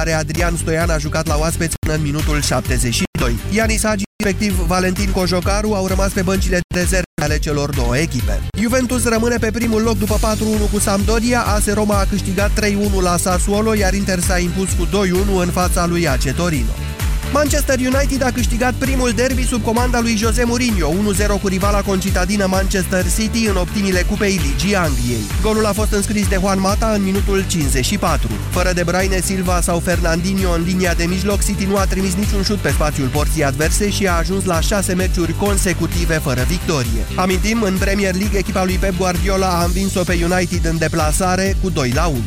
care 0.00 0.12
Adrian 0.12 0.56
Stoian 0.56 0.90
a 0.90 0.98
jucat 0.98 1.26
la 1.26 1.36
oaspeți 1.36 1.76
până 1.78 1.94
în 1.94 2.02
minutul 2.02 2.42
72. 2.42 3.38
Ianis 3.50 3.84
Hagi, 3.84 4.02
respectiv 4.22 4.52
Valentin 4.52 5.10
Cojocaru, 5.10 5.74
au 5.74 5.86
rămas 5.86 6.12
pe 6.12 6.22
băncile 6.22 6.60
de 6.68 6.78
rezerve 6.78 7.04
ale 7.22 7.38
celor 7.38 7.74
două 7.74 7.96
echipe. 7.96 8.40
Juventus 8.60 9.04
rămâne 9.04 9.36
pe 9.36 9.50
primul 9.50 9.82
loc 9.82 9.98
după 9.98 10.18
4-1 10.68 10.70
cu 10.72 10.78
Sampdoria, 10.78 11.42
AS 11.42 11.66
Roma 11.72 11.98
a 11.98 12.04
câștigat 12.04 12.50
3-1 12.50 13.02
la 13.02 13.16
Sassuolo, 13.16 13.74
iar 13.74 13.94
Inter 13.94 14.20
s-a 14.20 14.38
impus 14.38 14.68
cu 14.72 14.86
2-1 14.86 15.42
în 15.42 15.50
fața 15.50 15.86
lui 15.86 16.08
AC 16.08 16.34
Torino. 16.34 16.72
Manchester 17.32 17.78
United 17.78 18.22
a 18.22 18.30
câștigat 18.30 18.74
primul 18.74 19.10
derby 19.10 19.46
sub 19.46 19.62
comanda 19.62 20.00
lui 20.00 20.16
Jose 20.16 20.44
Mourinho, 20.44 20.92
1-0 21.36 21.40
cu 21.42 21.48
rivala 21.48 21.80
concitadină 21.80 22.46
Manchester 22.46 23.04
City 23.18 23.46
în 23.46 23.56
optimile 23.56 24.02
cupei 24.02 24.40
Ligii 24.44 24.76
Angliei. 24.76 25.30
Golul 25.42 25.66
a 25.66 25.72
fost 25.72 25.92
înscris 25.92 26.28
de 26.28 26.36
Juan 26.40 26.60
Mata 26.60 26.92
în 26.94 27.02
minutul 27.02 27.44
54. 27.46 28.30
Fără 28.50 28.72
de 28.72 28.82
Braine 28.82 29.20
Silva 29.20 29.60
sau 29.60 29.78
Fernandinho 29.78 30.52
în 30.52 30.62
linia 30.66 30.94
de 30.94 31.04
mijloc, 31.04 31.44
City 31.44 31.64
nu 31.64 31.76
a 31.76 31.84
trimis 31.84 32.14
niciun 32.14 32.42
șut 32.42 32.58
pe 32.58 32.70
spațiul 32.70 33.08
porții 33.08 33.44
adverse 33.44 33.90
și 33.90 34.06
a 34.06 34.16
ajuns 34.16 34.44
la 34.44 34.60
6 34.60 34.94
meciuri 34.94 35.36
consecutive 35.36 36.14
fără 36.14 36.44
victorie. 36.48 37.04
Amintim, 37.14 37.62
în 37.62 37.76
Premier 37.78 38.14
League, 38.14 38.38
echipa 38.38 38.64
lui 38.64 38.74
Pep 38.74 38.96
Guardiola 38.96 39.48
a 39.48 39.64
învins-o 39.64 40.02
pe 40.02 40.18
United 40.30 40.64
în 40.64 40.78
deplasare 40.78 41.56
cu 41.62 41.70
2 41.70 41.92
la 41.94 42.06
1. 42.06 42.18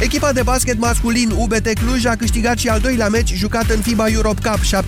Echipa 0.00 0.32
de 0.32 0.42
basket 0.42 0.78
masculin 0.78 1.30
UBT 1.36 1.72
Cluj 1.72 2.04
a 2.04 2.16
câștigat 2.16 2.58
și 2.58 2.68
al 2.68 2.80
doilea 2.80 3.08
meci 3.08 3.34
jucat 3.34 3.70
în 3.70 3.80
FIBA 3.80 4.08
Europe 4.08 4.48
Cup 4.48 4.82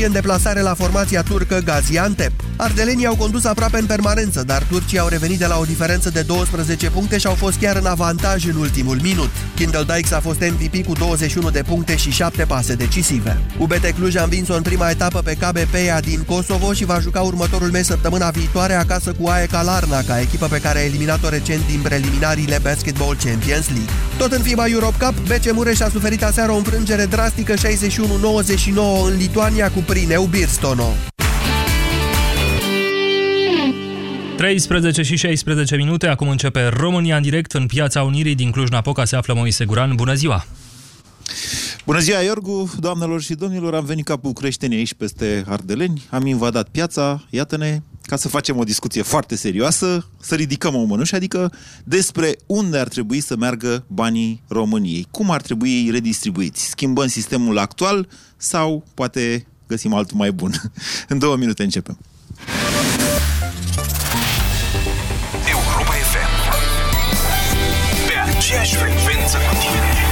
73-72 0.00 0.04
în 0.04 0.12
deplasare 0.12 0.60
la 0.60 0.74
formația 0.74 1.22
turcă 1.22 1.60
Gaziantep. 1.64 2.32
Ardelenii 2.56 3.06
au 3.06 3.16
condus 3.16 3.44
aproape 3.44 3.78
în 3.78 3.86
permanență, 3.86 4.42
dar 4.42 4.62
turcii 4.62 4.98
au 4.98 5.08
revenit 5.08 5.38
de 5.38 5.46
la 5.46 5.58
o 5.58 5.64
diferență 5.64 6.10
de 6.10 6.22
12 6.22 6.90
puncte 6.90 7.18
și 7.18 7.26
au 7.26 7.34
fost 7.34 7.58
chiar 7.58 7.76
în 7.76 7.86
avantaj 7.86 8.46
în 8.46 8.56
ultimul 8.56 8.98
minut. 9.02 9.30
Kindle 9.54 9.82
Dykes 9.94 10.10
a 10.10 10.20
fost 10.20 10.40
MVP 10.40 10.86
cu 10.86 10.92
21 10.92 11.50
de 11.50 11.62
puncte 11.62 11.96
și 11.96 12.10
7 12.10 12.44
pase 12.44 12.74
decisive. 12.74 13.40
UBT 13.58 13.90
Cluj 13.96 14.16
a 14.16 14.22
învins-o 14.22 14.54
în 14.54 14.62
prima 14.62 14.90
etapă 14.90 15.20
pe 15.24 15.34
KBP-a 15.34 16.00
din 16.00 16.22
Kosovo 16.26 16.72
și 16.72 16.84
va 16.84 16.98
juca 17.00 17.20
următorul 17.20 17.70
meci 17.70 17.84
săptămâna 17.84 18.30
viitoare 18.30 18.74
acasă 18.74 19.12
cu 19.20 19.28
AEK 19.28 19.52
Larnaca, 19.52 20.20
echipă 20.20 20.46
pe 20.46 20.60
care 20.60 20.78
a 20.78 20.84
eliminat-o 20.84 21.28
recent 21.28 21.66
din 21.66 21.80
preliminariile 21.82 22.58
Basketball 22.62 23.16
Champions. 23.16 23.33
Champions 23.34 23.68
League. 23.68 23.92
Tot 24.18 24.32
în 24.32 24.42
FIBA 24.42 24.68
Europe 24.68 25.04
Cup, 25.04 25.14
BC 25.26 25.52
Mureș 25.52 25.80
a 25.80 25.88
suferit 25.88 26.22
aseară 26.22 26.52
o 26.52 26.56
înfrângere 26.56 27.04
drastică 27.04 27.54
61-99 27.54 27.58
în 29.06 29.16
Lituania 29.16 29.70
cu 29.70 29.78
Prineu 29.78 30.24
Birstono. 30.24 30.92
13 34.36 35.02
și 35.02 35.16
16 35.16 35.76
minute, 35.76 36.06
acum 36.06 36.28
începe 36.28 36.66
România 36.66 37.16
în 37.16 37.22
direct 37.22 37.52
în 37.52 37.66
Piața 37.66 38.02
Unirii 38.02 38.34
din 38.34 38.50
Cluj-Napoca 38.50 39.04
se 39.04 39.16
află 39.16 39.34
Moise 39.34 39.64
Guran. 39.64 39.94
Bună 39.94 40.14
ziua! 40.14 40.46
Bună 41.84 41.98
ziua, 41.98 42.20
Iorgu, 42.20 42.70
doamnelor 42.78 43.22
și 43.22 43.34
domnilor, 43.34 43.74
am 43.74 43.84
venit 43.84 44.04
ca 44.04 44.16
bucureșteni 44.16 44.74
aici 44.74 44.94
peste 44.94 45.44
Ardeleni, 45.48 46.02
am 46.10 46.26
invadat 46.26 46.68
piața, 46.68 47.24
iată-ne, 47.30 47.80
ca 48.06 48.16
să 48.16 48.28
facem 48.28 48.58
o 48.58 48.64
discuție 48.64 49.02
foarte 49.02 49.36
serioasă, 49.36 50.06
să 50.20 50.34
ridicăm 50.34 50.74
o 50.74 50.84
mănușă, 50.84 51.16
adică 51.16 51.52
despre 51.84 52.36
unde 52.46 52.78
ar 52.78 52.88
trebui 52.88 53.20
să 53.20 53.36
meargă 53.36 53.84
banii 53.86 54.42
României, 54.48 55.06
cum 55.10 55.30
ar 55.30 55.42
trebui 55.42 55.70
ei 55.70 55.90
redistribuiți. 55.90 56.68
Schimbăm 56.68 57.06
sistemul 57.06 57.58
actual 57.58 58.08
sau 58.36 58.84
poate 58.94 59.46
găsim 59.66 59.94
altul 59.94 60.16
mai 60.16 60.32
bun. 60.32 60.52
În 61.08 61.18
două 61.18 61.36
minute 61.36 61.62
începem. 61.62 61.98
Europa 65.48 65.92
FM 65.92 66.32
Pe 68.06 68.36
aceeași 68.36 68.74
frecvență 68.74 69.36
cu 69.36 69.54
tine 69.60 70.03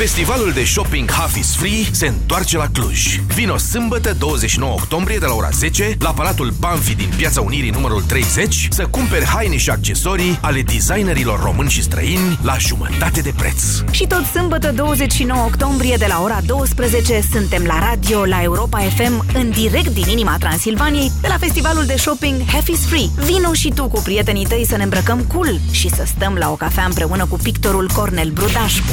Festivalul 0.00 0.52
de 0.52 0.64
shopping 0.64 1.10
Half 1.10 1.36
is 1.36 1.56
Free 1.56 1.84
se 1.90 2.06
întoarce 2.06 2.56
la 2.56 2.66
Cluj. 2.72 3.20
Vino 3.34 3.56
sâmbătă 3.56 4.14
29 4.18 4.72
octombrie 4.72 5.18
de 5.18 5.26
la 5.26 5.34
ora 5.34 5.48
10 5.50 5.96
la 5.98 6.10
Palatul 6.10 6.52
Banfi 6.58 6.94
din 6.94 7.08
Piața 7.16 7.40
Unirii 7.40 7.70
numărul 7.70 8.02
30 8.02 8.68
să 8.70 8.86
cumperi 8.86 9.24
haine 9.24 9.56
și 9.56 9.70
accesorii 9.70 10.38
ale 10.42 10.62
designerilor 10.62 11.42
români 11.42 11.70
și 11.70 11.82
străini 11.82 12.38
la 12.42 12.56
jumătate 12.58 13.20
de 13.20 13.32
preț. 13.36 13.62
Și 13.90 14.06
tot 14.06 14.24
sâmbătă 14.24 14.72
29 14.72 15.44
octombrie 15.44 15.96
de 15.98 16.06
la 16.08 16.22
ora 16.22 16.40
12 16.46 17.20
suntem 17.32 17.64
la 17.64 17.78
radio 17.78 18.24
la 18.24 18.42
Europa 18.42 18.78
FM 18.78 19.26
în 19.34 19.50
direct 19.50 19.88
din 19.88 20.08
inima 20.08 20.36
Transilvaniei 20.38 21.12
de 21.20 21.28
la 21.28 21.36
festivalul 21.38 21.84
de 21.84 21.96
shopping 21.96 22.42
Half 22.46 22.68
is 22.68 22.86
Free. 22.86 23.24
Vino 23.26 23.52
și 23.52 23.72
tu 23.74 23.88
cu 23.88 24.00
prietenii 24.00 24.46
tăi 24.46 24.66
să 24.68 24.76
ne 24.76 24.82
îmbrăcăm 24.82 25.20
cool 25.20 25.60
și 25.70 25.88
să 25.88 26.04
stăm 26.06 26.34
la 26.34 26.50
o 26.50 26.54
cafea 26.54 26.84
împreună 26.84 27.26
cu 27.26 27.36
pictorul 27.42 27.90
Cornel 27.94 28.30
Brudașcu. 28.30 28.92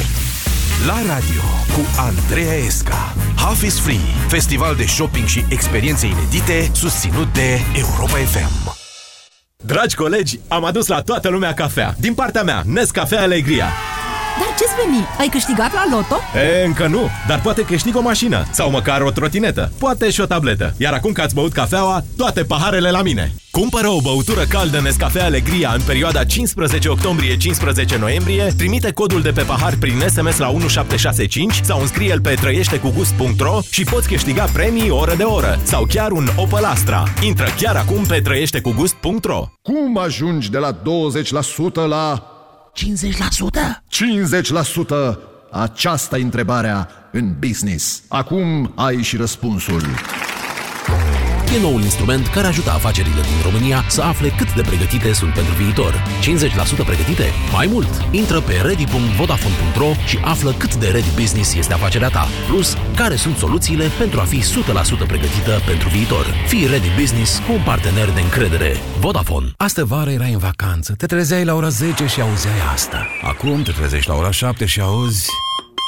La 0.86 0.94
radio 1.14 1.42
cu 1.74 1.80
Andreea 1.96 2.54
Esca 2.54 3.14
Half 3.36 3.62
is 3.62 3.80
Free, 3.80 4.00
festival 4.28 4.74
de 4.74 4.84
shopping 4.86 5.26
și 5.26 5.44
experiențe 5.48 6.06
inedite 6.06 6.70
susținut 6.74 7.32
de 7.32 7.60
Europa 7.76 8.16
FM. 8.16 8.76
Dragi 9.56 9.94
colegi, 9.94 10.38
am 10.48 10.64
adus 10.64 10.86
la 10.86 11.02
toată 11.02 11.28
lumea 11.28 11.54
cafea. 11.54 11.94
Din 11.98 12.14
partea 12.14 12.42
mea, 12.42 12.62
Nescafe 12.66 13.16
Alegria. 13.16 13.66
Dar 14.38 14.54
ce-ți 14.58 14.74
veni? 14.84 15.04
Ai 15.18 15.28
câștigat 15.28 15.72
la 15.72 15.84
loto? 15.90 16.16
E, 16.34 16.64
încă 16.64 16.86
nu, 16.86 17.08
dar 17.26 17.40
poate 17.40 17.62
câștig 17.64 17.96
o 17.96 18.00
mașină 18.00 18.46
sau 18.50 18.70
măcar 18.70 19.00
o 19.00 19.10
trotinetă, 19.10 19.72
poate 19.78 20.10
și 20.10 20.20
o 20.20 20.26
tabletă. 20.26 20.74
Iar 20.76 20.92
acum 20.92 21.12
că 21.12 21.20
ați 21.20 21.34
băut 21.34 21.52
cafeaua, 21.52 22.02
toate 22.16 22.42
paharele 22.44 22.90
la 22.90 23.02
mine. 23.02 23.32
Cumpără 23.58 23.88
o 23.88 24.00
băutură 24.00 24.44
caldă 24.44 24.80
Nescafe 24.80 25.20
Alegria 25.20 25.72
în 25.72 25.80
perioada 25.86 26.24
15 26.24 26.88
octombrie-15 26.88 27.98
noiembrie, 27.98 28.52
trimite 28.56 28.92
codul 28.92 29.22
de 29.22 29.30
pe 29.30 29.42
pahar 29.42 29.76
prin 29.76 30.00
SMS 30.08 30.36
la 30.36 30.48
1765 30.48 31.60
sau 31.62 31.80
înscrie-l 31.80 32.20
pe 32.20 32.34
trăieștecugust.ro 32.34 33.60
și 33.70 33.84
poți 33.84 34.08
câștiga 34.08 34.44
premii 34.44 34.90
oră 34.90 35.14
de 35.14 35.22
oră 35.22 35.58
sau 35.62 35.84
chiar 35.84 36.10
un 36.10 36.28
Opel 36.36 36.64
Astra. 36.64 37.02
Intră 37.22 37.46
chiar 37.56 37.76
acum 37.76 38.04
pe 38.04 38.20
trăieștecugust.ro 38.20 39.46
Cum 39.62 39.98
ajungi 39.98 40.50
de 40.50 40.58
la 40.58 40.72
20% 40.72 40.78
la 41.88 42.32
50%? 42.74 42.80
50%? 45.14 45.18
Aceasta 45.50 46.18
e 46.18 46.22
întrebarea 46.22 46.88
în 47.12 47.34
business. 47.38 48.02
Acum 48.08 48.72
ai 48.74 49.02
și 49.02 49.16
răspunsul. 49.16 49.82
E 51.54 51.60
noul 51.60 51.82
instrument 51.82 52.26
care 52.26 52.46
ajută 52.46 52.70
afacerile 52.70 53.20
din 53.20 53.40
România 53.42 53.84
să 53.88 54.02
afle 54.02 54.28
cât 54.28 54.54
de 54.54 54.62
pregătite 54.62 55.12
sunt 55.12 55.34
pentru 55.34 55.54
viitor. 55.54 56.02
50% 56.82 56.86
pregătite? 56.86 57.24
Mai 57.52 57.66
mult! 57.70 57.88
Intră 58.10 58.40
pe 58.40 58.52
ready.vodafone.ro 58.62 59.90
și 60.06 60.18
află 60.24 60.52
cât 60.52 60.74
de 60.74 60.88
ready 60.88 61.10
business 61.20 61.54
este 61.54 61.72
afacerea 61.72 62.08
ta. 62.08 62.26
Plus, 62.46 62.76
care 62.96 63.16
sunt 63.16 63.36
soluțiile 63.36 63.86
pentru 63.98 64.20
a 64.20 64.22
fi 64.22 64.40
100% 64.40 64.42
pregătită 65.06 65.62
pentru 65.66 65.88
viitor. 65.88 66.24
Fii 66.46 66.66
ready 66.66 66.90
business 67.00 67.38
cu 67.38 67.52
un 67.52 67.62
partener 67.64 68.10
de 68.10 68.20
încredere. 68.20 68.76
Vodafone. 69.00 69.52
Astă 69.56 69.84
vară 69.84 70.10
erai 70.10 70.32
în 70.32 70.38
vacanță, 70.38 70.94
te 70.94 71.06
trezeai 71.06 71.44
la 71.44 71.54
ora 71.54 71.68
10 71.68 72.06
și 72.06 72.20
auzeai 72.20 72.60
asta. 72.72 73.06
Acum 73.22 73.62
te 73.62 73.72
trezești 73.72 74.08
la 74.08 74.16
ora 74.16 74.30
7 74.30 74.64
și 74.64 74.80
auzi... 74.80 75.30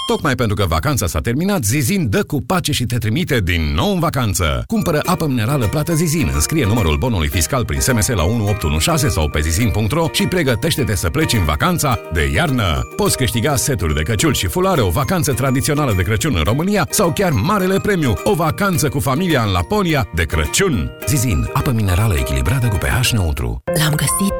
Tocmai 0.07 0.35
pentru 0.35 0.57
că 0.57 0.65
vacanța 0.69 1.07
s-a 1.07 1.21
terminat, 1.21 1.65
Zizin 1.65 2.09
dă 2.09 2.23
cu 2.23 2.43
pace 2.47 2.73
și 2.73 2.85
te 2.85 2.99
trimite 2.99 3.41
din 3.41 3.75
nou 3.75 3.93
în 3.93 3.99
vacanță. 3.99 4.65
Cumpără 4.67 5.01
apă 5.05 5.27
minerală 5.27 5.67
plată 5.67 5.95
Zizin, 5.95 6.31
înscrie 6.35 6.67
numărul 6.67 6.97
bonului 6.97 7.29
fiscal 7.29 7.65
prin 7.65 7.81
SMS 7.81 8.09
la 8.09 8.25
1816 8.25 9.21
sau 9.21 9.29
pe 9.29 9.41
zizin.ro 9.41 10.09
și 10.13 10.27
pregătește-te 10.27 10.95
să 10.95 11.11
pleci 11.11 11.33
în 11.33 11.45
vacanța 11.45 11.99
de 12.13 12.31
iarnă. 12.35 12.89
Poți 12.97 13.17
câștiga 13.17 13.57
seturi 13.57 13.95
de 13.95 14.03
căciul 14.03 14.35
și 14.35 14.47
fulare, 14.47 14.81
o 14.81 14.91
vacanță 14.91 15.33
tradițională 15.33 15.93
de 15.97 16.03
Crăciun 16.03 16.35
în 16.37 16.43
România 16.43 16.87
sau 16.91 17.13
chiar 17.13 17.33
marele 17.33 17.79
premiu, 17.79 18.15
o 18.25 18.35
vacanță 18.35 18.89
cu 18.89 18.99
familia 18.99 19.43
în 19.43 19.51
Laponia 19.51 20.09
de 20.15 20.25
Crăciun. 20.25 20.91
Zizin, 21.09 21.51
apă 21.53 21.71
minerală 21.71 22.15
echilibrată 22.19 22.67
cu 22.67 22.77
pH 22.77 23.11
neutru. 23.11 23.63
L-am 23.79 23.95
găsit 23.95 24.35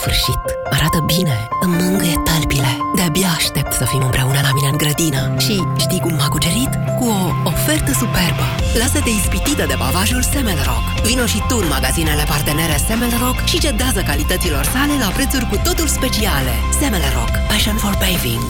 sfârșit. 0.00 0.42
Arată 0.76 0.98
bine, 1.14 1.36
îmi 1.64 1.76
mângâie 1.82 2.16
talpile. 2.28 2.72
De-abia 2.96 3.30
aștept 3.36 3.72
să 3.80 3.84
fim 3.90 4.02
împreună 4.08 4.40
la 4.46 4.52
mine 4.56 4.68
în 4.72 4.76
grădină. 4.82 5.22
Și 5.44 5.54
știi 5.84 6.00
cum 6.04 6.14
m-a 6.14 6.28
cucerit? 6.34 6.72
Cu 6.98 7.04
o 7.04 7.20
ofertă 7.50 7.92
superbă. 8.02 8.46
Lasă-te 8.80 9.10
ispitită 9.18 9.64
de 9.70 9.76
pavajul 9.82 10.22
Semelrock. 10.32 10.84
Vino 11.06 11.26
și 11.26 11.40
tu 11.48 11.56
în 11.62 11.68
magazinele 11.68 12.24
partenere 12.32 12.76
Semelrock 12.86 13.38
și 13.50 13.60
cedează 13.64 14.00
calităților 14.10 14.64
sale 14.74 14.94
la 15.04 15.10
prețuri 15.16 15.48
cu 15.50 15.56
totul 15.66 15.88
speciale. 15.98 16.54
Semelrock. 16.80 17.32
Passion 17.50 17.76
for 17.76 17.94
paving. 18.04 18.46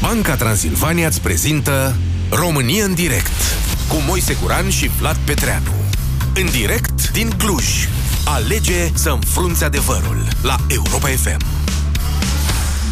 Banca 0.00 0.34
Transilvania 0.36 1.06
îți 1.06 1.20
prezintă 1.20 1.96
România 2.30 2.84
în 2.84 2.94
direct 2.94 3.38
cu 3.88 3.96
Moise 4.06 4.36
Guran 4.42 4.70
și 4.70 4.90
Vlad 4.98 5.16
Petreanu. 5.24 5.72
În 6.34 6.46
direct 6.50 7.10
din 7.10 7.30
Cluj. 7.30 7.88
Alege 8.34 8.90
să 8.94 9.10
înfrunți 9.10 9.64
adevărul 9.64 10.26
la 10.42 10.56
Europa 10.68 11.08
FM. 11.08 11.44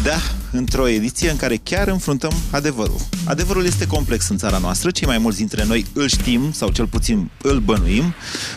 Da, 0.03 0.17
într-o 0.51 0.87
ediție 0.87 1.29
în 1.29 1.35
care 1.35 1.55
chiar 1.63 1.87
înfruntăm 1.87 2.31
adevărul. 2.51 2.99
Adevărul 3.25 3.65
este 3.65 3.87
complex 3.87 4.29
în 4.29 4.37
țara 4.37 4.57
noastră, 4.57 4.91
cei 4.91 5.07
mai 5.07 5.17
mulți 5.17 5.37
dintre 5.37 5.65
noi 5.65 5.85
îl 5.93 6.07
știm, 6.07 6.51
sau 6.51 6.69
cel 6.71 6.87
puțin 6.87 7.29
îl 7.41 7.59
bănuim, 7.59 8.13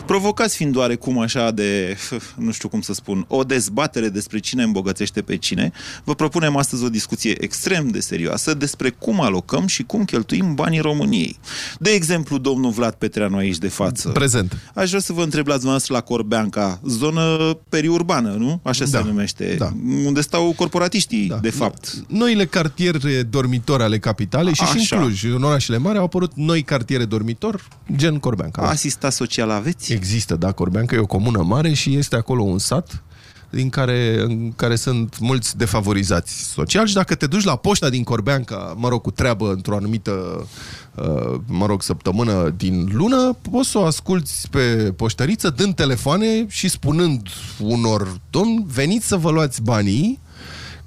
provocați 0.06 0.56
fiind 0.56 0.76
oarecum 0.76 1.18
așa 1.18 1.50
de, 1.50 1.96
nu 2.36 2.52
știu 2.52 2.68
cum 2.68 2.80
să 2.80 2.92
spun, 2.92 3.24
o 3.28 3.42
dezbatere 3.44 4.08
despre 4.08 4.38
cine 4.38 4.62
îmbogățește 4.62 5.22
pe 5.22 5.36
cine, 5.36 5.72
vă 6.04 6.14
propunem 6.14 6.56
astăzi 6.56 6.84
o 6.84 6.88
discuție 6.88 7.42
extrem 7.42 7.88
de 7.88 8.00
serioasă 8.00 8.54
despre 8.54 8.90
cum 8.90 9.20
alocăm 9.20 9.66
și 9.66 9.82
cum 9.82 10.04
cheltuim 10.04 10.54
banii 10.54 10.80
României. 10.80 11.38
De 11.78 11.90
exemplu, 11.90 12.38
domnul 12.38 12.70
Vlad 12.70 12.94
Petreanu 12.94 13.36
aici 13.36 13.58
de 13.58 13.68
față. 13.68 14.08
Prezent. 14.08 14.56
Aș 14.74 14.88
vrea 14.88 15.00
să 15.00 15.12
vă 15.12 15.22
întreb 15.22 15.46
la 15.46 15.52
dumneavoastră 15.52 15.94
la 15.94 16.00
Corbeanca, 16.00 16.80
zonă 16.86 17.56
periurbană, 17.68 18.34
nu? 18.38 18.60
Așa 18.62 18.84
Da, 18.84 18.98
se 18.98 19.04
numește. 19.06 19.54
da. 19.58 19.72
Unde 20.04 20.20
stau 20.20 20.52
corporatiștii, 20.56 21.26
da. 21.26 21.36
de 21.36 21.50
fapt. 21.50 21.81
Noile 22.06 22.46
cartiere 22.46 23.22
dormitori 23.22 23.82
ale 23.82 23.98
capitalei 23.98 24.54
și 24.54 24.64
și 24.64 24.76
Așa. 24.76 24.96
în 24.96 25.02
Cluj, 25.02 25.24
în 25.24 25.42
orașele 25.42 25.78
mari, 25.78 25.98
au 25.98 26.04
apărut 26.04 26.32
noi 26.34 26.62
cartiere 26.62 27.04
dormitor, 27.04 27.68
gen 27.96 28.18
Corbeanca. 28.18 28.62
Asistat 28.62 29.12
social 29.12 29.50
aveți? 29.50 29.92
Există, 29.92 30.36
da, 30.36 30.52
Corbeanca 30.52 30.94
e 30.94 30.98
o 30.98 31.06
comună 31.06 31.42
mare 31.42 31.72
și 31.72 31.96
este 31.96 32.16
acolo 32.16 32.42
un 32.42 32.58
sat 32.58 33.02
din 33.52 33.68
care, 33.68 34.20
în 34.20 34.52
care 34.56 34.76
sunt 34.76 35.18
mulți 35.18 35.56
defavorizați 35.56 36.52
social 36.52 36.86
și 36.86 36.94
dacă 36.94 37.14
te 37.14 37.26
duci 37.26 37.44
la 37.44 37.56
poșta 37.56 37.88
din 37.88 38.02
Corbeanca, 38.02 38.74
mă 38.76 38.88
rog, 38.88 39.00
cu 39.00 39.10
treabă 39.10 39.50
într-o 39.50 39.76
anumită, 39.76 40.46
uh, 40.94 41.40
mă 41.46 41.66
rog, 41.66 41.82
săptămână 41.82 42.54
din 42.56 42.88
lună, 42.92 43.36
poți 43.50 43.70
să 43.70 43.78
o 43.78 43.84
asculți 43.84 44.48
pe 44.50 44.92
poștăriță 44.96 45.50
dând 45.50 45.74
telefoane 45.74 46.46
și 46.48 46.68
spunând 46.68 47.28
unor 47.58 48.20
domni, 48.30 48.64
veniți 48.66 49.06
să 49.06 49.16
vă 49.16 49.30
luați 49.30 49.62
banii, 49.62 50.20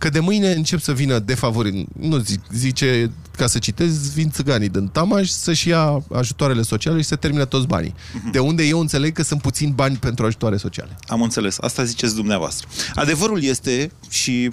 că 0.06 0.12
de 0.12 0.20
mâine 0.20 0.52
încep 0.52 0.80
să 0.80 0.94
vină 0.94 1.20
defavori... 1.20 1.86
Nu 2.00 2.18
zic, 2.18 2.40
zice, 2.52 3.12
ca 3.32 3.48
să 3.48 3.60
citez, 3.60 4.14
vin 4.14 4.30
țiganii 4.30 4.70
din 4.70 4.88
Tamaș 4.88 5.30
să-și 5.30 5.68
ia 5.68 6.04
ajutoarele 6.12 6.62
sociale 6.62 7.02
și 7.02 7.08
să 7.08 7.16
termină 7.16 7.46
toți 7.46 7.68
banii. 7.68 7.96
De 8.32 8.40
unde 8.40 8.64
eu 8.64 8.80
înțeleg 8.80 9.14
că 9.14 9.24
sunt 9.24 9.42
puțini 9.42 9.72
bani 9.72 9.98
pentru 9.98 10.26
ajutoare 10.26 10.58
sociale. 10.58 10.98
Am 11.08 11.22
înțeles. 11.22 11.58
Asta 11.60 11.84
ziceți 11.84 12.16
dumneavoastră. 12.16 12.68
Adevărul 12.96 13.44
este 13.44 13.92
și 14.10 14.50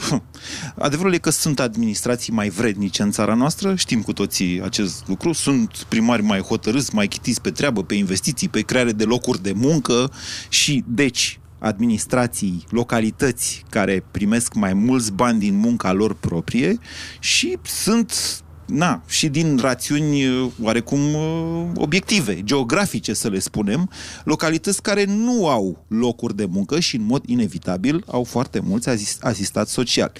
adevărul 0.78 1.14
e 1.14 1.19
că 1.19 1.31
sunt 1.31 1.60
administrații 1.60 2.32
mai 2.32 2.49
vrednice 2.49 3.02
în 3.02 3.10
țara 3.10 3.34
noastră, 3.34 3.75
știm 3.75 4.02
cu 4.02 4.12
toții 4.12 4.62
acest 4.62 5.04
lucru, 5.06 5.32
sunt 5.32 5.87
primari 5.88 6.22
mai 6.22 6.40
hotărâți, 6.40 6.94
mai 6.94 7.08
chitiți 7.08 7.40
pe 7.40 7.50
treabă, 7.50 7.82
pe 7.82 7.94
investiții, 7.94 8.49
pe 8.49 8.60
creare 8.60 8.93
de 8.93 9.04
locuri 9.04 9.43
de 9.43 9.52
muncă 9.54 10.10
și 10.49 10.84
deci 10.87 11.40
administrații, 11.62 12.64
localități 12.70 13.64
care 13.70 14.05
primesc 14.11 14.55
mai 14.55 14.73
mulți 14.73 15.12
bani 15.12 15.38
din 15.38 15.56
munca 15.56 15.93
lor 15.93 16.14
proprie 16.14 16.79
și 17.19 17.59
sunt 17.62 18.43
na, 18.67 19.03
și 19.06 19.29
din 19.29 19.59
rațiuni 19.61 20.26
uh, 20.26 20.50
oarecum 20.62 21.14
uh, 21.14 21.64
obiective, 21.75 22.43
geografice 22.43 23.12
să 23.12 23.29
le 23.29 23.38
spunem, 23.38 23.91
localități 24.25 24.82
care 24.82 25.05
nu 25.05 25.49
au 25.49 25.85
locuri 25.88 26.37
de 26.37 26.44
muncă 26.44 26.81
și 26.81 26.97
în 26.97 27.05
mod 27.05 27.23
inevitabil 27.26 28.05
au 28.06 28.25
foarte 28.25 28.61
mulți 28.61 28.88
asist- 28.88 29.20
asistați 29.20 29.73
social. 29.73 30.12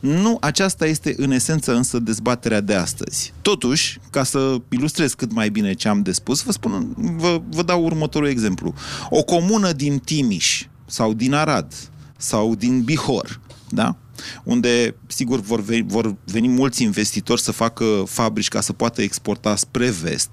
Nu 0.00 0.36
aceasta 0.40 0.86
este 0.86 1.14
în 1.16 1.30
esență 1.30 1.74
însă 1.74 1.98
dezbaterea 1.98 2.60
de 2.60 2.74
astăzi. 2.74 3.32
Totuși, 3.42 3.98
ca 4.10 4.24
să 4.24 4.56
ilustrez 4.68 5.14
cât 5.14 5.32
mai 5.32 5.48
bine 5.48 5.72
ce 5.72 5.88
am 5.88 6.02
de 6.02 6.12
spus, 6.12 6.42
vă, 6.42 6.52
spun, 6.52 6.94
vă, 6.96 7.42
vă 7.48 7.62
dau 7.62 7.84
următorul 7.84 8.28
exemplu. 8.28 8.74
O 9.10 9.22
comună 9.22 9.72
din 9.72 9.98
Timiș 9.98 10.64
sau 10.90 11.12
din 11.12 11.32
Arad 11.34 11.74
sau 12.16 12.54
din 12.54 12.82
Bihor, 12.82 13.40
da? 13.68 13.96
unde, 14.44 14.94
sigur, 15.06 15.40
vor 15.40 15.62
veni, 15.62 15.84
vor 15.88 16.16
veni 16.24 16.48
mulți 16.48 16.82
investitori 16.82 17.40
să 17.40 17.52
facă 17.52 17.84
fabrici 18.06 18.48
ca 18.48 18.60
să 18.60 18.72
poată 18.72 19.02
exporta 19.02 19.56
spre 19.56 19.90
vest, 19.90 20.30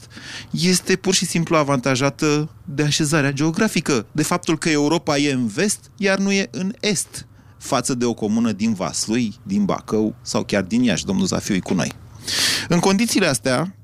este 0.51 0.95
pur 0.95 1.13
și 1.13 1.25
simplu 1.25 1.56
avantajată 1.56 2.50
de 2.65 2.83
așezarea 2.83 3.31
geografică, 3.31 4.06
de 4.12 4.24
faptul 4.24 4.57
că 4.57 4.69
Europa 4.69 5.18
e 5.18 5.31
în 5.31 5.48
vest, 5.48 5.80
iar 5.98 6.18
nu 6.18 6.31
e 6.31 6.48
în 6.51 6.74
est, 6.80 7.27
față 7.57 7.94
de 7.94 8.06
o 8.06 8.13
comună 8.13 8.51
din 8.51 8.74
Vaslui, 8.74 9.36
din 9.44 9.65
Bacău 9.65 10.15
sau 10.21 10.44
chiar 10.44 10.63
din 10.63 10.83
Iași, 10.83 11.06
domnul 11.06 11.25
Zafiu 11.25 11.56
e 11.56 11.59
cu 11.59 11.74
noi. 11.74 11.92
În 12.68 12.80
condițiile 12.80 13.27
astea, 13.27 13.75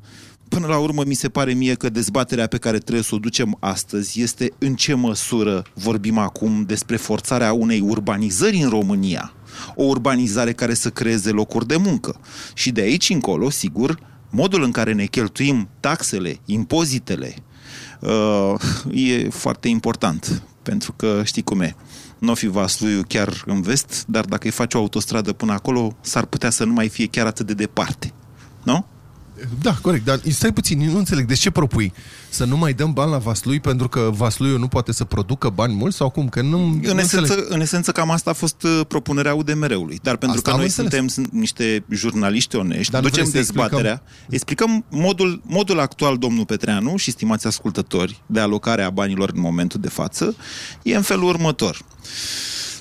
Până 0.53 0.67
la 0.67 0.77
urmă, 0.77 1.03
mi 1.05 1.13
se 1.13 1.29
pare 1.29 1.53
mie 1.53 1.73
că 1.73 1.89
dezbaterea 1.89 2.47
pe 2.47 2.57
care 2.57 2.77
trebuie 2.77 3.03
să 3.03 3.15
o 3.15 3.17
ducem 3.17 3.57
astăzi 3.59 4.21
este 4.21 4.53
în 4.57 4.75
ce 4.75 4.93
măsură 4.93 5.63
vorbim 5.73 6.17
acum 6.17 6.63
despre 6.63 6.95
forțarea 6.95 7.53
unei 7.53 7.79
urbanizări 7.79 8.57
în 8.57 8.69
România. 8.69 9.33
O 9.75 9.83
urbanizare 9.83 10.53
care 10.53 10.73
să 10.73 10.89
creeze 10.89 11.29
locuri 11.29 11.67
de 11.67 11.75
muncă. 11.75 12.19
Și 12.53 12.71
de 12.71 12.81
aici 12.81 13.09
încolo, 13.09 13.49
sigur, 13.49 13.99
modul 14.29 14.63
în 14.63 14.71
care 14.71 14.93
ne 14.93 15.05
cheltuim 15.05 15.69
taxele, 15.79 16.39
impozitele, 16.45 17.35
uh, 17.99 18.53
e 18.91 19.29
foarte 19.29 19.67
important. 19.67 20.43
Pentru 20.63 20.93
că 20.93 21.21
știi 21.25 21.43
cum 21.43 21.61
e. 21.61 21.75
Nu 22.17 22.31
o 22.31 22.35
fi 22.35 22.47
Vasluiu 22.47 23.01
chiar 23.07 23.43
în 23.45 23.61
vest, 23.61 24.03
dar 24.07 24.25
dacă 24.25 24.45
îi 24.45 24.51
faci 24.51 24.73
o 24.73 24.77
autostradă 24.77 25.33
până 25.33 25.51
acolo, 25.51 25.95
s-ar 26.01 26.25
putea 26.25 26.49
să 26.49 26.63
nu 26.63 26.73
mai 26.73 26.89
fie 26.89 27.07
chiar 27.07 27.25
atât 27.25 27.45
de 27.45 27.53
departe. 27.53 28.13
Nu? 28.63 28.85
Da, 29.61 29.73
corect, 29.81 30.05
dar 30.05 30.19
stai 30.29 30.53
puțin, 30.53 30.79
eu 30.81 30.91
nu 30.91 30.97
înțeleg. 30.97 31.25
De 31.25 31.33
ce 31.33 31.49
propui? 31.51 31.93
Să 32.29 32.45
nu 32.45 32.57
mai 32.57 32.73
dăm 32.73 32.93
bani 32.93 33.11
la 33.11 33.17
Vaslui 33.17 33.59
pentru 33.59 33.87
că 33.89 34.09
Vasluiul 34.13 34.59
nu 34.59 34.67
poate 34.67 34.91
să 34.91 35.03
producă 35.03 35.49
bani 35.49 35.73
mulți 35.73 35.97
sau 35.97 36.09
cum? 36.09 36.29
Că 36.29 36.41
nu, 36.41 36.57
În 36.63 36.79
nu 36.79 36.89
esență, 36.99 37.17
înțeleg. 37.19 37.45
în 37.49 37.61
esență, 37.61 37.91
cam 37.91 38.11
asta 38.11 38.29
a 38.29 38.33
fost 38.33 38.63
uh, 38.63 38.81
propunerea 38.87 39.33
UDMR-ului. 39.33 39.99
Dar 40.03 40.15
pentru 40.17 40.37
Asta 40.37 40.41
că 40.41 40.49
am 40.49 40.55
noi 40.55 40.65
înțeles. 40.65 40.91
suntem 40.91 41.07
sunt 41.07 41.31
niște 41.31 41.83
jurnaliști 41.89 42.55
onești, 42.55 42.91
Dar 42.91 43.01
nu 43.01 43.07
ducem 43.09 43.29
vrei 43.29 43.43
să 43.43 43.51
dezbaterea, 43.51 44.01
explicăm, 44.29 44.85
modul, 44.89 45.41
modul 45.45 45.79
actual, 45.79 46.17
domnul 46.17 46.45
Petreanu 46.45 46.95
și 46.97 47.11
stimați 47.11 47.47
ascultători, 47.47 48.21
de 48.25 48.39
alocare 48.39 48.83
a 48.83 48.89
banilor 48.89 49.31
în 49.35 49.41
momentul 49.41 49.79
de 49.81 49.89
față, 49.89 50.35
e 50.83 50.95
în 50.95 51.01
felul 51.01 51.23
următor. 51.27 51.81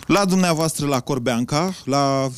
La 0.06 0.24
dumneavoastră, 0.24 0.86
la 0.86 1.00
Corbeanca, 1.00 1.74
la, 1.84 2.28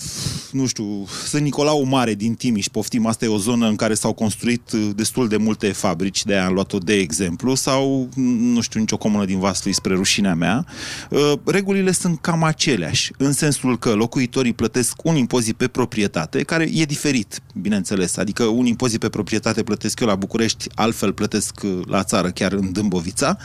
nu 0.54 0.66
știu, 0.66 1.06
Sunt 1.26 1.42
Nicolau 1.42 1.84
Mare 1.84 2.14
din 2.14 2.34
Timiș, 2.34 2.66
poftim, 2.66 3.06
asta 3.06 3.24
e 3.24 3.28
o 3.28 3.38
zonă 3.38 3.68
în 3.68 3.76
care 3.76 3.94
s-au 3.94 4.12
construit 4.12 4.72
uh, 4.72 4.90
destul 4.94 5.28
de 5.28 5.36
multe 5.36 5.72
fabrici, 5.72 6.24
de 6.24 6.32
aia 6.32 6.46
am 6.46 6.52
luat-o 6.52 6.78
de 6.78 6.94
exemplu, 6.94 7.54
sau, 7.54 8.08
nu 8.54 8.60
știu, 8.60 8.80
nicio 8.80 8.96
comună 8.96 9.24
din 9.24 9.38
Vaslui 9.38 9.72
spre 9.72 9.94
rușinea 9.94 10.34
mea. 10.34 10.66
Uh, 11.10 11.32
Regulile 11.44 11.92
sunt 11.92 12.20
cam 12.20 12.42
aceleași, 12.42 13.10
în 13.18 13.32
sensul 13.32 13.78
că 13.78 13.92
locuitorii 13.92 14.52
plătesc 14.52 15.04
un 15.04 15.16
impozit 15.16 15.56
pe 15.56 15.68
proprietate, 15.68 16.42
care 16.42 16.70
e 16.72 16.84
diferit, 16.84 17.42
bineînțeles, 17.54 18.16
adică 18.16 18.44
un 18.44 18.66
impozit 18.66 19.00
pe 19.00 19.08
proprietate 19.08 19.62
plătesc 19.62 20.00
eu 20.00 20.06
la 20.06 20.14
București, 20.14 20.68
altfel 20.74 21.12
plătesc 21.12 21.60
uh, 21.64 21.78
la 21.86 22.02
țară, 22.02 22.30
chiar 22.30 22.52
în 22.52 22.72
Dâmbovița, 22.72 23.36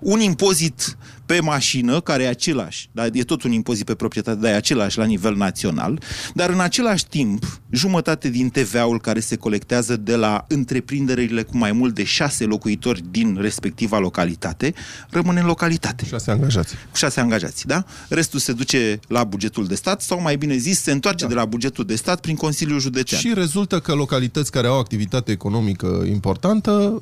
un 0.00 0.20
impozit 0.20 0.96
pe 1.26 1.40
mașină, 1.40 2.00
care 2.00 2.22
e 2.22 2.28
același, 2.28 2.88
dar 2.92 3.10
e 3.12 3.22
tot 3.22 3.42
un 3.42 3.52
impozit 3.52 3.84
pe 3.84 3.94
proprietate, 3.94 4.40
dar 4.40 4.52
e 4.52 4.54
același 4.56 4.98
la 4.98 5.04
nivel 5.04 5.36
național, 5.36 6.02
dar 6.34 6.50
în 6.50 6.60
același 6.60 7.06
timp, 7.06 7.60
jumătate 7.70 8.28
din 8.28 8.48
TVA-ul 8.48 9.00
care 9.00 9.20
se 9.20 9.36
colectează 9.36 9.96
de 9.96 10.16
la 10.16 10.44
întreprinderile 10.48 11.42
cu 11.42 11.56
mai 11.56 11.72
mult 11.72 11.94
de 11.94 12.04
șase 12.04 12.44
locuitori 12.44 13.02
din 13.10 13.38
respectiva 13.40 13.98
localitate, 13.98 14.74
rămâne 15.10 15.40
în 15.40 15.46
localitate. 15.46 16.06
Șase 16.06 16.30
angajați. 16.30 16.74
Cu 16.90 16.96
șase 16.96 17.20
angajați, 17.20 17.66
da? 17.66 17.84
Restul 18.08 18.38
se 18.38 18.52
duce 18.52 19.00
la 19.08 19.24
bugetul 19.24 19.66
de 19.66 19.74
stat 19.74 20.02
sau, 20.02 20.20
mai 20.20 20.36
bine 20.36 20.56
zis, 20.56 20.80
se 20.82 20.92
întoarce 20.92 21.24
da. 21.24 21.30
de 21.30 21.36
la 21.36 21.44
bugetul 21.44 21.84
de 21.84 21.94
stat 21.94 22.20
prin 22.20 22.36
Consiliul 22.36 22.80
Județean. 22.80 23.20
Și 23.20 23.34
rezultă 23.34 23.80
că 23.80 23.92
localități 23.92 24.50
care 24.50 24.66
au 24.66 24.78
activitate 24.78 25.32
economică 25.32 26.04
importantă 26.08 27.00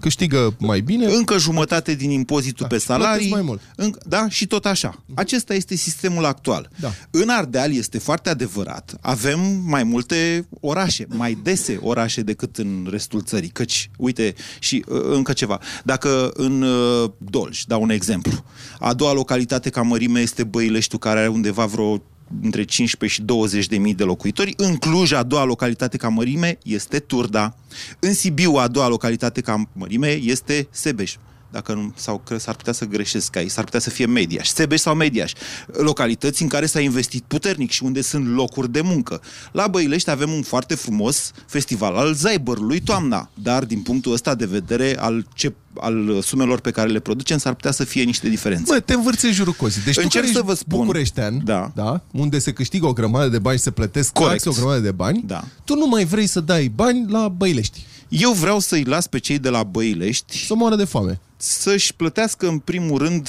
câștigă 0.00 0.54
mai 0.58 0.80
bine. 0.80 1.06
Încă 1.06 1.38
jumătate 1.38 1.94
din 1.94 2.10
impozitul 2.10 2.66
da, 2.68 2.74
pe 2.74 2.78
salarii. 2.78 3.33
Mai 3.34 3.42
mult. 3.42 3.60
Încă, 3.76 3.98
da, 4.06 4.28
și 4.28 4.46
tot 4.46 4.66
așa. 4.66 5.02
Acesta 5.14 5.54
este 5.54 5.74
sistemul 5.74 6.24
actual. 6.24 6.70
Da. 6.80 6.92
În 7.10 7.28
Ardeal 7.28 7.72
este 7.72 7.98
foarte 7.98 8.28
adevărat. 8.28 8.94
Avem 9.00 9.40
mai 9.66 9.82
multe 9.82 10.48
orașe, 10.60 11.06
mai 11.08 11.38
dese 11.42 11.78
orașe 11.80 12.22
decât 12.22 12.56
în 12.56 12.86
restul 12.90 13.22
țării. 13.22 13.48
Căci, 13.48 13.90
uite, 13.96 14.34
și 14.58 14.84
uh, 14.88 15.00
încă 15.04 15.32
ceva. 15.32 15.60
Dacă 15.84 16.30
în 16.34 16.62
uh, 16.62 17.10
Dolj, 17.18 17.62
dau 17.64 17.82
un 17.82 17.90
exemplu, 17.90 18.44
a 18.78 18.94
doua 18.94 19.12
localitate 19.12 19.70
ca 19.70 19.82
mărime 19.82 20.20
este 20.20 20.44
Băileștiul, 20.44 21.00
care 21.00 21.18
are 21.18 21.28
undeva 21.28 21.66
vreo 21.66 22.02
între 22.42 22.64
15 22.64 23.20
și 23.20 23.26
20 23.26 23.66
de 23.66 23.76
mii 23.76 23.94
de 23.94 24.04
locuitori. 24.04 24.54
În 24.56 24.76
Cluj, 24.76 25.12
a 25.12 25.22
doua 25.22 25.44
localitate 25.44 25.96
ca 25.96 26.08
mărime 26.08 26.58
este 26.62 26.98
Turda. 26.98 27.56
În 27.98 28.14
Sibiu, 28.14 28.52
a 28.52 28.68
doua 28.68 28.88
localitate 28.88 29.40
ca 29.40 29.68
mărime 29.72 30.18
este 30.22 30.68
Sebeș 30.70 31.16
dacă 31.50 31.72
nu, 31.72 31.92
sau 31.96 32.20
că 32.24 32.38
s-ar 32.38 32.54
putea 32.54 32.72
să 32.72 32.84
greșesc 32.84 33.36
aici, 33.36 33.50
s-ar 33.50 33.64
putea 33.64 33.80
să 33.80 33.90
fie 33.90 34.06
Mediaș, 34.06 34.48
Sebeș 34.48 34.80
sau 34.80 34.94
Mediaș, 34.94 35.32
localități 35.66 36.42
în 36.42 36.48
care 36.48 36.66
s-a 36.66 36.80
investit 36.80 37.24
puternic 37.26 37.70
și 37.70 37.82
unde 37.82 38.00
sunt 38.00 38.34
locuri 38.34 38.70
de 38.70 38.80
muncă. 38.80 39.20
La 39.52 39.66
Băilești 39.66 40.10
avem 40.10 40.32
un 40.32 40.42
foarte 40.42 40.74
frumos 40.74 41.30
festival 41.46 41.96
al 41.96 42.14
Zaibărului 42.14 42.80
toamna, 42.80 43.30
dar 43.34 43.64
din 43.64 43.82
punctul 43.82 44.12
ăsta 44.12 44.34
de 44.34 44.46
vedere 44.46 44.98
al 44.98 45.26
ce 45.34 45.52
al 45.80 46.20
sumelor 46.22 46.60
pe 46.60 46.70
care 46.70 46.88
le 46.90 46.98
producem, 47.00 47.38
s-ar 47.38 47.54
putea 47.54 47.70
să 47.70 47.84
fie 47.84 48.02
niște 48.02 48.28
diferențe. 48.28 48.72
Mă, 48.72 48.80
te 48.80 48.94
învârți 48.94 49.24
în 49.26 49.32
jurul 49.32 49.52
cozii. 49.52 49.82
Deci 49.82 49.96
Încerc 49.96 50.24
tu 50.24 50.30
care 50.32 50.32
să 50.40 50.42
vă 50.42 50.54
spun. 50.54 50.78
bucureștean, 50.78 51.40
Da. 51.44 51.72
da, 51.74 52.00
unde 52.12 52.38
se 52.38 52.52
câștigă 52.52 52.86
o 52.86 52.92
grămadă 52.92 53.28
de 53.28 53.38
bani, 53.38 53.58
se 53.58 53.70
plătesc 53.70 54.12
Corect. 54.12 54.42
taxe 54.42 54.48
o 54.48 54.52
grămadă 54.62 54.80
de 54.80 54.92
bani, 54.92 55.22
Da. 55.26 55.44
tu 55.64 55.74
nu 55.74 55.86
mai 55.86 56.04
vrei 56.04 56.26
să 56.26 56.40
dai 56.40 56.72
bani 56.74 57.10
la 57.10 57.28
Băilești. 57.28 57.84
Eu 58.08 58.32
vreau 58.32 58.58
să-i 58.58 58.82
las 58.84 59.06
pe 59.06 59.18
cei 59.18 59.38
de 59.38 59.48
la 59.48 59.62
Băilești 59.62 60.44
Să 60.46 60.54
moară 60.54 60.76
de 60.76 60.84
foame. 60.84 61.20
să-și 61.36 61.94
plătească 61.94 62.48
în 62.48 62.58
primul 62.58 62.98
rând 62.98 63.28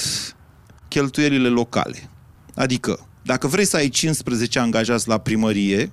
cheltuielile 0.88 1.48
locale. 1.48 2.10
Adică, 2.54 3.06
dacă 3.22 3.46
vrei 3.46 3.64
să 3.66 3.76
ai 3.76 3.88
15 3.88 4.58
angajați 4.58 5.08
la 5.08 5.18
primărie, 5.18 5.92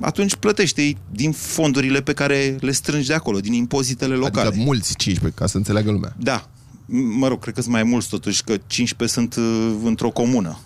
atunci 0.00 0.34
plătește 0.36 0.96
din 1.10 1.32
fondurile 1.32 2.00
pe 2.02 2.12
care 2.12 2.56
le 2.60 2.72
strângi 2.72 3.06
de 3.06 3.14
acolo, 3.14 3.40
din 3.40 3.52
impozitele 3.52 4.14
locale. 4.14 4.48
Adică 4.48 4.62
mulți 4.64 4.96
15, 4.96 5.40
ca 5.40 5.46
să 5.46 5.56
înțeleagă 5.56 5.90
lumea. 5.90 6.14
Da. 6.18 6.48
M- 6.86 7.16
Mă 7.18 7.28
rog, 7.28 7.40
cred 7.40 7.54
că 7.54 7.60
sunt 7.60 7.72
mai 7.72 7.82
mulți 7.82 8.08
totuși, 8.08 8.44
că 8.44 8.56
15 8.66 9.18
sunt 9.18 9.34
uh, 9.36 9.74
într-o 9.84 10.10
comună, 10.10 10.58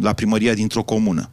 la 0.00 0.12
primăria 0.12 0.54
dintr-o 0.54 0.82
comună. 0.82 1.30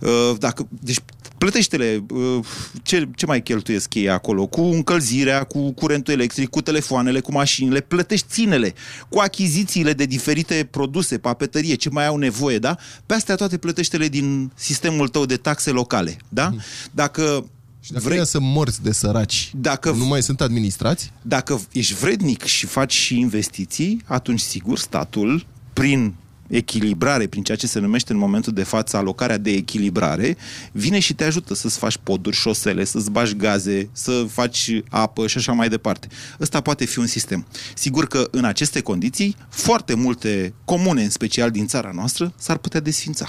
Uh, 0.00 0.32
Dacă, 0.38 0.68
deci 0.80 0.98
plătește-le 1.40 2.04
uh, 2.10 2.44
ce, 2.82 3.08
ce 3.14 3.26
mai 3.26 3.42
cheltuiesc 3.42 3.94
ei 3.94 4.10
acolo, 4.10 4.46
cu 4.46 4.60
încălzirea, 4.60 5.44
cu 5.44 5.72
curentul 5.72 6.12
electric, 6.12 6.48
cu 6.48 6.60
telefoanele, 6.60 7.20
cu 7.20 7.32
mașinile, 7.32 7.80
plătești 7.80 8.26
ținele, 8.30 8.74
cu 9.08 9.18
achizițiile 9.18 9.92
de 9.92 10.04
diferite 10.04 10.68
produse, 10.70 11.18
papetărie, 11.18 11.74
ce 11.74 11.90
mai 11.90 12.06
au 12.06 12.16
nevoie, 12.16 12.58
da? 12.58 12.76
Pe 13.06 13.14
astea 13.14 13.34
toate 13.34 13.56
plătește-le 13.58 14.08
din 14.08 14.52
sistemul 14.54 15.08
tău 15.08 15.26
de 15.26 15.36
taxe 15.36 15.70
locale, 15.70 16.16
da? 16.28 16.52
Dacă 16.90 17.50
Și 17.80 17.92
dacă 17.92 18.04
vrei 18.08 18.26
să 18.26 18.40
morți 18.40 18.82
de 18.82 18.92
săraci, 18.92 19.50
dacă 19.56 19.90
nu 19.90 20.06
mai 20.06 20.22
sunt 20.22 20.40
administrați? 20.40 21.12
dacă 21.22 21.60
ești 21.72 21.94
vrednic 21.94 22.44
și 22.44 22.66
faci 22.66 22.92
și 22.92 23.18
investiții, 23.18 24.02
atunci, 24.04 24.40
sigur, 24.40 24.78
statul, 24.78 25.46
prin 25.72 26.14
echilibrare, 26.50 27.26
prin 27.26 27.42
ceea 27.42 27.56
ce 27.56 27.66
se 27.66 27.78
numește 27.80 28.12
în 28.12 28.18
momentul 28.18 28.52
de 28.52 28.62
față 28.62 28.96
alocarea 28.96 29.38
de 29.38 29.50
echilibrare, 29.50 30.36
vine 30.72 30.98
și 30.98 31.14
te 31.14 31.24
ajută 31.24 31.54
să-ți 31.54 31.78
faci 31.78 31.98
poduri, 32.02 32.36
șosele, 32.36 32.84
să-ți 32.84 33.10
bagi 33.10 33.36
gaze, 33.36 33.88
să 33.92 34.26
faci 34.30 34.82
apă 34.88 35.26
și 35.26 35.38
așa 35.38 35.52
mai 35.52 35.68
departe. 35.68 36.08
Ăsta 36.40 36.60
poate 36.60 36.84
fi 36.84 36.98
un 36.98 37.06
sistem. 37.06 37.46
Sigur 37.74 38.06
că 38.06 38.28
în 38.30 38.44
aceste 38.44 38.80
condiții, 38.80 39.36
foarte 39.48 39.94
multe 39.94 40.54
comune, 40.64 41.02
în 41.02 41.10
special 41.10 41.50
din 41.50 41.66
țara 41.66 41.90
noastră, 41.94 42.32
s-ar 42.38 42.56
putea 42.56 42.80
desfința. 42.80 43.26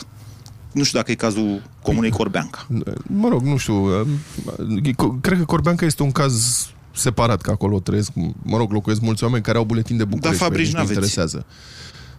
Nu 0.72 0.84
știu 0.84 1.00
dacă 1.00 1.12
e 1.12 1.16
cazul 1.16 1.62
comunei 1.82 2.10
Corbeanca. 2.10 2.68
Mă 3.08 3.28
rog, 3.30 3.44
nu 3.44 3.58
știu. 3.58 4.00
uh, 4.00 4.08
Cred 5.22 5.38
că 5.38 5.46
Corbeanca 5.46 5.86
este 5.86 6.04
un 6.04 6.12
caz 6.12 6.68
separat, 6.96 7.42
că 7.42 7.52
acolo 7.52 7.80
trăiesc, 7.80 8.12
mă 8.44 8.58
rog, 8.58 8.72
locuiesc 8.72 9.02
mulți 9.02 9.24
oameni 9.24 9.44
care 9.44 9.58
au 9.58 9.64
buletin 9.64 9.98
de 9.98 10.04
București. 10.04 10.40
Dar 10.40 10.48
fabrici 10.48 10.72
pe 10.72 10.78
ei 10.78 10.86
nici 10.86 10.92
nu 10.92 10.96
n-aveți. 10.96 11.16
interesează. 11.16 11.46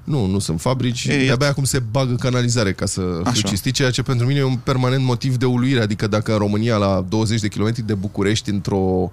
Nu, 0.05 0.27
nu 0.27 0.39
sunt 0.39 0.61
fabrici. 0.61 1.05
Ei, 1.05 1.27
de-abia 1.27 1.49
acum 1.49 1.65
se 1.65 1.79
bagă 1.91 2.15
canalizare 2.15 2.73
ca 2.73 2.87
să 2.87 3.01
Așa. 3.23 3.33
fiu 3.33 3.49
cinstit, 3.49 3.75
ceea 3.75 3.91
ce 3.91 4.03
pentru 4.03 4.27
mine 4.27 4.39
e 4.39 4.45
un 4.45 4.57
permanent 4.57 5.05
motiv 5.05 5.37
de 5.37 5.45
uluire. 5.45 5.81
Adică 5.81 6.07
dacă 6.07 6.33
în 6.33 6.39
România, 6.39 6.77
la 6.77 7.05
20 7.09 7.41
de 7.41 7.49
kilometri 7.49 7.87
de 7.87 7.95
București, 7.95 8.51
într-o 8.51 9.13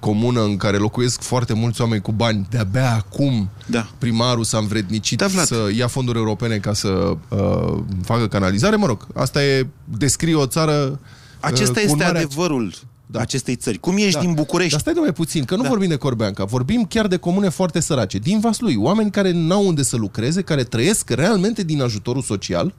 comună 0.00 0.42
în 0.42 0.56
care 0.56 0.76
locuiesc 0.76 1.20
foarte 1.22 1.54
mulți 1.54 1.80
oameni 1.80 2.02
cu 2.02 2.12
bani, 2.12 2.46
de-abia 2.50 2.94
acum 2.94 3.50
da. 3.66 3.88
primarul 3.98 4.44
s-a 4.44 4.58
învrednicit 4.58 5.18
da, 5.18 5.28
să 5.28 5.70
ia 5.76 5.86
fonduri 5.86 6.18
europene 6.18 6.58
ca 6.58 6.72
să 6.72 7.16
uh, 7.28 7.78
facă 8.02 8.28
canalizare, 8.28 8.76
mă 8.76 8.86
rog, 8.86 9.06
asta 9.14 9.44
e, 9.44 9.66
descrie 9.84 10.34
o 10.34 10.46
țară 10.46 10.98
Acesta 11.40 11.80
uh, 11.80 11.86
cu 11.86 11.92
un 11.92 11.98
este 11.98 12.04
mare 12.04 12.18
adevărul 12.18 12.72
da. 13.10 13.20
acestei 13.20 13.56
țări. 13.56 13.78
Cum 13.78 13.96
ești 13.96 14.20
din 14.20 14.32
București? 14.34 14.70
Dar 14.70 14.80
stai 14.80 14.92
de 14.92 15.00
mai 15.00 15.12
puțin, 15.12 15.44
că 15.44 15.56
nu 15.56 15.62
da. 15.62 15.68
vorbim 15.68 15.88
de 15.88 15.96
Corbeanca, 15.96 16.44
vorbim 16.44 16.84
chiar 16.88 17.06
de 17.06 17.16
comune 17.16 17.48
foarte 17.48 17.80
sărace, 17.80 18.18
din 18.18 18.40
Vaslui, 18.40 18.76
oameni 18.76 19.10
care 19.10 19.32
n-au 19.32 19.66
unde 19.66 19.82
să 19.82 19.96
lucreze, 19.96 20.42
care 20.42 20.62
trăiesc 20.64 21.10
realmente 21.10 21.62
din 21.62 21.82
ajutorul 21.82 22.22
social. 22.22 22.74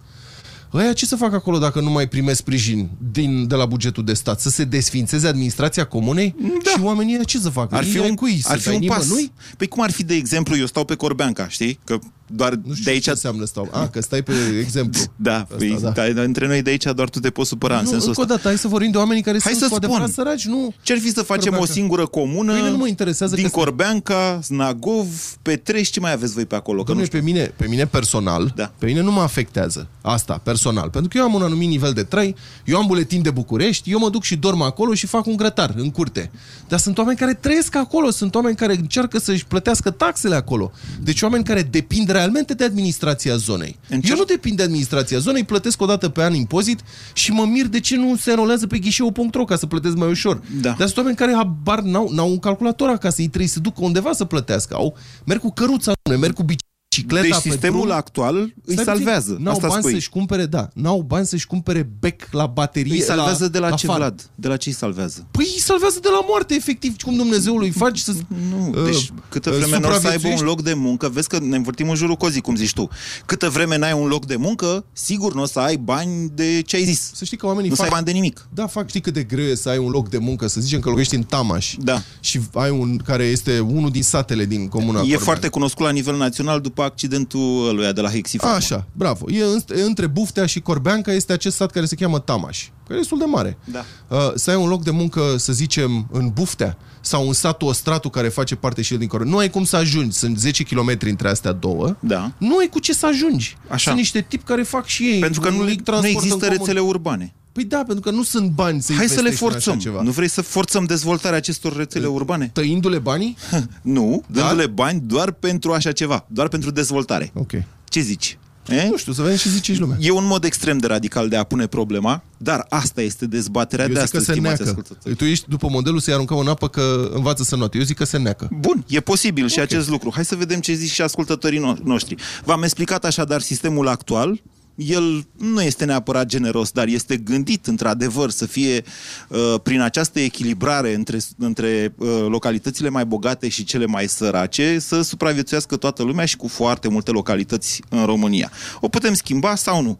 Ăia 0.73 0.93
ce 0.93 1.05
să 1.05 1.15
fac 1.15 1.33
acolo 1.33 1.57
dacă 1.57 1.79
nu 1.81 1.89
mai 1.89 2.07
primesc 2.07 2.37
sprijin 2.37 2.89
din, 3.11 3.47
de 3.47 3.55
la 3.55 3.65
bugetul 3.65 4.03
de 4.03 4.13
stat? 4.13 4.39
Să 4.39 4.49
se 4.49 4.63
desfințeze 4.63 5.27
administrația 5.27 5.85
comunei? 5.85 6.35
Da. 6.63 6.69
Și 6.69 6.79
oamenii 6.81 7.13
ăia 7.13 7.23
ce 7.23 7.37
să 7.39 7.49
facă? 7.49 7.75
Ar 7.75 7.83
fi 7.83 7.97
Ei 7.97 8.09
un, 8.09 8.15
cui? 8.15 8.41
ar 8.43 8.59
Să 8.59 8.61
fi 8.61 8.67
dai 8.69 8.75
un 8.81 8.87
pas. 8.87 9.03
nimănui? 9.03 9.31
Păi 9.57 9.67
cum 9.67 9.83
ar 9.83 9.91
fi, 9.91 10.03
de 10.03 10.13
exemplu, 10.15 10.57
eu 10.57 10.65
stau 10.65 10.85
pe 10.85 10.95
Corbeanca, 10.95 11.47
știi? 11.47 11.79
Că 11.83 11.99
doar 12.33 12.53
nu 12.53 12.71
știu 12.73 12.83
de 12.83 12.89
aici... 12.91 13.03
ce 13.03 13.09
înseamnă 13.09 13.45
stau. 13.45 13.67
A, 13.71 13.87
că 13.87 14.01
stai 14.01 14.21
pe 14.21 14.33
exemplu. 14.59 15.01
Da, 15.15 15.35
Asta, 15.35 15.55
păi, 15.57 15.77
da. 15.81 15.89
da. 15.89 16.09
Dar 16.09 16.23
între 16.25 16.47
noi 16.47 16.61
de 16.61 16.69
aici 16.69 16.83
doar 16.95 17.09
tu 17.09 17.19
te 17.19 17.29
poți 17.29 17.49
supăra 17.49 17.77
în 17.77 17.83
nu, 17.83 17.89
sensul 17.89 18.07
încă 18.07 18.19
o 18.19 18.23
ăsta. 18.23 18.33
dată, 18.35 18.47
hai 18.47 18.57
să 18.57 18.67
vorbim 18.67 18.91
de 18.91 18.97
oamenii 18.97 19.23
care 19.23 19.37
Hai 19.43 19.51
sunt 19.51 19.63
să 19.63 19.69
cu 19.69 19.75
adevărat 19.75 20.09
spun. 20.09 20.23
săraci, 20.23 20.45
nu? 20.45 20.73
Ce-ar 20.81 20.99
fi 20.99 21.11
să 21.11 21.21
facem 21.21 21.41
Corbeanca. 21.41 21.71
o 21.71 21.73
singură 21.73 22.05
comună 22.05 22.51
Pe 22.51 22.57
mine 22.57 22.69
nu 22.71 22.77
mă 22.77 22.87
interesează 22.87 23.35
din 23.35 23.43
că 23.43 23.49
sunt- 23.49 23.63
Corbeanca, 23.63 24.39
Snagov, 24.43 25.07
Petrești, 25.41 25.93
ce 25.93 25.99
mai 25.99 26.11
aveți 26.11 26.33
voi 26.33 26.45
pe 26.45 26.55
acolo? 26.55 26.83
Că 26.83 26.93
nu 26.93 26.99
Dom'le, 27.01 27.05
știu. 27.05 27.19
pe 27.19 27.23
mine, 27.25 27.53
pe 27.57 27.67
mine 27.67 27.85
personal, 27.85 28.53
da. 28.55 28.71
pe 28.77 28.85
mine 28.85 29.01
nu 29.01 29.11
mă 29.11 29.21
afectează 29.21 29.87
asta, 30.01 30.39
personal. 30.43 30.89
Pentru 30.89 31.09
că 31.09 31.17
eu 31.17 31.23
am 31.23 31.33
un 31.33 31.41
anumit 31.41 31.69
nivel 31.69 31.93
de 31.93 32.03
trai, 32.03 32.35
eu 32.65 32.77
am 32.77 32.85
buletin 32.85 33.21
de 33.21 33.29
București, 33.31 33.91
eu 33.91 33.99
mă 33.99 34.09
duc 34.09 34.23
și 34.23 34.35
dorm 34.35 34.61
acolo 34.61 34.93
și 34.93 35.07
fac 35.07 35.25
un 35.25 35.35
grătar 35.35 35.73
în 35.75 35.89
curte. 35.91 36.31
Dar 36.67 36.79
sunt 36.79 36.97
oameni 36.97 37.17
care 37.17 37.33
trăiesc 37.33 37.75
acolo, 37.75 38.09
sunt 38.09 38.35
oameni 38.35 38.55
care 38.55 38.75
încearcă 38.75 39.19
să-și 39.19 39.45
plătească 39.45 39.89
taxele 39.91 40.35
acolo. 40.35 40.71
Deci 41.03 41.21
oameni 41.21 41.43
care 41.43 41.61
depind 41.61 42.09
realmente 42.21 42.53
de 42.53 42.63
administrația 42.63 43.35
zonei. 43.35 43.79
Eu 43.89 44.15
nu 44.15 44.23
depind 44.23 44.57
de 44.57 44.63
administrația 44.63 45.17
zonei, 45.17 45.43
plătesc 45.43 45.81
o 45.81 45.85
dată 45.85 46.09
pe 46.09 46.23
an 46.23 46.33
impozit 46.33 46.79
și 47.13 47.31
mă 47.31 47.45
mir 47.45 47.65
de 47.65 47.79
ce 47.79 47.95
nu 47.95 48.15
se 48.15 48.31
înrolează 48.31 48.67
pe 48.67 48.77
ghișeu.ro 48.77 49.45
ca 49.45 49.55
să 49.55 49.65
plătesc 49.65 49.95
mai 49.95 50.09
ușor. 50.09 50.41
Da. 50.61 50.69
Dar 50.77 50.85
sunt 50.85 50.97
oameni 50.97 51.15
care 51.15 51.33
habar 51.35 51.79
n-au, 51.79 52.09
n-au 52.09 52.29
un 52.29 52.39
calculator 52.39 52.89
acasă, 52.89 53.21
ei 53.21 53.27
trebuie 53.27 53.49
să 53.49 53.59
ducă 53.59 53.83
undeva 53.83 54.11
să 54.13 54.25
plătească. 54.25 54.75
Au, 54.75 54.97
merg 55.25 55.39
cu 55.39 55.51
căruța, 55.51 55.91
merg 56.09 56.33
cu 56.33 56.43
bicicleta 56.43 56.70
Deci 56.97 57.05
pe 57.29 57.49
sistemul 57.49 57.81
drum. 57.81 57.91
actual 57.95 58.35
îi 58.35 58.51
Stai 58.61 58.75
puțin, 58.75 58.83
salvează. 58.83 59.37
N-au 59.39 59.53
Asta 59.53 59.67
bani 59.67 59.81
spui. 59.81 59.93
să-și 59.93 60.09
cumpere, 60.09 60.45
da, 60.45 60.69
n-au 60.73 61.01
bani 61.01 61.25
să-și 61.25 61.47
cumpere 61.47 61.89
bec 61.99 62.27
la 62.31 62.45
baterie. 62.45 62.93
Îi 62.93 63.01
salvează 63.01 63.47
de 63.47 63.59
la, 63.59 63.69
la 63.69 63.75
ce, 63.75 63.85
far. 63.85 63.97
Vlad? 63.97 64.29
De 64.35 64.47
la 64.47 64.57
ce 64.57 64.69
îi 64.69 64.75
salvează? 64.75 65.27
Păi 65.31 65.45
îi 65.55 65.61
salvează 65.61 65.99
de 66.01 66.07
la 66.11 66.19
moarte, 66.27 66.55
efectiv, 66.55 66.95
cum 67.01 67.15
Dumnezeu 67.15 67.57
îi 67.57 67.69
faci 67.69 67.99
să... 67.99 68.13
Nu, 68.49 68.69
uh, 68.79 68.85
deci 68.85 69.11
câtă 69.29 69.49
uh, 69.49 69.55
vreme 69.57 69.79
nu 69.79 69.87
o 69.87 69.91
să 69.91 69.95
aibă 69.95 69.97
un 69.97 70.01
supraviețuiești. 70.01 70.43
loc 70.43 70.61
de 70.61 70.73
muncă, 70.73 71.09
vezi 71.09 71.27
că 71.27 71.39
ne 71.39 71.55
învârtim 71.55 71.89
în 71.89 71.95
jurul 71.95 72.15
cozii, 72.15 72.41
cum 72.41 72.55
zici 72.55 72.73
tu. 72.73 72.89
Câtă 73.25 73.49
vreme 73.49 73.77
n-ai 73.77 73.93
un 73.93 74.07
loc 74.07 74.25
de 74.25 74.35
muncă, 74.35 74.85
sigur 74.93 75.33
nu 75.33 75.41
o 75.41 75.45
să 75.45 75.59
ai 75.59 75.77
bani 75.77 76.29
de 76.35 76.61
ce 76.65 76.75
ai 76.75 76.83
zis. 76.83 77.11
Să 77.13 77.25
știi 77.25 77.37
că 77.37 77.45
oamenii 77.45 77.69
nu 77.69 77.75
să 77.75 77.81
fac... 77.81 77.91
ai 77.91 77.95
bani 78.01 78.05
de 78.05 78.19
nimic. 78.19 78.47
Da, 78.53 78.67
fac, 78.67 78.87
știi 78.87 79.01
cât 79.01 79.13
de 79.13 79.23
greu 79.23 79.45
e 79.45 79.55
să 79.55 79.69
ai 79.69 79.77
un 79.77 79.89
loc 79.89 80.09
de 80.09 80.17
muncă, 80.17 80.47
să 80.47 80.61
zicem 80.61 80.79
că 80.79 80.87
locuiești 80.87 81.15
în 81.15 81.23
Tamaș. 81.23 81.75
Da. 81.79 82.01
Și 82.19 82.39
ai 82.53 82.69
un 82.69 82.97
care 82.97 83.23
este 83.23 83.59
unul 83.59 83.89
din 83.89 84.03
satele 84.03 84.45
din 84.45 84.67
comuna 84.67 84.89
E 84.91 84.99
Corbeanca. 84.99 85.23
foarte 85.23 85.47
cunoscut 85.47 85.85
la 85.85 85.91
nivel 85.91 86.17
național 86.17 86.61
după 86.61 86.80
accidentul 86.83 87.67
ăluia 87.69 87.91
de 87.91 88.01
la 88.01 88.09
Hexifarma. 88.09 88.55
Așa, 88.55 88.87
bravo. 88.93 89.25
E 89.31 89.43
în- 89.43 89.77
e 89.77 89.81
între 89.81 90.07
Buftea 90.07 90.45
și 90.45 90.59
Corbeanca 90.59 91.11
este 91.11 91.33
acest 91.33 91.55
sat 91.55 91.71
care 91.71 91.85
se 91.85 91.95
cheamă 91.95 92.19
Tamaș, 92.19 92.67
care 92.83 92.93
e 92.93 92.97
destul 92.97 93.17
de 93.17 93.25
mare. 93.25 93.57
Da. 93.65 93.83
Uh, 94.07 94.31
să 94.35 94.49
ai 94.49 94.55
un 94.55 94.67
loc 94.67 94.83
de 94.83 94.91
muncă, 94.91 95.21
să 95.37 95.53
zicem, 95.53 96.07
în 96.11 96.29
Buftea 96.33 96.77
sau 97.01 97.27
în 97.27 97.33
satul 97.33 97.67
Ostratu 97.67 98.09
care 98.09 98.27
face 98.29 98.55
parte 98.55 98.81
și 98.81 98.93
el 98.93 98.99
din 98.99 99.07
Corbeanca. 99.07 99.35
Nu 99.35 99.41
ai 99.41 99.49
cum 99.49 99.63
să 99.63 99.75
ajungi, 99.75 100.17
sunt 100.17 100.37
10 100.39 100.63
km 100.63 100.97
între 100.99 101.29
astea 101.29 101.51
două. 101.51 101.95
Da. 101.99 102.31
Nu 102.37 102.57
ai 102.57 102.67
cu 102.67 102.79
ce 102.79 102.93
să 102.93 103.05
ajungi. 103.05 103.57
Așa. 103.67 103.83
Sunt 103.89 103.95
niște 103.97 104.21
tipi 104.21 104.43
care 104.43 104.63
fac 104.63 104.85
și 104.85 105.03
ei. 105.03 105.19
Pentru 105.19 105.41
că 105.41 105.49
nu, 105.49 105.57
un 105.57 105.63
le, 105.63 105.69
mic 105.69 105.77
nu 105.77 105.83
transport 105.83 106.13
în 106.13 106.17
există 106.23 106.45
comun. 106.45 106.57
rețele 106.57 106.79
urbane. 106.79 107.33
Păi 107.51 107.63
da, 107.63 107.77
pentru 107.77 107.99
că 107.99 108.09
nu 108.11 108.23
sunt 108.23 108.49
bani 108.49 108.81
să 108.81 108.93
Hai 108.93 109.07
să 109.07 109.13
le 109.13 109.19
investești 109.19 109.43
în 109.43 109.49
așa 109.49 109.59
forțăm. 109.61 109.79
Ceva. 109.79 110.01
Nu 110.01 110.11
vrei 110.11 110.27
să 110.29 110.41
forțăm 110.41 110.83
dezvoltarea 110.85 111.37
acestor 111.37 111.75
rețele 111.75 112.05
urbane? 112.07 112.49
Tăindu-le 112.53 112.99
banii? 112.99 113.37
nu, 113.81 114.23
Da? 114.27 114.39
dându-le 114.41 114.67
bani 114.67 115.01
doar 115.05 115.31
pentru 115.31 115.71
așa 115.73 115.91
ceva, 115.91 116.25
doar 116.27 116.47
pentru 116.47 116.71
dezvoltare. 116.71 117.31
Ok. 117.35 117.51
Ce 117.85 117.99
zici? 117.99 118.37
E? 118.67 118.87
Nu 118.89 118.97
știu, 118.97 119.11
să 119.13 119.21
vedem 119.21 119.37
ce 119.37 119.49
zice 119.49 119.73
și 119.73 119.79
lumea. 119.79 119.97
E 119.99 120.11
un 120.11 120.25
mod 120.25 120.43
extrem 120.43 120.77
de 120.77 120.87
radical 120.87 121.29
de 121.29 121.35
a 121.35 121.43
pune 121.43 121.67
problema, 121.67 122.23
dar 122.37 122.65
asta 122.69 123.01
este 123.01 123.25
dezbaterea 123.25 123.85
Eu 123.85 123.93
de 123.93 123.99
zic 123.99 124.09
că 124.09 124.17
astăzi, 124.17 124.25
se 124.25 124.31
stimați 124.31 124.61
neacă. 124.61 124.79
ascultători. 124.79 125.15
Tu 125.15 125.23
ești 125.23 125.49
după 125.49 125.67
modelul 125.69 125.99
să-i 125.99 126.13
aruncăm 126.13 126.37
în 126.37 126.47
apă 126.47 126.67
că 126.67 127.09
învață 127.13 127.43
să 127.43 127.55
note. 127.55 127.77
Eu 127.77 127.83
zic 127.83 127.97
că 127.97 128.03
se 128.03 128.17
neacă. 128.17 128.49
Bun, 128.59 128.83
e 128.87 128.99
posibil 128.99 129.47
și 129.47 129.59
acest 129.59 129.89
lucru. 129.89 130.11
Hai 130.13 130.25
să 130.25 130.35
vedem 130.35 130.59
ce 130.59 130.73
zic 130.73 130.91
și 130.91 131.01
ascultătorii 131.01 131.59
no- 131.59 131.83
noștri. 131.83 132.15
V-am 132.43 132.63
explicat 132.63 133.05
așadar 133.05 133.41
sistemul 133.41 133.87
actual. 133.87 134.41
El 134.75 135.25
nu 135.37 135.61
este 135.61 135.85
neapărat 135.85 136.25
generos, 136.25 136.71
dar 136.71 136.87
este 136.87 137.17
gândit 137.17 137.65
într-adevăr 137.65 138.29
să 138.29 138.47
fie 138.47 138.83
uh, 139.27 139.55
prin 139.63 139.81
această 139.81 140.19
echilibrare 140.19 140.93
între, 140.93 141.17
între 141.37 141.93
uh, 141.97 142.07
localitățile 142.27 142.89
mai 142.89 143.05
bogate 143.05 143.49
și 143.49 143.63
cele 143.63 143.85
mai 143.85 144.07
sărace 144.07 144.79
să 144.79 145.01
supraviețuiască 145.01 145.75
toată 145.75 146.03
lumea 146.03 146.25
și 146.25 146.37
cu 146.37 146.47
foarte 146.47 146.89
multe 146.89 147.11
localități 147.11 147.81
în 147.89 148.05
România. 148.05 148.51
O 148.79 148.87
putem 148.87 149.13
schimba 149.13 149.55
sau 149.55 149.81
nu? 149.81 149.99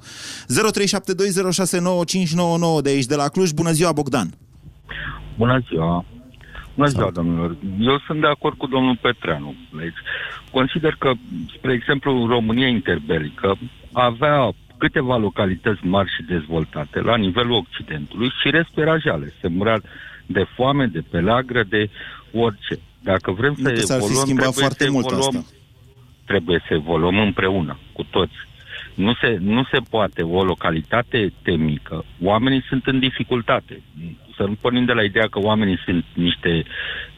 0372069599 2.77 2.81
de 2.81 2.89
aici, 2.89 3.05
de 3.05 3.15
la 3.15 3.27
Cluj. 3.27 3.51
Bună 3.51 3.71
ziua, 3.71 3.91
Bogdan! 3.91 4.33
Bună 5.37 5.63
ziua! 5.69 6.05
Bună 6.75 6.87
ziua, 6.87 7.11
domnilor! 7.11 7.55
Eu 7.79 7.99
sunt 8.05 8.21
de 8.21 8.27
acord 8.27 8.57
cu 8.57 8.67
domnul 8.67 8.97
Petreanu. 9.01 9.55
Deci, 9.77 9.97
consider 10.51 10.95
că, 10.99 11.11
spre 11.57 11.73
exemplu, 11.73 12.27
România 12.27 12.67
interbelică 12.67 13.57
avea 13.91 14.51
câteva 14.77 15.17
localități 15.17 15.85
mari 15.85 16.13
și 16.15 16.23
dezvoltate 16.23 16.99
la 16.99 17.15
nivelul 17.15 17.65
Occidentului 17.65 18.31
și 18.41 18.49
restul 18.49 18.81
era 18.83 18.97
jale. 18.97 19.33
Se 19.41 19.47
murea 19.47 19.81
de 20.25 20.45
foame, 20.55 20.85
de 20.85 21.03
pelagră, 21.09 21.63
de 21.63 21.89
orice. 22.33 22.79
Dacă 23.03 23.31
vrem 23.31 23.53
Nu 23.57 23.67
să 23.67 23.73
că 23.73 23.79
s-ar 23.79 23.97
fi 23.99 24.03
evoluăm, 24.03 24.25
schimbat 24.25 24.43
trebuie 24.43 24.63
foarte 24.67 24.83
să 24.83 24.91
mult 24.91 25.05
evoluăm, 25.05 25.35
asta. 25.37 25.55
trebuie 26.25 26.63
să 26.67 26.73
evoluăm 26.73 27.17
împreună, 27.17 27.77
cu 27.93 28.03
toți. 28.03 28.33
Nu 28.93 29.13
se, 29.21 29.37
nu 29.39 29.63
se 29.71 29.77
poate. 29.89 30.21
O 30.21 30.43
localitate 30.43 31.33
te 31.41 31.51
mică, 31.51 32.05
oamenii 32.23 32.63
sunt 32.69 32.85
în 32.85 32.99
dificultate. 32.99 33.81
Să 34.37 34.43
nu 34.43 34.55
pornim 34.61 34.85
de 34.85 34.91
la 34.93 35.03
ideea 35.03 35.27
că 35.27 35.39
oamenii 35.39 35.79
sunt 35.85 36.05
niște 36.13 36.63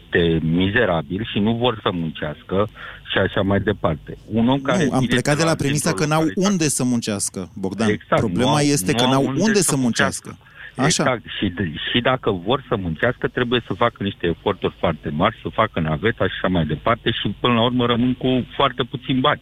te 0.09 0.39
mizerabili 0.41 1.29
și 1.31 1.39
nu 1.39 1.53
vor 1.53 1.79
să 1.81 1.89
muncească 1.93 2.69
și 3.11 3.17
așa 3.17 3.41
mai 3.41 3.59
departe. 3.59 4.17
Un 4.31 4.47
om 4.49 4.59
care 4.61 4.85
Nu, 4.85 4.91
am 4.93 4.99
vine 4.99 5.11
plecat 5.11 5.37
de 5.37 5.43
la 5.43 5.49
la- 5.49 5.55
premisa 5.55 5.89
că 5.89 5.95
dintr-o 5.95 6.15
n-au 6.15 6.23
localitate- 6.23 6.49
unde 6.51 6.67
să 6.67 6.83
muncească, 6.83 7.49
Bogdan. 7.55 7.89
Exact, 7.89 8.21
Problema 8.21 8.49
nu 8.49 8.55
au- 8.55 8.61
este 8.63 8.91
că 8.93 9.03
nu 9.05 9.11
au 9.11 9.23
n-au 9.23 9.33
unde 9.37 9.59
să 9.59 9.75
muncească. 9.75 10.37
Așa. 10.75 10.85
Exact. 10.85 11.21
Și, 11.39 11.49
d- 11.49 11.73
și 11.91 11.99
dacă 12.01 12.31
vor 12.31 12.65
să 12.67 12.75
muncească, 12.75 13.27
trebuie 13.27 13.61
să 13.67 13.73
facă 13.73 14.03
niște 14.03 14.27
eforturi 14.27 14.75
foarte 14.79 15.09
mari, 15.09 15.39
să 15.41 15.49
facă 15.53 15.79
naveta 15.79 16.25
și 16.27 16.33
așa 16.37 16.47
mai 16.47 16.65
departe 16.65 17.11
și 17.11 17.35
până 17.39 17.53
la 17.53 17.63
urmă 17.63 17.85
rămân 17.85 18.13
cu 18.13 18.45
foarte 18.55 18.83
puțin 18.83 19.19
bani. 19.19 19.41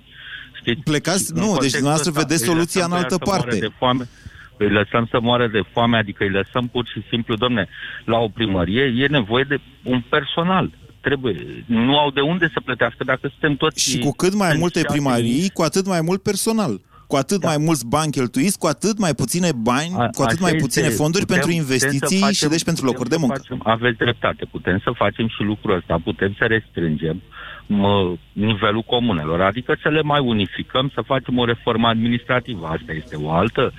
Știți? 0.62 0.82
Plecați- 0.84 1.26
Și 1.26 1.32
nu, 1.34 1.38
în 1.38 1.42
deci 1.42 1.52
contextul 1.52 1.80
dumneavoastră 1.80 2.10
ăsta 2.12 2.22
vedeți 2.22 2.42
îi 2.44 2.50
soluția 2.52 2.82
lăsăm 2.88 2.92
în 2.92 2.98
pe 2.98 3.04
altă 3.04 3.14
ea 3.14 3.20
să 3.20 3.30
moară 3.30 3.42
parte. 3.44 3.60
De 3.60 3.72
foame, 3.80 4.04
îi 4.58 4.70
lăsăm 4.80 5.08
să 5.12 5.18
moară 5.22 5.48
de 5.48 5.62
foame, 5.74 5.98
adică 5.98 6.24
îi 6.24 6.30
lăsăm 6.40 6.68
pur 6.68 6.86
și 6.94 7.00
simplu, 7.10 7.36
domne, 7.36 7.68
la 8.06 8.18
o 8.18 8.28
primărie 8.28 8.84
e 9.04 9.08
nevoie 9.08 9.46
de 9.54 9.58
un 9.84 10.02
personal. 10.10 10.66
Trebuie, 11.02 11.64
nu 11.66 11.98
au 11.98 12.10
de 12.12 12.22
unde 12.22 12.50
să 12.54 12.60
plătească 12.66 13.04
dacă 13.04 13.28
suntem 13.30 13.56
toți... 13.56 13.82
Și 13.90 14.00
cu 14.00 14.12
cât 14.12 14.34
mai 14.34 14.56
multe 14.58 14.80
licențiați. 14.80 14.94
primării, 14.94 15.50
cu 15.50 15.62
atât 15.62 15.86
mai 15.88 16.02
mult 16.02 16.22
personal. 16.24 16.82
Cu 17.08 17.18
atât 17.18 17.44
mai 17.44 17.58
mulți 17.58 17.86
bani 17.88 18.12
cheltuiți, 18.12 18.58
cu 18.58 18.68
atât 18.68 18.98
mai 19.00 19.14
puține 19.14 19.50
bani, 19.56 19.92
A- 19.98 20.08
cu 20.18 20.22
atât 20.22 20.26
așa 20.38 20.46
mai 20.46 20.52
este. 20.52 20.64
puține 20.66 20.90
fonduri 21.02 21.26
Putem- 21.26 21.36
pentru 21.36 21.52
putem 21.52 21.66
să 21.66 21.74
investiții 21.74 22.20
facem- 22.20 22.34
și 22.42 22.48
deci 22.54 22.64
pentru 22.70 22.84
putem 22.84 22.92
locuri 22.92 23.10
de 23.10 23.16
să 23.20 23.22
muncă. 23.24 23.40
Facem, 23.42 23.60
aveți 23.74 23.98
dreptate, 23.98 24.44
putem 24.56 24.78
să 24.86 24.92
facem 25.04 25.28
și 25.28 25.42
lucrul 25.52 25.76
ăsta, 25.80 25.94
putem 26.04 26.32
să 26.40 26.46
restrângem 26.46 27.16
mă, 27.16 27.22
nivelul 28.34 28.82
comunelor, 28.82 29.42
adică 29.42 29.78
să 29.82 29.90
le 29.90 30.02
mai 30.02 30.20
unificăm, 30.20 30.92
să 30.94 31.02
facem 31.02 31.38
o 31.38 31.46
reformă 31.46 31.88
administrativă. 31.88 32.68
Asta 32.68 32.92
este 32.92 33.16
o 33.16 33.32
altă 33.32 33.74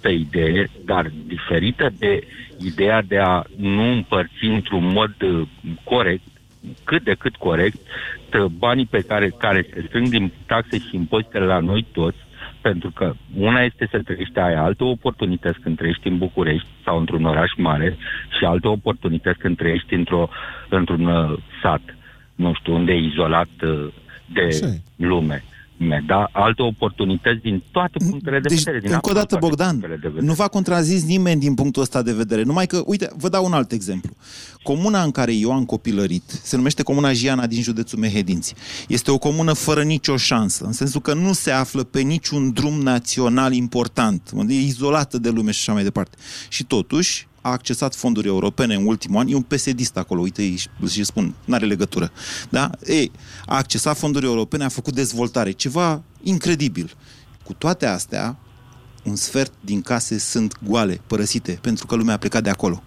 pe 0.00 0.10
idee, 0.10 0.70
dar 0.84 1.10
diferită 1.26 1.90
de 1.98 2.26
ideea 2.58 3.02
de 3.02 3.18
a 3.18 3.42
nu 3.56 3.90
împărți 3.90 4.44
într-un 4.44 4.92
mod 4.92 5.14
uh, 5.22 5.42
corect 5.84 6.22
cât 6.84 7.02
de 7.02 7.14
cât 7.18 7.36
corect 7.36 7.76
t- 8.28 8.58
banii 8.58 8.86
pe 8.86 9.00
care, 9.00 9.28
care 9.38 9.66
se 9.72 9.84
strâng 9.86 10.08
din 10.08 10.32
taxe 10.46 10.78
și 10.78 10.94
impozitele 10.94 11.44
la 11.44 11.58
noi 11.58 11.86
toți, 11.92 12.16
pentru 12.60 12.90
că 12.94 13.14
una 13.36 13.62
este 13.62 13.88
să 13.90 13.98
trăiești, 14.04 14.38
ai 14.38 14.54
alte 14.54 14.84
oportunități 14.84 15.60
când 15.60 15.76
trăiești 15.76 16.08
în 16.08 16.18
București 16.18 16.68
sau 16.84 16.98
într-un 16.98 17.24
oraș 17.24 17.50
mare 17.56 17.96
și 18.38 18.44
alte 18.44 18.68
oportunități 18.68 19.38
când 19.38 19.56
trăiești 19.56 19.94
într-o, 19.94 20.28
într-un 20.68 21.06
uh, 21.06 21.38
sat, 21.62 21.97
nu 22.38 22.52
știu, 22.54 22.74
unde 22.74 22.92
e 22.92 23.06
izolat 23.06 23.48
uh, 23.62 23.92
de 24.32 24.78
lume. 24.96 25.44
Me- 25.76 26.02
Da? 26.06 26.28
Alte 26.32 26.62
oportunități 26.62 27.40
din 27.42 27.62
toate 27.70 27.98
punctele 28.10 28.40
de 28.40 28.48
Deci, 28.48 28.58
vedere. 28.62 28.78
Din 28.80 28.92
încă 28.92 29.10
o 29.10 29.12
dată, 29.12 29.34
absolut 29.34 29.40
toate 29.40 29.46
Bogdan, 29.46 29.70
punctele 29.70 29.96
de 30.02 30.08
vedere. 30.08 30.26
nu 30.26 30.32
v-a 30.32 30.48
contrazis 30.48 31.04
nimeni 31.04 31.40
din 31.40 31.54
punctul 31.54 31.82
ăsta 31.82 32.02
de 32.02 32.12
vedere. 32.12 32.42
Numai 32.42 32.66
că, 32.66 32.82
uite, 32.86 33.10
vă 33.16 33.28
dau 33.28 33.44
un 33.44 33.52
alt 33.52 33.72
exemplu. 33.72 34.12
Comuna 34.62 35.02
în 35.02 35.10
care 35.10 35.34
eu 35.34 35.52
am 35.52 35.64
copilărit 35.64 36.22
se 36.42 36.56
numește 36.56 36.82
Comuna 36.82 37.12
Jiana 37.12 37.46
din 37.46 37.62
județul 37.62 37.98
Mehedinți. 37.98 38.54
Este 38.88 39.10
o 39.10 39.18
comună 39.18 39.52
fără 39.52 39.82
nicio 39.82 40.16
șansă, 40.16 40.64
în 40.64 40.72
sensul 40.72 41.00
că 41.00 41.14
nu 41.14 41.32
se 41.32 41.50
află 41.50 41.82
pe 41.84 42.00
niciun 42.00 42.52
drum 42.52 42.80
național 42.80 43.52
important, 43.52 44.30
unde 44.34 44.54
e 44.54 44.60
izolată 44.60 45.18
de 45.18 45.28
lume 45.30 45.50
și 45.50 45.58
așa 45.60 45.72
mai 45.72 45.82
departe. 45.82 46.16
Și 46.48 46.64
totuși, 46.64 47.26
a 47.40 47.50
accesat 47.50 47.94
fonduri 47.94 48.26
europene 48.26 48.74
în 48.74 48.86
ultimul 48.86 49.20
an, 49.20 49.28
e 49.28 49.34
un 49.34 49.42
psd 49.42 49.90
acolo, 49.94 50.20
uite, 50.20 50.42
îi- 50.42 50.88
și 50.90 51.04
spun, 51.04 51.34
n-are 51.44 51.66
legătură. 51.66 52.12
Da? 52.48 52.70
Ei, 52.86 53.10
a 53.46 53.56
accesat 53.56 53.96
fonduri 53.98 54.26
europene, 54.26 54.64
a 54.64 54.68
făcut 54.68 54.94
dezvoltare, 54.94 55.50
ceva 55.50 56.02
incredibil. 56.22 56.94
Cu 57.44 57.52
toate 57.52 57.86
astea, 57.86 58.36
un 59.04 59.16
sfert 59.16 59.52
din 59.60 59.80
case 59.80 60.18
sunt 60.18 60.58
goale, 60.64 61.00
părăsite, 61.06 61.58
pentru 61.62 61.86
că 61.86 61.94
lumea 61.94 62.14
a 62.14 62.18
plecat 62.18 62.42
de 62.42 62.50
acolo. 62.50 62.82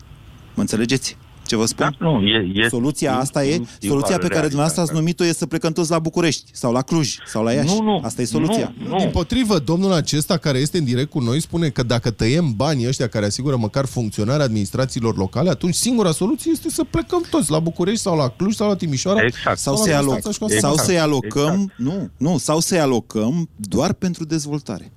Mă 0.55 0.61
înțelegeți 0.61 1.17
ce 1.45 1.55
vă 1.55 1.65
spun? 1.65 1.95
Da, 1.99 2.05
nu, 2.05 2.21
e, 2.21 2.51
e, 2.53 2.67
soluția 2.69 3.17
asta 3.17 3.45
e, 3.45 3.53
e 3.79 3.87
soluția 3.87 4.17
pe 4.17 4.27
care 4.27 4.39
realitatea. 4.39 4.47
dumneavoastră 4.47 4.81
ați 4.81 4.93
numit-o 4.93 5.25
e 5.25 5.33
să 5.33 5.45
plecăm 5.45 5.71
toți 5.71 5.91
la 5.91 5.99
București, 5.99 6.49
sau 6.53 6.71
la 6.71 6.81
Cluj, 6.81 7.15
sau 7.25 7.43
la 7.43 7.51
Iași. 7.51 7.75
Nu, 7.75 7.81
nu, 7.81 8.01
asta 8.03 8.21
e 8.21 8.25
soluția. 8.25 8.73
Din 8.97 9.09
potrivă, 9.11 9.59
domnul 9.59 9.91
acesta 9.91 10.37
care 10.37 10.57
este 10.57 10.77
în 10.77 10.83
direct 10.83 11.09
cu 11.09 11.19
noi 11.19 11.41
spune 11.41 11.69
că 11.69 11.83
dacă 11.83 12.11
tăiem 12.11 12.53
banii 12.55 12.87
ăștia 12.87 13.07
care 13.07 13.25
asigură 13.25 13.55
măcar 13.55 13.85
funcționarea 13.85 14.45
administrațiilor 14.45 15.17
locale, 15.17 15.49
atunci 15.49 15.73
singura 15.73 16.11
soluție 16.11 16.51
este 16.51 16.69
să 16.69 16.83
plecăm 16.83 17.23
toți 17.29 17.51
la 17.51 17.59
București 17.59 18.01
sau 18.01 18.17
la 18.17 18.27
Cluj 18.27 18.53
sau 18.53 18.67
la 18.67 18.75
Timișoara. 18.75 19.23
Exact. 19.25 19.57
Sau 19.57 19.73
la 19.73 19.81
să-i, 19.81 19.93
aloc, 19.93 20.11
Constanța 20.11 20.31
și 20.31 20.39
cu 20.39 20.45
asta. 20.45 20.59
sau 20.59 20.71
Exact. 20.71 20.89
să-i 20.89 20.99
alocăm, 20.99 21.71
nu, 21.77 22.09
nu, 22.17 22.37
sau 22.37 22.59
să-i 22.59 22.79
alocăm 22.79 23.49
doar 23.55 23.93
pentru 23.93 24.25
dezvoltare. 24.25 24.91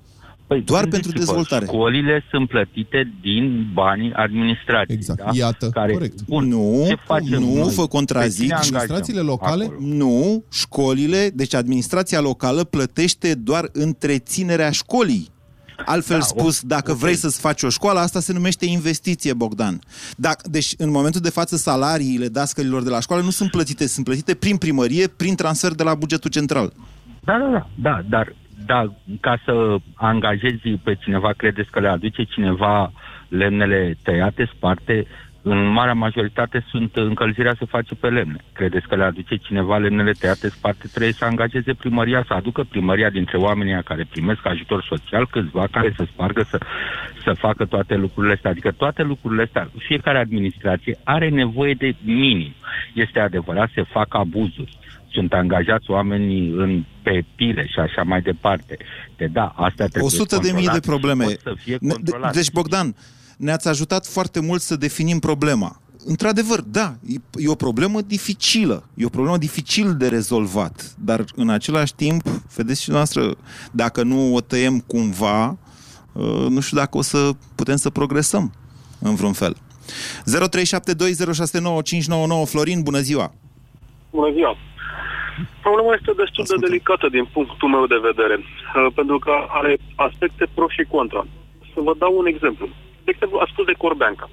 Păi, 0.47 0.61
doar 0.61 0.81
pentru 0.87 1.01
gândiți-vă, 1.01 1.19
dezvoltare. 1.25 1.65
Școlile 1.67 2.25
sunt 2.31 2.49
plătite 2.49 3.13
din 3.21 3.71
banii 3.73 4.13
administrației. 4.13 4.97
Exact. 4.97 5.19
Da? 5.25 5.31
Iată, 5.33 5.69
care, 5.69 5.93
corect. 5.93 6.23
Bun, 6.27 6.49
Nu, 6.49 6.85
ce 6.89 6.95
facem 7.05 7.41
nu 7.41 7.55
noi? 7.55 7.73
vă 7.75 7.83
Pe 7.83 7.89
contrazic. 7.89 8.41
cine 8.43 8.53
angajăm 8.55 8.75
Administrațiile 8.77 9.21
locale? 9.21 9.65
acolo? 9.65 9.79
Nu, 9.81 10.45
școlile, 10.53 11.31
deci 11.35 11.55
administrația 11.55 12.21
locală 12.21 12.65
plătește 12.65 13.35
doar 13.35 13.69
întreținerea 13.73 14.71
școlii. 14.71 15.33
Altfel 15.87 16.19
Da, 16.19 16.25
spus, 16.25 16.63
dacă 16.63 16.91
ok. 16.91 16.97
vrei 16.99 17.15
să-ți 17.15 17.41
faci 17.41 17.63
o 17.63 17.69
școală, 17.69 17.99
asta 18.01 18.21
se 18.21 18.33
numește 18.33 18.67
investiție, 18.67 19.33
Bogdan. 19.33 19.79
Dacă, 20.17 20.49
deci, 20.51 20.75
în 20.79 20.91
momentul 20.91 21.21
de 21.21 21.31
față, 21.31 21.57
salariile 21.57 22.27
dascălilor 22.29 22.83
de 22.83 22.89
la 22.91 23.01
școală 23.01 23.23
nu 23.23 23.31
sunt 23.31 23.51
plătite, 23.51 23.87
sunt 23.87 24.05
plătite 24.05 24.35
prin 24.35 24.57
primărie, 24.57 25.07
prin 25.09 25.35
transfer 25.35 25.73
de 25.73 25.83
la 25.83 25.95
bugetul 25.95 26.31
central. 26.31 26.73
Da, 27.25 27.33
da, 27.39 27.51
da, 27.53 27.69
da, 27.83 28.03
dar 28.09 28.37
da, 28.67 28.87
ca 29.21 29.38
să 29.45 29.77
angajezi 29.95 30.69
pe 30.85 30.95
cineva, 30.95 31.33
credeți 31.37 31.71
că 31.71 31.81
le 31.81 31.88
aduce 31.88 32.23
cineva 32.23 32.93
lemnele 33.29 33.97
tăiate, 34.03 34.51
sparte, 34.55 35.07
în 35.47 35.67
marea 35.67 35.95
majoritate 35.95 36.64
sunt 36.71 36.97
încălzirea 36.97 37.55
se 37.59 37.64
face 37.64 37.95
pe 37.95 38.09
lemne. 38.09 38.37
Credeți 38.53 38.87
că 38.88 38.97
le 38.97 39.05
aduce 39.05 39.37
cineva 39.37 39.77
lemnele 39.77 40.12
tăiate, 40.12 40.49
sparte, 40.49 40.87
trebuie 40.88 41.12
să 41.12 41.25
angajeze 41.25 41.75
primăria, 41.75 42.25
să 42.27 42.35
aducă 42.35 42.62
primăria 42.62 43.11
dintre 43.11 43.37
oamenii 43.37 43.83
care 43.83 44.07
primesc 44.11 44.47
ajutor 44.47 44.83
social, 44.83 45.27
câțiva 45.27 45.67
care 45.71 45.93
să 45.97 46.05
spargă, 46.12 46.43
să, 46.43 46.59
să 47.25 47.33
facă 47.33 47.64
toate 47.64 47.95
lucrurile 47.97 48.33
astea. 48.33 48.51
Adică 48.51 48.71
toate 48.71 49.03
lucrurile 49.03 49.43
astea, 49.43 49.71
fiecare 49.79 50.19
administrație 50.19 50.99
are 51.05 51.29
nevoie 51.29 51.75
de 51.75 51.95
minim. 52.05 52.53
Este 52.95 53.21
adevărat, 53.21 53.71
se 53.75 53.83
fac 53.83 54.14
abuzuri 54.14 54.79
sunt 55.14 55.33
angajați 55.33 55.90
oamenii 55.90 56.50
în, 56.57 56.85
pe 57.03 57.24
pile 57.37 57.66
și 57.66 57.79
așa 57.79 58.03
mai 58.03 58.20
departe. 58.20 58.77
De 59.16 59.27
da, 59.27 59.53
asta 59.57 59.87
trebuie 59.87 60.03
100 60.03 60.38
de 60.42 60.53
mii 60.53 60.53
de 60.53 60.61
controlat 60.61 60.83
și 60.83 60.88
probleme. 60.88 61.24
pot 61.24 61.40
Să 61.40 61.55
fie 61.62 61.77
Ne- 61.81 61.92
controlat. 61.92 62.33
Deci, 62.35 62.50
Bogdan, 62.50 62.94
ne-ați 63.37 63.68
ajutat 63.68 64.07
foarte 64.07 64.40
mult 64.40 64.61
să 64.61 64.77
definim 64.77 65.18
problema. 65.18 65.79
Într-adevăr, 66.07 66.61
da, 66.61 66.94
e, 67.07 67.14
e 67.35 67.48
o 67.48 67.55
problemă 67.55 68.00
dificilă. 68.00 68.88
E 68.94 69.05
o 69.05 69.09
problemă 69.09 69.37
dificil 69.37 69.94
de 69.96 70.09
rezolvat. 70.09 70.94
Dar, 70.98 71.24
în 71.35 71.48
același 71.48 71.94
timp, 71.94 72.22
vedeți 72.57 72.83
și 72.83 72.90
noastră, 72.90 73.37
dacă 73.72 74.03
nu 74.03 74.35
o 74.35 74.40
tăiem 74.40 74.79
cumva, 74.79 75.59
uh, 76.12 76.46
nu 76.48 76.61
știu 76.61 76.77
dacă 76.77 76.98
o 76.98 77.03
să 77.03 77.31
putem 77.55 77.77
să 77.77 77.90
progresăm 77.90 78.53
în 78.98 79.14
vreun 79.14 79.33
fel. 79.33 79.57
0372069599 80.24 82.44
Florin, 82.44 82.83
bună 82.83 82.98
ziua! 82.98 83.35
Bună 84.11 84.33
ziua! 84.33 84.57
Problema 85.66 85.92
este 85.99 86.12
destul 86.23 86.44
de 86.49 86.57
delicată 86.66 87.07
din 87.16 87.25
punctul 87.37 87.68
meu 87.75 87.85
de 87.94 88.05
vedere, 88.09 88.37
uh, 88.38 88.87
pentru 88.99 89.18
că 89.25 89.35
are 89.61 89.73
aspecte 90.07 90.44
pro 90.55 90.66
și 90.77 90.85
contra. 90.94 91.23
Să 91.73 91.79
vă 91.87 91.92
dau 92.03 92.12
un 92.20 92.27
exemplu. 92.27 92.66
De 93.05 93.11
exemplu, 93.14 93.37
a 93.38 93.47
spus 93.53 93.64
de 93.66 93.81
Corbeanca. 93.85 94.27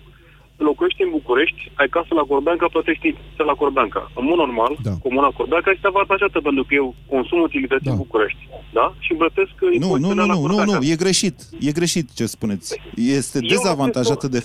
Locuiești 0.69 1.03
în 1.03 1.09
București, 1.09 1.71
ai 1.79 1.89
casă 1.95 2.11
la 2.19 2.27
Corbeanca, 2.31 2.65
plătești 2.75 3.07
impozite 3.07 3.43
la 3.43 3.59
Corbeanca. 3.61 4.11
În 4.19 4.25
mod 4.29 4.37
normal, 4.37 4.73
da. 4.87 4.93
comuna 5.05 5.29
Corbeanca 5.37 5.71
este 5.71 5.87
avantajată 5.87 6.37
pentru 6.47 6.63
că 6.63 6.73
eu 6.81 6.95
consum 7.13 7.41
utilități 7.41 7.83
da. 7.83 7.91
în 7.91 7.97
București. 7.97 8.41
Da? 8.77 8.93
Și 8.99 9.13
plătesc 9.13 9.53
Nu, 9.59 9.67
nu, 9.67 9.73
impozitele 9.73 10.13
nu, 10.13 10.27
la 10.31 10.33
nu, 10.33 10.39
nu, 10.41 10.47
Corbeanca. 10.47 10.77
nu, 10.77 10.91
e 10.93 10.95
greșit. 11.03 11.35
E 11.67 11.71
greșit 11.79 12.13
ce 12.13 12.25
spuneți. 12.25 12.81
Este 12.95 13.37
Eu 13.41 13.47
dezavantajată 13.47 14.27
de... 14.27 14.39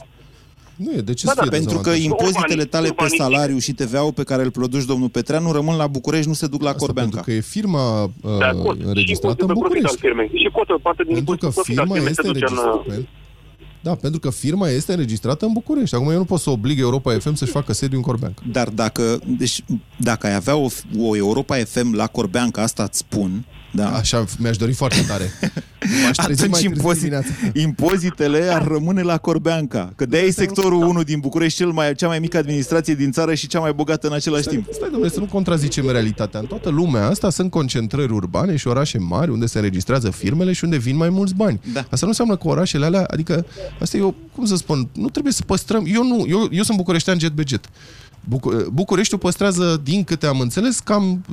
Nu 0.76 0.92
e, 0.92 1.00
de 1.00 1.12
ce 1.14 1.26
Da, 1.26 1.32
să 1.32 1.38
fie 1.40 1.50
da. 1.50 1.56
Pentru 1.56 1.78
că 1.78 1.90
dezavantajat? 1.90 2.28
impozitele 2.32 2.64
tale 2.64 2.86
pe 2.86 2.90
urbanistic. 2.92 3.20
salariu 3.20 3.58
și 3.58 3.72
TVA-ul 3.72 4.12
pe 4.12 4.22
care 4.22 4.42
îl 4.42 4.50
produci 4.50 4.84
domnul 4.84 5.08
Petreanu 5.08 5.52
rămân 5.52 5.76
la 5.76 5.86
București, 5.86 6.28
nu 6.28 6.34
se 6.34 6.46
duc 6.46 6.62
la 6.62 6.68
Asta 6.68 6.78
Corbeanca. 6.84 7.10
pentru 7.10 7.30
că 7.30 7.36
e 7.36 7.40
firma 7.40 8.02
uh, 8.04 8.38
De 8.38 8.44
acord. 8.44 8.80
Și 8.80 8.86
înregistrată 8.86 9.42
impozitul 9.42 9.48
în 9.48 9.54
pe 9.54 9.60
profit 9.60 9.84
al 9.84 9.90
București. 9.94 10.00
firmei. 10.00 10.28
Și 10.42 10.50
cotă 10.52 10.78
parte 10.82 11.02
din 11.02 11.12
Pentru 11.14 11.34
că 11.36 11.44
impozitul 11.46 11.48
pe 11.48 11.54
profit 11.54 11.78
al 11.78 11.84
firma 11.86 11.94
firmei 11.94 12.14
se 12.14 12.20
este 12.20 12.32
duce 12.32 12.44
în... 12.48 12.58
înregistrată. 12.58 13.08
Da, 13.82 13.94
pentru 13.94 14.20
că 14.20 14.30
firma 14.30 14.68
este 14.68 14.92
înregistrată 14.92 15.44
în 15.46 15.52
București. 15.52 15.94
Acum 15.94 16.10
eu 16.10 16.18
nu 16.18 16.24
pot 16.24 16.40
să 16.40 16.50
oblig 16.50 16.78
Europa 16.80 17.12
FM 17.18 17.34
să-și 17.34 17.50
facă 17.52 17.72
sediu 17.72 17.96
în 17.96 18.02
Corbeanca. 18.02 18.42
Dar 18.52 18.68
dacă, 18.68 19.18
deci, 19.26 19.64
dacă 19.96 20.26
ai 20.26 20.34
avea 20.34 20.56
o, 20.56 20.66
o 20.98 21.16
Europa 21.16 21.56
FM 21.56 21.94
la 21.94 22.06
Corbeanca, 22.06 22.62
asta 22.62 22.82
îți 22.82 22.98
spun, 22.98 23.44
da. 23.72 23.88
Așa, 23.96 24.24
mi-aș 24.38 24.56
dori 24.56 24.72
foarte 24.72 25.04
tare. 25.08 25.30
M-aș 26.04 26.16
trezi 26.16 26.48
mai 26.48 26.48
Atunci 26.48 26.50
târziu 26.50 26.70
impozit, 26.70 27.00
dimineața. 27.00 27.28
impozitele 27.54 28.48
ar 28.52 28.66
rămâne 28.66 29.02
la 29.02 29.18
Corbeanca. 29.18 29.92
Că 29.96 30.06
de-aia 30.06 30.26
e 30.26 30.30
sectorul 30.30 30.82
1 30.82 31.02
din 31.02 31.20
București, 31.20 31.58
cel 31.58 31.70
mai, 31.70 31.94
cea 31.94 32.06
mai 32.06 32.18
mică 32.18 32.36
administrație 32.36 32.94
din 32.94 33.12
țară 33.12 33.34
și 33.34 33.46
cea 33.46 33.60
mai 33.60 33.72
bogată 33.72 34.06
în 34.06 34.12
același 34.12 34.46
timp. 34.46 34.66
Stai, 34.72 34.88
domnule, 34.90 35.10
să 35.10 35.20
nu 35.20 35.26
contrazicem 35.26 35.90
realitatea. 35.90 36.40
În 36.40 36.46
toată 36.46 36.68
lumea 36.68 37.06
asta 37.06 37.30
sunt 37.30 37.50
concentrări 37.50 38.12
urbane 38.12 38.56
și 38.56 38.66
orașe 38.66 38.98
mari 38.98 39.30
unde 39.30 39.46
se 39.46 39.58
înregistrează 39.58 40.10
firmele 40.10 40.52
și 40.52 40.64
unde 40.64 40.76
vin 40.76 40.96
mai 40.96 41.08
mulți 41.08 41.34
bani. 41.34 41.60
Da. 41.72 41.80
Asta 41.80 41.96
nu 42.00 42.08
înseamnă 42.08 42.36
că 42.36 42.48
orașele 42.48 42.84
alea, 42.84 43.06
adică, 43.10 43.46
asta 43.80 43.96
e 43.96 44.00
o, 44.02 44.14
cum 44.34 44.44
să 44.44 44.56
spun, 44.56 44.88
nu 44.92 45.08
trebuie 45.08 45.32
să 45.32 45.42
păstrăm, 45.42 45.84
eu 45.92 46.04
nu, 46.04 46.24
eu, 46.28 46.48
eu 46.50 46.62
sunt 46.62 46.76
bucureștean 46.76 47.18
jet 47.18 47.32
budget. 47.32 47.64
Bucu- 48.28 48.68
Bucureștiul 48.72 49.18
păstrează, 49.20 49.80
din 49.84 50.04
câte 50.04 50.26
am 50.26 50.40
înțeles, 50.40 50.78
cam 50.78 51.24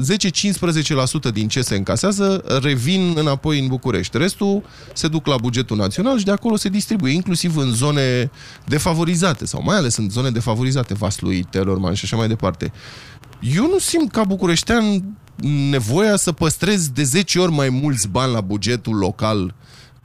10-15% 1.29 1.31
din 1.33 1.47
ce 1.47 1.61
se 1.61 1.75
încasează 1.75 2.43
revin 2.61 3.13
înapoi 3.17 3.59
în 3.59 3.67
București. 3.67 4.17
Restul 4.17 4.63
se 4.93 5.07
duc 5.07 5.27
la 5.27 5.35
bugetul 5.41 5.77
național 5.77 6.17
și 6.17 6.25
de 6.25 6.31
acolo 6.31 6.55
se 6.55 6.69
distribuie, 6.69 7.13
inclusiv 7.13 7.57
în 7.57 7.71
zone 7.71 8.31
defavorizate, 8.65 9.45
sau 9.45 9.61
mai 9.63 9.77
ales 9.77 9.97
în 9.97 10.09
zone 10.09 10.29
defavorizate, 10.29 10.93
Vaslui, 10.93 11.43
Telorman 11.49 11.93
și 11.93 12.05
așa 12.05 12.15
mai 12.15 12.27
departe. 12.27 12.71
Eu 13.55 13.67
nu 13.67 13.79
simt 13.79 14.11
ca 14.11 14.23
bucureștean 14.23 15.03
nevoia 15.69 16.15
să 16.15 16.31
păstrez 16.31 16.87
de 16.89 17.03
10 17.03 17.39
ori 17.39 17.51
mai 17.51 17.69
mulți 17.69 18.07
bani 18.07 18.33
la 18.33 18.41
bugetul 18.41 18.95
local 18.95 19.55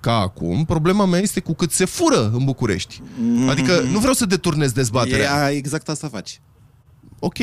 ca 0.00 0.14
acum. 0.14 0.64
Problema 0.64 1.04
mea 1.04 1.20
este 1.20 1.40
cu 1.40 1.54
cât 1.54 1.70
se 1.72 1.84
fură 1.84 2.30
în 2.34 2.44
București. 2.44 3.02
Adică 3.48 3.80
nu 3.92 3.98
vreau 3.98 4.14
să 4.14 4.26
deturnez 4.26 4.72
dezbaterea. 4.72 5.50
E, 5.52 5.56
exact 5.56 5.88
asta 5.88 6.08
faci. 6.12 6.40
Ok, 7.18 7.36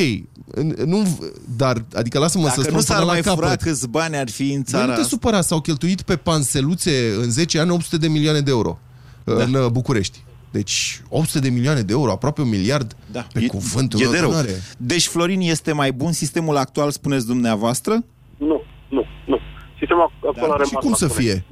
nu, 0.86 1.20
dar, 1.58 1.86
adică 1.94 2.20
lasă-mă 2.20 2.44
Dacă 2.44 2.56
să 2.56 2.62
spun 2.62 2.76
nu 2.76 2.82
s-ar 2.82 2.96
până 2.96 3.08
la 3.08 3.14
mai 3.14 3.22
fura 3.22 3.48
capăt. 3.48 3.62
câți 3.62 3.88
bani 3.90 4.16
ar 4.18 4.30
fi 4.30 4.44
în 4.52 4.54
Băi, 4.54 4.64
țara 4.64 4.86
nu 4.86 4.94
te 5.02 5.04
supăra, 5.08 5.42
s-au 5.42 5.62
cheltuit 5.62 6.02
pe 6.02 6.16
panseluțe 6.16 7.14
în 7.22 7.30
10 7.32 7.60
ani 7.60 7.70
800 7.72 7.98
de 7.98 8.08
milioane 8.08 8.40
de 8.40 8.52
euro 8.52 8.80
da. 9.24 9.34
în 9.34 9.54
uh, 9.54 9.66
București. 9.72 10.24
Deci 10.52 11.02
800 11.10 11.40
de 11.40 11.50
milioane 11.54 11.82
de 11.82 11.92
euro, 11.94 12.12
aproape 12.12 12.42
un 12.42 12.50
miliard, 12.50 12.96
Da. 13.12 13.28
pe 13.34 13.46
cuvântul 13.46 14.00
e 14.00 14.04
meu, 14.04 14.12
de 14.12 14.20
rău. 14.20 14.30
tânăre. 14.30 14.62
Deci, 14.78 15.08
Florin, 15.08 15.42
este 15.42 15.72
mai 15.72 15.92
bun 15.92 16.12
sistemul 16.12 16.58
actual, 16.58 16.92
spuneți 16.92 17.26
dumneavoastră? 17.26 17.94
Nu, 18.38 18.62
nu, 18.90 19.04
nu. 19.28 19.40
Sistemul 19.80 20.12
actual 20.28 20.52
are 20.52 20.64
Da, 20.64 20.70
Și 20.70 20.74
cum 20.76 20.94
să 20.94 21.08
fie? 21.08 21.46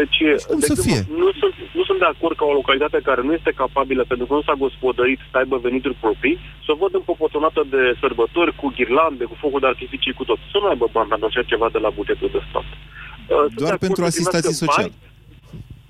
Deci, 0.00 0.18
cum 0.50 0.58
de 0.60 0.66
să 0.70 0.72
exemplu, 0.72 0.84
fie? 0.86 1.00
Nu, 1.22 1.28
sunt, 1.40 1.54
nu 1.78 1.82
sunt 1.88 1.98
de 2.04 2.08
acord 2.14 2.36
ca 2.36 2.44
o 2.48 2.58
localitate 2.60 2.98
care 3.08 3.22
nu 3.26 3.32
este 3.38 3.58
capabilă, 3.62 4.02
pentru 4.10 4.26
că 4.26 4.34
nu 4.34 4.42
s-a 4.46 4.62
gospodărit, 4.64 5.20
să 5.30 5.36
aibă 5.40 5.56
venituri 5.66 6.00
proprii, 6.04 6.38
să 6.64 6.70
o 6.72 6.80
văd 6.82 6.92
împopotonată 6.94 7.60
de 7.74 7.82
sărbători, 8.02 8.56
cu 8.60 8.66
ghirlande, 8.76 9.24
cu 9.24 9.36
focul 9.42 9.60
de 9.60 9.72
artificii, 9.74 10.18
cu 10.18 10.24
tot. 10.24 10.38
Să 10.52 10.58
nu 10.62 10.68
aibă 10.72 10.86
bani 10.96 11.08
pentru 11.08 11.28
așa 11.28 11.42
ceva 11.52 11.68
de 11.74 11.80
la 11.86 11.90
bugetul 11.98 12.30
de 12.36 12.40
stat. 12.48 12.66
Uh, 12.70 13.44
sunt 13.52 13.60
Doar 13.62 13.74
de 13.74 13.76
acord 13.76 13.84
pentru 13.86 14.02
să 14.02 14.10
asistații 14.10 14.40
primească 14.40 14.64
sociale. 14.64 14.88
bani 14.88 15.04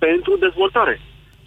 Pentru 0.06 0.32
dezvoltare. 0.46 0.94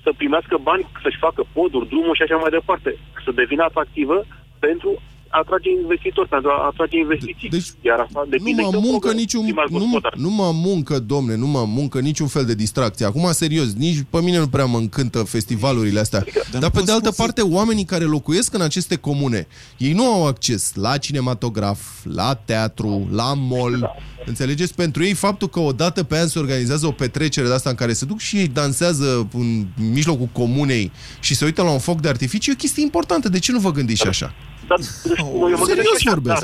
Să 0.04 0.10
primească 0.22 0.56
bani, 0.70 0.84
să-și 1.04 1.24
facă 1.26 1.42
poduri, 1.58 1.90
drumuri 1.92 2.18
și 2.18 2.26
așa 2.26 2.38
mai 2.44 2.56
departe. 2.58 2.92
Să 3.26 3.32
devină 3.42 3.64
atractivă 3.64 4.18
pentru 4.60 4.90
a 4.98 5.02
atrage 5.30 5.70
investitori, 5.82 6.30
pentru 6.30 6.50
a 6.50 6.66
atrage 6.66 6.98
investiții. 6.98 7.50
Deci, 7.50 7.68
Iar 7.82 8.00
asta 8.00 8.22
Nu 8.24 8.30
depinde 8.30 8.62
mă 8.62 8.70
de 8.72 8.78
muncă 8.78 8.90
program 8.90 9.16
niciun, 9.16 9.44
primal 9.44 9.68
nu, 9.70 9.78
gospodar. 9.78 10.14
nu 10.18 10.30
mă 10.30 10.52
muncă, 10.54 11.00
domne, 11.00 11.36
nu 11.36 11.48
mă 11.48 11.64
muncă 11.68 12.00
niciun 12.00 12.28
fel 12.28 12.46
de 12.46 12.56
distracție. 12.56 13.06
Acum, 13.06 13.32
serios, 13.32 13.74
nici 13.74 13.98
pe 14.10 14.22
mine 14.22 14.38
nu 14.40 14.48
prea 14.48 14.66
mă 14.66 14.78
încântă 14.78 15.24
festivalurile 15.24 16.00
astea. 16.00 16.26
Dar, 16.52 16.62
Dar 16.62 16.70
pe 16.70 16.82
de 16.82 16.92
altă 16.92 17.12
parte, 17.12 17.42
oamenii 17.42 17.84
care 17.86 18.04
locuiesc 18.04 18.54
în 18.54 18.62
aceste 18.62 18.96
comune, 18.96 19.48
ei 19.78 19.94
nu 19.94 20.04
au 20.06 20.28
acces 20.28 20.72
la 20.76 20.98
cinematograf, 20.98 21.80
la 22.04 22.34
teatru, 22.36 23.08
la 23.12 23.34
mall. 23.34 23.90
Înțelegeți? 24.26 24.76
Pentru 24.76 25.04
ei, 25.04 25.14
faptul 25.14 25.48
că 25.50 25.60
o 25.60 25.72
dată 25.72 26.04
pe 26.04 26.18
an 26.18 26.28
se 26.28 26.40
organizează 26.40 26.88
o 26.88 26.92
petrecere 26.92 27.48
de 27.48 27.54
asta 27.54 27.70
în 27.70 27.76
care 27.76 27.94
se 27.94 28.06
duc 28.06 28.20
și 28.20 28.36
ei 28.38 28.48
dansează 28.48 29.28
în 29.34 29.66
mijlocul 29.92 30.30
comunei 30.32 30.92
și 31.20 31.36
se 31.36 31.46
uită 31.46 31.62
la 31.62 31.72
un 31.72 31.80
foc 31.80 32.00
de 32.02 32.08
artificiu, 32.08 32.50
e 32.50 32.54
o 32.54 32.58
chestie 32.58 32.84
importantă. 32.84 33.30
De 33.30 33.40
ce 33.40 33.52
nu 33.52 33.60
vă 33.60 33.72
gândiți 33.72 34.02
și 34.02 34.08
așa? 34.08 34.34
Dar, 34.72 34.80
deci, 35.10 35.20
eu 35.54 35.58
mă 35.62 35.66
serios 35.66 35.68
gândesc 35.68 36.02
așa, 36.02 36.14
vorbesc. 36.16 36.40
Dar 36.40 36.44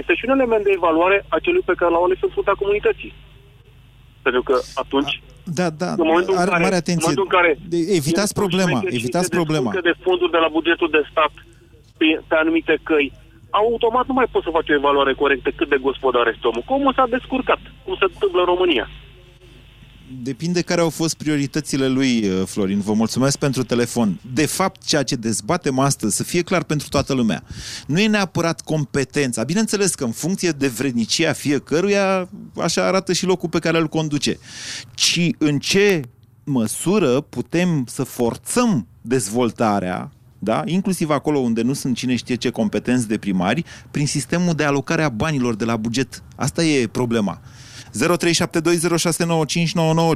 este 0.00 0.12
și 0.18 0.24
un 0.26 0.32
element 0.38 0.62
de 0.68 0.72
evaluare 0.80 1.18
a 1.34 1.36
celui 1.44 1.64
pe 1.70 1.78
care 1.80 1.90
l-au 1.94 2.04
ales 2.06 2.18
în 2.26 2.32
fruntea 2.34 2.56
comunității. 2.62 3.12
Pentru 4.26 4.42
că 4.48 4.54
atunci, 4.82 5.12
Da, 5.60 5.66
da, 5.82 5.90
în 6.02 6.06
momentul 6.10 6.32
în 6.34 6.40
are 6.44 6.50
care, 6.52 6.62
mare 6.66 6.76
în 6.78 6.82
atenție. 6.84 7.04
momentul 7.06 7.26
în 7.28 7.34
care 7.38 7.50
De- 7.72 7.86
evitați 8.00 8.30
sunt 8.32 8.40
problema, 8.42 8.70
șmecheri 8.78 8.94
și 8.96 9.02
evitați 9.02 9.28
se 9.30 9.36
problema. 9.40 9.68
descurcă 9.70 9.88
de 9.90 9.94
fonduri 10.06 10.34
de 10.36 10.40
la 10.44 10.50
bugetul 10.56 10.88
de 10.96 11.02
stat 11.12 11.32
pe, 11.98 12.06
pe 12.28 12.34
anumite 12.42 12.74
căi, 12.88 13.06
automat 13.62 14.06
nu 14.10 14.14
mai 14.18 14.28
poți 14.32 14.44
să 14.46 14.50
faci 14.56 14.70
o 14.72 14.78
evaluare 14.80 15.12
corectă 15.22 15.48
cât 15.58 15.68
de 15.74 15.78
gospodar 15.86 16.26
este 16.34 16.46
omul. 16.50 16.64
Cum 16.70 16.82
s-a 16.96 17.06
descurcat, 17.16 17.60
cum 17.84 17.94
se 18.00 18.06
întâmplă 18.10 18.40
în 18.44 18.50
România. 18.54 18.86
Depinde 20.20 20.60
care 20.60 20.80
au 20.80 20.90
fost 20.90 21.14
prioritățile 21.14 21.88
lui, 21.88 22.28
uh, 22.28 22.46
Florin. 22.46 22.80
Vă 22.80 22.92
mulțumesc 22.92 23.38
pentru 23.38 23.62
telefon. 23.62 24.20
De 24.34 24.46
fapt, 24.46 24.84
ceea 24.84 25.02
ce 25.02 25.16
dezbatem 25.16 25.78
astăzi, 25.78 26.16
să 26.16 26.22
fie 26.22 26.42
clar 26.42 26.62
pentru 26.62 26.88
toată 26.88 27.12
lumea, 27.12 27.44
nu 27.86 28.00
e 28.00 28.06
neapărat 28.06 28.60
competența. 28.60 29.44
Bineînțeles 29.44 29.94
că 29.94 30.04
în 30.04 30.10
funcție 30.10 30.50
de 30.50 30.68
vrednicia 30.68 31.32
fiecăruia, 31.32 32.28
așa 32.56 32.86
arată 32.86 33.12
și 33.12 33.24
locul 33.24 33.48
pe 33.48 33.58
care 33.58 33.78
îl 33.78 33.88
conduce. 33.88 34.38
Ci 34.94 35.30
în 35.38 35.58
ce 35.58 36.02
măsură 36.44 37.20
putem 37.20 37.84
să 37.88 38.02
forțăm 38.02 38.86
dezvoltarea 39.00 40.12
da? 40.44 40.62
inclusiv 40.64 41.10
acolo 41.10 41.38
unde 41.38 41.62
nu 41.62 41.72
sunt 41.72 41.96
cine 41.96 42.16
știe 42.16 42.34
ce 42.34 42.50
competenți 42.50 43.08
de 43.08 43.18
primari, 43.18 43.64
prin 43.90 44.06
sistemul 44.06 44.54
de 44.54 44.64
alocare 44.64 45.02
a 45.02 45.08
banilor 45.08 45.54
de 45.54 45.64
la 45.64 45.76
buget. 45.76 46.22
Asta 46.36 46.64
e 46.64 46.86
problema. 46.86 47.40
0372069599 47.92 47.98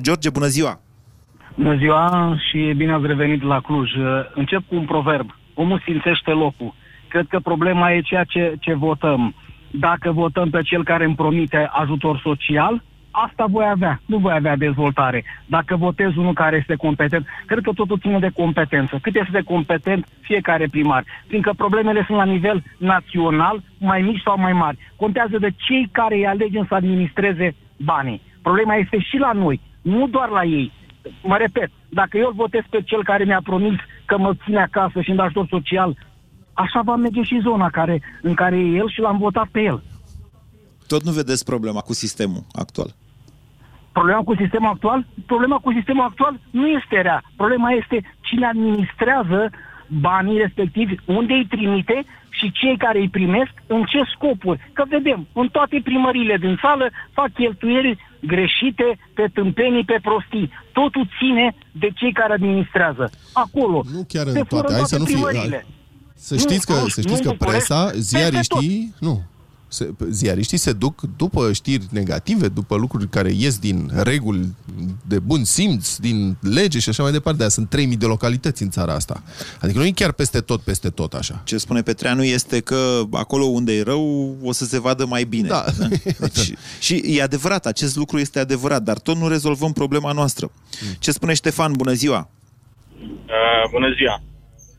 George, 0.02 0.30
bună 0.30 0.46
ziua! 0.46 0.80
Bună 1.54 1.76
ziua 1.76 2.36
și 2.50 2.72
bine 2.76 2.92
ați 2.92 3.06
revenit 3.06 3.42
la 3.42 3.60
Cluj. 3.60 3.90
Încep 4.34 4.62
cu 4.68 4.74
un 4.74 4.84
proverb. 4.84 5.30
Omul 5.54 5.82
simțește 5.84 6.30
locul. 6.30 6.74
Cred 7.08 7.26
că 7.28 7.38
problema 7.38 7.92
e 7.92 8.00
ceea 8.00 8.24
ce, 8.24 8.54
ce 8.60 8.74
votăm. 8.74 9.34
Dacă 9.70 10.12
votăm 10.12 10.50
pe 10.50 10.62
cel 10.62 10.84
care 10.84 11.04
îmi 11.04 11.14
promite 11.14 11.68
ajutor 11.72 12.20
social, 12.24 12.82
asta 13.10 13.44
voi 13.50 13.66
avea. 13.70 14.00
Nu 14.06 14.18
voi 14.18 14.32
avea 14.32 14.56
dezvoltare. 14.56 15.24
Dacă 15.46 15.76
votez 15.76 16.16
unul 16.16 16.32
care 16.32 16.56
este 16.56 16.74
competent, 16.74 17.26
cred 17.46 17.62
că 17.62 17.72
totul 17.72 17.98
ține 17.98 18.18
de 18.18 18.30
competență. 18.34 18.98
Cât 19.02 19.16
este 19.16 19.30
de 19.32 19.42
competent 19.42 20.06
fiecare 20.20 20.66
primar. 20.70 21.04
Fiindcă 21.26 21.52
problemele 21.56 22.04
sunt 22.06 22.18
la 22.18 22.24
nivel 22.24 22.62
național, 22.78 23.62
mai 23.78 24.02
mici 24.02 24.22
sau 24.24 24.38
mai 24.38 24.52
mari. 24.52 24.78
Contează 24.96 25.38
de 25.38 25.50
cei 25.56 25.88
care 25.92 26.14
îi 26.14 26.26
alegem 26.26 26.64
să 26.68 26.74
administreze 26.74 27.54
banii. 27.76 28.22
Problema 28.42 28.74
este 28.74 28.98
și 28.98 29.16
la 29.16 29.32
noi, 29.32 29.60
nu 29.82 30.08
doar 30.08 30.28
la 30.28 30.44
ei. 30.44 30.72
Mă 31.22 31.36
repet, 31.36 31.70
dacă 31.88 32.16
eu 32.16 32.26
îl 32.26 32.32
votez 32.34 32.62
pe 32.70 32.82
cel 32.82 33.04
care 33.04 33.24
mi-a 33.24 33.40
promis 33.44 33.74
că 34.04 34.18
mă 34.18 34.34
ține 34.44 34.60
acasă 34.60 35.00
și 35.00 35.08
îmi 35.08 35.18
dă 35.18 35.22
ajutor 35.22 35.46
social, 35.50 35.96
așa 36.52 36.80
va 36.80 36.96
merge 36.96 37.22
și 37.22 37.40
zona 37.42 37.70
care, 37.70 38.02
în 38.22 38.34
care 38.34 38.56
e 38.56 38.76
el 38.76 38.90
și 38.90 39.00
l-am 39.00 39.18
votat 39.18 39.48
pe 39.48 39.60
el. 39.60 39.82
Tot 40.86 41.02
nu 41.02 41.12
vedeți 41.12 41.44
problema 41.44 41.80
cu 41.80 41.92
sistemul 41.92 42.42
actual. 42.52 42.94
Problema 43.92 44.22
cu 44.22 44.34
sistemul 44.34 44.68
actual? 44.68 45.06
Problema 45.26 45.58
cu 45.58 45.72
sistemul 45.72 46.04
actual 46.04 46.40
nu 46.50 46.66
este 46.66 47.00
rea. 47.00 47.22
Problema 47.36 47.70
este 47.70 48.14
cine 48.20 48.46
administrează 48.46 49.50
banii 49.88 50.38
respectivi, 50.38 50.94
unde 51.04 51.32
îi 51.32 51.46
trimite 51.46 52.04
și 52.30 52.52
cei 52.52 52.76
care 52.76 52.98
îi 52.98 53.08
primesc, 53.08 53.52
în 53.66 53.82
ce 53.90 54.00
scopuri. 54.14 54.70
Că 54.72 54.84
vedem, 54.88 55.26
în 55.32 55.48
toate 55.48 55.80
primările 55.84 56.36
din 56.36 56.58
sală 56.62 56.90
fac 57.12 57.32
cheltuieli 57.32 57.98
greșite, 58.20 58.98
pe 59.14 59.26
tâmpenii, 59.34 59.84
pe 59.84 59.98
prostii. 60.02 60.50
Totul 60.72 61.08
ține 61.18 61.54
de 61.72 61.88
cei 61.94 62.12
care 62.12 62.32
administrează. 62.32 63.10
Acolo. 63.32 63.82
Nu 63.92 64.04
chiar 64.08 64.26
se 64.26 64.38
în 64.38 64.44
fură 64.44 64.60
toate. 64.60 64.74
Hai 64.74 64.82
să 64.86 64.98
nu 64.98 65.04
fie... 65.04 65.14
primările. 65.14 65.66
Să 66.14 66.36
știți 66.36 66.66
că, 66.66 66.72
Nu, 66.72 66.78
să 66.78 67.00
nu, 67.00 67.06
știți 67.06 67.22
nu 67.22 67.22
că 67.22 67.28
în 67.28 67.36
București, 67.38 67.66
presa, 67.66 67.84
peste 67.84 68.00
ziariștii, 68.00 68.94
nu, 69.00 69.22
se, 69.68 69.94
ziariștii 70.10 70.58
se 70.58 70.72
duc 70.72 71.00
după 71.16 71.52
știri 71.52 71.86
negative, 71.90 72.48
după 72.48 72.76
lucruri 72.76 73.08
care 73.08 73.32
ies 73.32 73.58
din 73.58 73.90
reguli 73.94 74.54
de 75.06 75.18
bun 75.18 75.44
simț, 75.44 75.96
din 75.96 76.36
lege 76.40 76.78
și 76.78 76.88
așa 76.88 77.02
mai 77.02 77.12
departe. 77.12 77.38
Dar 77.38 77.48
sunt 77.48 77.68
3000 77.68 77.96
de 77.96 78.06
localități 78.06 78.62
în 78.62 78.70
țara 78.70 78.92
asta. 78.92 79.22
Adică 79.60 79.78
nu 79.78 79.84
e 79.84 79.90
chiar 79.90 80.12
peste 80.12 80.40
tot, 80.40 80.60
peste 80.60 80.88
tot 80.88 81.14
așa. 81.14 81.40
Ce 81.44 81.58
spune 81.58 81.82
Petreanu 81.82 82.24
este 82.24 82.60
că 82.60 83.02
acolo 83.10 83.44
unde 83.44 83.76
e 83.76 83.82
rău 83.82 84.36
o 84.42 84.52
să 84.52 84.64
se 84.64 84.80
vadă 84.80 85.06
mai 85.06 85.24
bine. 85.24 85.48
Da. 85.48 85.64
Deci, 86.18 86.52
și 86.80 87.02
e 87.06 87.22
adevărat, 87.22 87.66
acest 87.66 87.96
lucru 87.96 88.18
este 88.18 88.38
adevărat, 88.38 88.82
dar 88.82 88.98
tot 88.98 89.16
nu 89.16 89.28
rezolvăm 89.28 89.72
problema 89.72 90.12
noastră. 90.12 90.50
Ce 90.98 91.10
spune 91.10 91.34
Ștefan? 91.34 91.72
Bună 91.72 91.92
ziua! 91.92 92.30
Uh, 93.00 93.70
bună 93.70 93.86
ziua! 93.96 94.22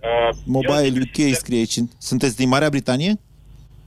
Uh, 0.01 0.37
Mobile 0.45 1.01
UK 1.01 1.35
scrie 1.35 1.57
aici. 1.57 1.77
Sunteți 1.97 2.35
din 2.35 2.47
Marea 2.47 2.69
Britanie? 2.69 3.19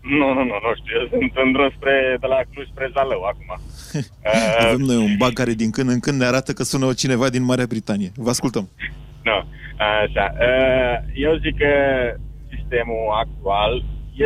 Nu, 0.00 0.26
nu, 0.32 0.42
nu, 0.50 0.56
nu 0.64 0.72
știu. 0.80 1.00
Eu 1.00 1.06
sunt 1.08 1.32
în 1.44 1.52
drum 1.52 1.70
spre, 1.76 2.16
de 2.20 2.26
la 2.26 2.40
Cluj 2.52 2.66
spre 2.66 2.90
Zalău 2.94 3.22
acum. 3.22 3.50
Uh, 3.94 4.62
Avem 4.64 4.80
noi 4.80 4.96
un 4.96 5.14
bug 5.18 5.32
care 5.32 5.52
din 5.52 5.70
când 5.70 5.88
în 5.88 6.00
când 6.00 6.18
ne 6.18 6.26
arată 6.26 6.52
că 6.52 6.62
sună 6.62 6.92
cineva 6.92 7.28
din 7.28 7.44
Marea 7.44 7.66
Britanie. 7.74 8.10
Vă 8.16 8.30
ascultăm. 8.30 8.68
Nu. 9.28 9.38
Așa. 10.04 10.26
Uh, 10.48 10.96
Eu 11.14 11.32
zic 11.44 11.56
că 11.56 11.72
sistemul 12.54 13.04
actual 13.24 13.72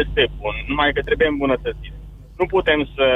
este 0.03 0.23
bun, 0.41 0.55
numai 0.69 0.93
că 0.93 1.03
trebuie 1.03 1.29
îmbunătățit. 1.29 1.95
Nu 2.39 2.47
putem 2.47 2.81
să... 2.95 3.07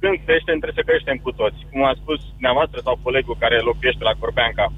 Când 0.00 0.16
creștem, 0.26 0.58
trebuie 0.58 0.80
să 0.80 0.88
creștem 0.90 1.16
cu 1.24 1.32
toți. 1.40 1.58
Cum 1.70 1.80
a 1.84 1.94
spus 2.02 2.20
dumneavoastră 2.36 2.78
sau 2.86 2.94
colegul 3.02 3.36
care 3.42 3.68
locuiește 3.68 4.02
la 4.04 4.18
Corbeanca, 4.20 4.72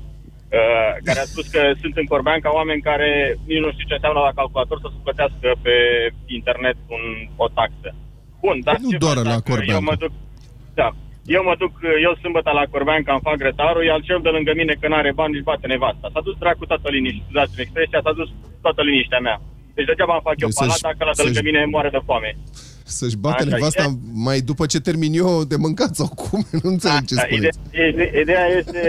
uh, 0.59 0.91
care 1.07 1.21
a 1.23 1.31
spus 1.33 1.47
că 1.55 1.61
sunt 1.83 1.95
în 2.01 2.07
Corbeanca 2.13 2.51
oameni 2.59 2.87
care 2.91 3.11
nici 3.51 3.63
nu 3.65 3.71
știu 3.73 3.87
ce 3.89 3.97
înseamnă 3.99 4.21
la 4.29 4.37
calculator 4.41 4.79
să 4.85 4.89
se 4.93 5.01
plătească 5.07 5.49
pe 5.65 5.75
internet 6.39 6.77
un, 6.97 7.05
o 7.45 7.47
taxă. 7.59 7.89
Bun, 8.45 8.57
dar 8.67 8.77
Nu 8.85 8.91
ce 8.91 8.97
doar 9.05 9.17
fac 9.17 9.25
la 9.25 9.31
dacă 9.35 9.49
Corbeanca. 9.51 9.75
Eu 9.79 9.83
mă 9.91 9.95
duc, 10.03 10.13
da, 10.81 10.89
eu 11.37 11.43
mă 11.49 11.55
duc, 11.63 11.73
eu 12.07 12.13
sâmbătă 12.23 12.51
la 12.59 12.65
Corbeanca, 12.73 13.11
îmi 13.13 13.27
fac 13.29 13.37
grătarul, 13.43 13.85
iar 13.85 14.01
cel 14.09 14.21
de 14.27 14.31
lângă 14.37 14.53
mine, 14.61 14.75
că 14.81 14.87
n-are 14.89 15.13
bani, 15.21 15.35
își 15.35 15.49
bate 15.51 15.67
nevasta. 15.73 16.07
S-a 16.15 16.21
dus 16.27 16.37
dracu 16.43 16.65
toată 16.71 16.89
liniștea, 16.95 17.23
scuzați-mi 17.27 17.63
expresia, 17.67 18.01
s-a 18.07 18.13
dus 18.21 18.29
toată 18.65 18.81
liniștea 18.89 19.21
mea. 19.27 19.39
Deci 19.77 19.89
degeaba 19.91 20.15
îmi 20.17 20.27
fac 20.29 20.37
eu 20.45 20.49
Deci 20.49 20.57
să-și- 20.59 20.69
palat 20.69 20.83
dacă 20.89 21.03
la 21.09 21.15
de 21.19 21.23
lângă 21.27 21.41
să-și- 21.41 21.49
mine 21.51 21.61
moare 21.75 21.91
de 21.97 22.01
foame. 22.09 22.31
Să-și 22.99 23.17
bate 23.17 23.43
Așa, 23.43 23.55
nevasta 23.55 23.85
mai 24.29 24.39
după 24.51 24.65
ce 24.67 24.81
termin 24.89 25.13
eu 25.23 25.45
de 25.53 25.57
mâncat 25.57 25.93
sau 26.01 26.09
cum? 26.23 26.41
Nu 26.63 26.69
înțeleg 26.77 27.05
ce 27.11 27.15
Da, 27.15 27.21
spuneți. 27.27 27.59
ide- 27.73 27.89
ide- 27.89 28.21
ideea, 28.23 28.47
este, 28.61 28.83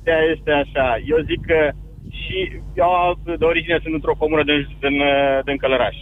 ideea 0.00 0.22
este 0.34 0.50
așa. 0.62 0.86
Eu 1.12 1.18
zic 1.30 1.40
că 1.50 1.60
și 2.20 2.38
eu 2.82 2.90
de 3.42 3.44
origine 3.52 3.78
sunt 3.82 3.94
într-o 3.94 4.20
comună 4.22 4.42
din, 4.50 4.60
din, 4.84 4.96
din 5.48 5.56
Călăraș. 5.62 5.96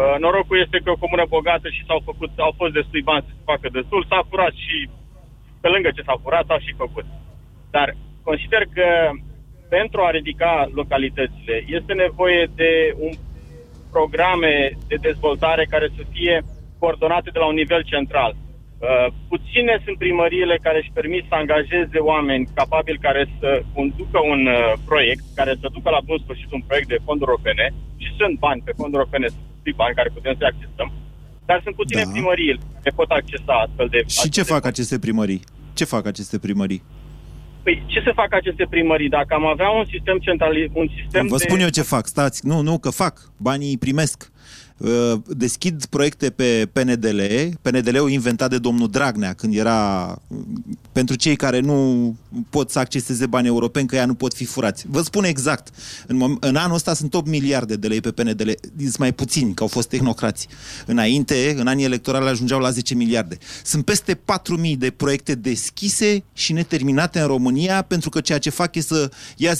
Uh, 0.00 0.16
Norocul 0.24 0.58
este 0.64 0.76
că 0.78 0.86
e 0.88 0.98
o 0.98 1.04
comună 1.06 1.24
bogată 1.36 1.68
și 1.76 1.86
s-au 1.88 2.00
făcut, 2.08 2.30
au 2.46 2.52
fost 2.60 2.72
destui 2.78 3.02
bani 3.10 3.24
să 3.26 3.32
se 3.34 3.48
facă 3.52 3.66
destul, 3.78 4.02
s-a 4.10 4.20
furat 4.30 4.54
și 4.64 4.76
pe 5.62 5.68
lângă 5.74 5.88
ce 5.96 6.06
s-a 6.08 6.16
furat, 6.22 6.44
s-a 6.46 6.58
și 6.66 6.72
făcut. 6.84 7.06
Dar 7.76 7.88
consider 8.28 8.62
că 8.76 8.88
pentru 9.76 9.98
a 10.02 10.10
ridica 10.18 10.52
localitățile 10.80 11.56
este 11.78 11.92
nevoie 12.04 12.42
de 12.60 12.70
un 13.06 13.12
programe 13.96 14.54
de 14.90 14.96
dezvoltare 15.08 15.64
care 15.74 15.88
să 15.96 16.02
fie 16.14 16.34
coordonate 16.78 17.30
de 17.32 17.38
la 17.38 17.46
un 17.46 17.58
nivel 17.62 17.82
central. 17.94 18.32
Uh, 18.36 19.06
puține 19.32 19.74
sunt 19.84 19.96
primăriile 20.04 20.56
care 20.66 20.78
își 20.80 20.96
permit 20.98 21.24
să 21.28 21.34
angajeze 21.34 21.98
oameni 22.12 22.48
capabili 22.54 23.04
care 23.06 23.22
să 23.40 23.50
conducă 23.74 24.18
un 24.32 24.42
uh, 24.46 24.72
proiect, 24.88 25.24
care 25.34 25.52
să 25.60 25.66
ducă 25.76 25.88
la 25.90 26.00
bun 26.08 26.18
sfârșit 26.24 26.50
un 26.52 26.62
proiect 26.68 26.88
de 26.88 27.04
fonduri 27.04 27.30
europene 27.30 27.66
și 28.02 28.10
sunt 28.18 28.38
bani 28.38 28.62
pe 28.64 28.72
fonduri 28.78 29.00
europene, 29.02 29.28
sunt 29.28 29.76
bani 29.82 29.94
care 29.94 30.10
putem 30.16 30.34
să 30.38 30.44
accesăm, 30.52 30.88
dar 31.48 31.60
sunt 31.64 31.74
puține 31.74 32.02
Da. 32.04 32.10
primării 32.10 32.58
care 32.82 32.92
pot 33.00 33.10
accesa 33.10 33.52
astfel 33.64 33.88
de... 33.94 34.00
Și 34.18 34.28
ce 34.36 34.42
fac 34.42 34.64
aceste 34.66 34.98
primării? 34.98 35.40
Ce 35.78 35.84
fac 35.84 36.06
aceste 36.06 36.38
primării? 36.38 36.82
Păi, 37.62 37.82
ce 37.86 38.00
să 38.04 38.12
fac 38.14 38.34
aceste 38.34 38.66
primării? 38.70 39.08
Dacă 39.08 39.34
am 39.34 39.46
avea 39.46 39.70
un 39.70 39.84
sistem 39.90 40.18
central, 40.18 40.52
un 40.72 40.88
sistem 41.00 41.26
Vă 41.26 41.36
de... 41.36 41.44
spun 41.46 41.58
eu 41.58 41.68
ce 41.68 41.82
fac, 41.82 42.06
stați. 42.06 42.46
Nu, 42.46 42.60
nu, 42.60 42.78
că 42.78 42.90
fac. 42.90 43.14
Banii 43.36 43.68
îi 43.68 43.78
primesc. 43.78 44.32
Uh, 44.76 45.12
Deschid 45.26 45.84
proiecte 45.84 46.30
pe 46.30 46.68
PNDL, 46.72 47.20
PNDL-ul 47.62 48.10
inventat 48.10 48.50
de 48.50 48.58
domnul 48.58 48.90
Dragnea 48.90 49.32
când 49.32 49.54
era 49.54 50.18
pentru 50.92 51.14
cei 51.14 51.36
care 51.36 51.60
nu 51.60 52.14
pot 52.50 52.70
să 52.70 52.78
acceseze 52.78 53.26
bani 53.26 53.46
europeni, 53.46 53.86
că 53.86 53.96
ea 53.96 54.06
nu 54.06 54.14
pot 54.14 54.34
fi 54.34 54.44
furați. 54.44 54.84
Vă 54.88 55.02
spun 55.02 55.24
exact, 55.24 55.68
în, 56.06 56.16
mom- 56.16 56.38
în 56.40 56.56
anul 56.56 56.74
ăsta 56.74 56.94
sunt 56.94 57.14
8 57.14 57.28
miliarde 57.28 57.76
de 57.76 57.88
lei 57.88 58.00
pe 58.00 58.10
PNDL, 58.10 58.50
sunt 58.78 58.98
mai 58.98 59.12
puțini, 59.12 59.54
că 59.54 59.62
au 59.62 59.68
fost 59.68 59.88
tehnocrați. 59.88 60.48
Înainte, 60.86 61.54
în 61.58 61.66
anii 61.66 61.84
electorali, 61.84 62.28
ajungeau 62.28 62.60
la 62.60 62.70
10 62.70 62.94
miliarde. 62.94 63.38
Sunt 63.64 63.84
peste 63.84 64.14
4.000 64.14 64.20
de 64.78 64.90
proiecte 64.90 65.34
deschise 65.34 66.24
și 66.32 66.52
neterminate 66.52 67.20
în 67.20 67.26
România, 67.26 67.82
pentru 67.82 68.10
că 68.10 68.20
ceea 68.20 68.38
ce 68.38 68.50
fac 68.50 68.74
e 68.74 68.80
să 68.80 69.10
ia 69.36 69.52
10% 69.54 69.56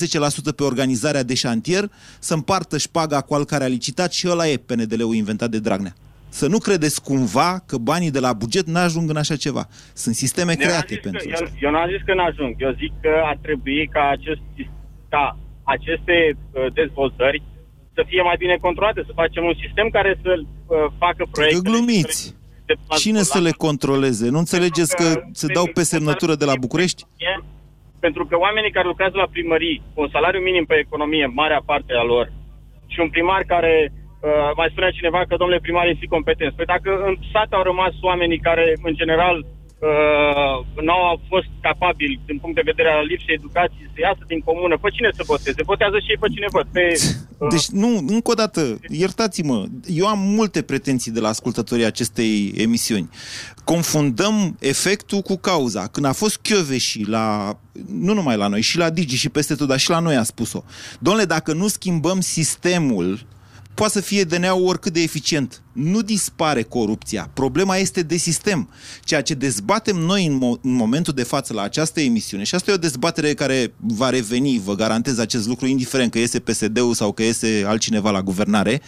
pe 0.56 0.62
organizarea 0.62 1.22
de 1.22 1.34
șantier, 1.34 1.90
să 2.18 2.34
împartă 2.34 2.78
șpaga 2.78 3.20
cu 3.20 3.34
al 3.34 3.44
care 3.44 3.64
a 3.64 3.66
licitat 3.66 4.12
și 4.12 4.28
ăla 4.28 4.48
e 4.48 4.56
PNDL-ul 5.06 5.14
inventat 5.14 5.50
de 5.50 5.58
Dragnea. 5.58 5.94
Să 6.28 6.46
nu 6.48 6.58
credeți 6.58 7.02
cumva 7.02 7.50
că 7.66 7.76
banii 7.76 8.10
de 8.10 8.20
la 8.20 8.32
buget 8.32 8.66
n-ajung 8.66 9.10
în 9.10 9.16
așa 9.16 9.36
ceva. 9.36 9.64
Sunt 9.94 10.14
sisteme 10.14 10.50
Eu 10.50 10.56
n-am 10.58 10.66
create 10.66 10.94
zis 10.94 10.96
că- 11.02 11.08
pentru 11.08 11.28
eu, 11.28 11.34
asta. 11.34 11.56
eu 11.60 11.70
n-am 11.70 11.88
zis 11.94 12.02
că 12.06 12.14
n-ajung. 12.14 12.54
Eu 12.58 12.72
zic 12.82 12.92
că 13.00 13.12
ar 13.24 13.38
trebui 13.42 13.88
ca, 13.92 14.08
acest, 14.16 14.40
ca 15.08 15.38
aceste 15.62 16.16
uh, 16.36 16.72
dezvoltări 16.72 17.42
să 17.94 18.02
fie 18.06 18.22
mai 18.22 18.36
bine 18.38 18.56
controlate, 18.60 19.02
să 19.06 19.12
facem 19.14 19.44
un 19.44 19.56
sistem 19.64 19.88
care 19.88 20.18
să 20.22 20.32
uh, 20.38 20.44
facă 20.98 21.22
proiecte. 21.30 21.56
Că 21.56 21.68
glumiți! 21.70 22.34
Cine 22.98 23.22
să 23.22 23.38
le 23.40 23.50
controleze? 23.50 24.28
Nu 24.28 24.38
înțelegeți 24.38 24.96
că 24.96 25.06
se 25.32 25.46
dau 25.46 25.66
pe 25.74 25.82
semnătură 25.82 26.34
de 26.34 26.44
la 26.44 26.56
București? 26.60 27.04
Pentru 28.00 28.26
că 28.26 28.36
oamenii 28.38 28.70
care 28.70 28.86
lucrează 28.86 29.16
la 29.16 29.28
primării, 29.30 29.82
cu 29.94 30.00
un 30.00 30.08
salariu 30.12 30.40
minim 30.40 30.64
pe 30.64 30.74
economie, 30.74 31.26
marea 31.26 31.62
parte 31.64 31.92
a 31.92 32.02
lor, 32.02 32.32
și 32.86 33.00
un 33.00 33.10
primar 33.10 33.42
care 33.42 33.92
uh, 34.26 34.50
mai 34.60 34.68
spunea 34.72 34.96
cineva 34.98 35.20
că 35.28 35.34
domnule 35.36 35.64
primar 35.66 35.86
este 35.86 36.14
competenți. 36.16 36.56
Păi 36.56 36.72
dacă 36.74 36.90
în 37.08 37.14
sat 37.32 37.50
au 37.52 37.62
rămas 37.70 37.94
oamenii 38.10 38.46
care, 38.48 38.64
în 38.88 38.94
general, 39.00 39.36
uh, 39.38 40.56
nu 40.88 40.92
au 41.10 41.20
fost 41.28 41.50
capabili, 41.60 42.20
din 42.26 42.38
punct 42.38 42.56
de 42.56 42.68
vedere 42.70 42.90
al 42.90 43.06
lipsei 43.10 43.38
educației, 43.40 43.90
să 43.94 43.98
iasă 44.00 44.22
din 44.26 44.40
comună, 44.48 44.74
pe 44.78 44.88
cine 44.96 45.10
să 45.18 45.22
voteze? 45.26 45.62
Votează 45.72 45.98
și 45.98 46.10
ei 46.10 46.22
pe 46.22 46.28
cine 46.34 46.48
văd. 46.56 46.66
Pe, 46.76 46.84
uh, 47.38 47.48
Deci, 47.54 47.68
nu, 47.82 47.90
încă 48.16 48.30
o 48.30 48.40
dată, 48.42 48.62
iertați-mă, 48.88 49.58
eu 50.00 50.06
am 50.06 50.18
multe 50.18 50.62
pretenții 50.62 51.16
de 51.16 51.20
la 51.20 51.28
ascultătorii 51.28 51.84
acestei 51.92 52.52
emisiuni. 52.56 53.08
Confundăm 53.64 54.56
efectul 54.60 55.20
cu 55.20 55.36
cauza. 55.36 55.82
Când 55.86 56.06
a 56.06 56.12
fost 56.12 56.40
și 56.76 57.04
la, 57.08 57.58
nu 58.00 58.12
numai 58.12 58.36
la 58.36 58.46
noi, 58.46 58.60
și 58.60 58.78
la 58.78 58.90
Digi 58.90 59.16
și 59.16 59.28
peste 59.28 59.54
tot, 59.54 59.68
dar 59.68 59.78
și 59.78 59.90
la 59.90 59.98
noi 59.98 60.16
a 60.16 60.22
spus-o. 60.22 60.64
Domnule, 60.98 61.24
dacă 61.24 61.52
nu 61.52 61.66
schimbăm 61.66 62.20
sistemul, 62.20 63.18
poate 63.76 63.92
să 63.92 64.00
fie 64.00 64.24
DNA-ul 64.24 64.66
oricât 64.66 64.92
de 64.92 65.00
eficient. 65.00 65.62
Nu 65.72 66.02
dispare 66.02 66.62
corupția. 66.62 67.30
Problema 67.34 67.76
este 67.76 68.02
de 68.02 68.16
sistem. 68.16 68.68
Ceea 69.04 69.22
ce 69.22 69.34
dezbatem 69.34 69.96
noi 69.96 70.26
în, 70.26 70.36
mo- 70.36 70.60
în 70.62 70.72
momentul 70.72 71.12
de 71.12 71.22
față 71.22 71.52
la 71.52 71.62
această 71.62 72.00
emisiune, 72.00 72.42
și 72.42 72.54
asta 72.54 72.70
e 72.70 72.74
o 72.74 72.78
dezbatere 72.78 73.34
care 73.34 73.74
va 73.76 74.10
reveni, 74.10 74.60
vă 74.64 74.74
garantez 74.74 75.18
acest 75.18 75.46
lucru, 75.46 75.66
indiferent 75.66 76.10
că 76.10 76.18
iese 76.18 76.38
PSD-ul 76.38 76.94
sau 76.94 77.12
că 77.12 77.22
iese 77.22 77.64
altcineva 77.66 78.10
la 78.10 78.22
guvernare, 78.22 78.80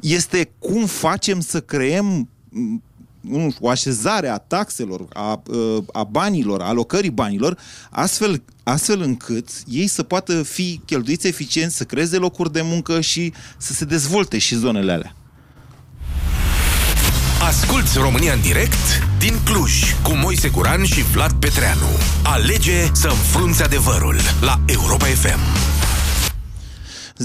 este 0.00 0.50
cum 0.58 0.86
facem 0.86 1.40
să 1.40 1.60
creăm 1.60 2.28
m, 2.48 2.82
nu 3.28 3.50
știu, 3.50 3.66
o 3.66 3.68
așezare 3.68 4.28
a 4.28 4.36
taxelor, 4.36 5.06
a, 5.12 5.42
a 5.92 6.04
banilor, 6.04 6.60
a 6.60 6.66
alocării 6.66 7.10
banilor, 7.10 7.58
astfel, 7.90 8.42
astfel 8.62 9.00
încât 9.00 9.48
ei 9.66 9.86
să 9.86 10.02
poată 10.02 10.42
fi 10.42 10.80
cheltuiți 10.84 11.26
eficient, 11.26 11.72
să 11.72 11.84
creeze 11.84 12.16
locuri 12.16 12.52
de 12.52 12.62
muncă 12.62 13.00
și 13.00 13.32
să 13.56 13.72
se 13.72 13.84
dezvolte 13.84 14.38
și 14.38 14.54
zonele 14.54 14.92
alea. 14.92 15.16
Asculți 17.40 17.98
România 17.98 18.32
în 18.32 18.40
direct 18.40 19.02
din 19.18 19.34
Cluj 19.44 19.94
cu 20.02 20.12
Moise 20.14 20.48
Guran 20.48 20.84
și 20.84 21.02
Vlad 21.02 21.32
Petreanu. 21.32 21.88
Alege 22.22 22.86
să 22.92 23.08
înfrunți 23.08 23.62
adevărul 23.62 24.16
la 24.40 24.60
Europa 24.66 25.04
FM. 25.04 25.75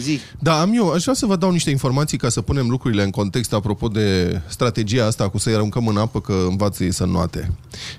zi. 0.00 0.20
Da, 0.38 0.60
am 0.60 0.72
eu. 0.74 0.90
Aș 0.92 1.02
vrea 1.02 1.14
să 1.14 1.26
vă 1.26 1.36
dau 1.36 1.50
niște 1.50 1.70
informații 1.70 2.18
ca 2.18 2.28
să 2.28 2.40
punem 2.40 2.68
lucrurile 2.68 3.02
în 3.02 3.10
context 3.10 3.52
apropo 3.52 3.88
de 3.88 4.40
strategia 4.46 5.06
asta 5.06 5.28
cu 5.28 5.38
să-i 5.38 5.54
aruncăm 5.54 5.86
în 5.86 5.96
apă 5.96 6.20
că 6.20 6.44
învață 6.48 6.84
ei 6.84 6.92
să 6.92 7.04
noate. 7.04 7.52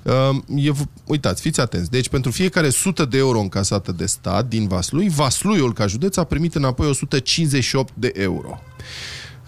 Uh, 0.03 0.13
e, 0.65 0.71
uitați, 1.05 1.41
fiți 1.41 1.59
atenți. 1.59 1.89
Deci 1.89 2.09
pentru 2.09 2.31
fiecare 2.31 2.67
100 2.67 3.05
de 3.05 3.17
euro 3.17 3.39
încasată 3.39 3.91
de 3.91 4.05
stat 4.05 4.47
din 4.47 4.67
Vaslui, 4.67 5.09
Vasluiul 5.09 5.73
ca 5.73 5.87
județ 5.87 6.17
a 6.17 6.23
primit 6.23 6.55
înapoi 6.55 6.87
158 6.87 7.93
de 7.95 8.11
euro. 8.15 8.59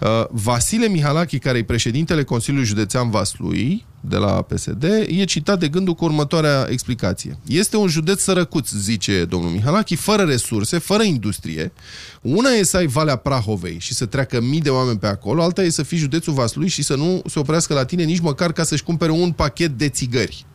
Uh, 0.00 0.24
Vasile 0.30 0.88
Mihalachi, 0.88 1.38
care 1.38 1.58
e 1.58 1.64
președintele 1.64 2.24
Consiliului 2.24 2.68
Județean 2.68 3.10
Vaslui, 3.10 3.84
de 4.00 4.16
la 4.16 4.42
PSD, 4.42 4.82
e 5.06 5.24
citat 5.24 5.58
de 5.58 5.68
gândul 5.68 5.94
cu 5.94 6.04
următoarea 6.04 6.66
explicație. 6.70 7.38
Este 7.46 7.76
un 7.76 7.88
județ 7.88 8.20
sărăcuț, 8.20 8.70
zice 8.70 9.24
domnul 9.24 9.50
Mihalachi, 9.50 9.94
fără 9.94 10.22
resurse, 10.22 10.78
fără 10.78 11.02
industrie. 11.02 11.72
Una 12.20 12.50
e 12.50 12.62
să 12.62 12.76
ai 12.76 12.86
Valea 12.86 13.16
Prahovei 13.16 13.76
și 13.78 13.94
să 13.94 14.06
treacă 14.06 14.40
mii 14.40 14.60
de 14.60 14.70
oameni 14.70 14.98
pe 14.98 15.06
acolo, 15.06 15.42
alta 15.42 15.62
e 15.62 15.70
să 15.70 15.82
fii 15.82 15.98
județul 15.98 16.32
Vaslui 16.32 16.68
și 16.68 16.82
să 16.82 16.96
nu 16.96 17.22
se 17.26 17.38
oprească 17.38 17.74
la 17.74 17.84
tine 17.84 18.02
nici 18.02 18.20
măcar 18.20 18.52
ca 18.52 18.62
să-și 18.62 18.82
cumpere 18.82 19.10
un 19.10 19.32
pachet 19.32 19.70
de 19.70 19.88
țigări. 19.88 20.46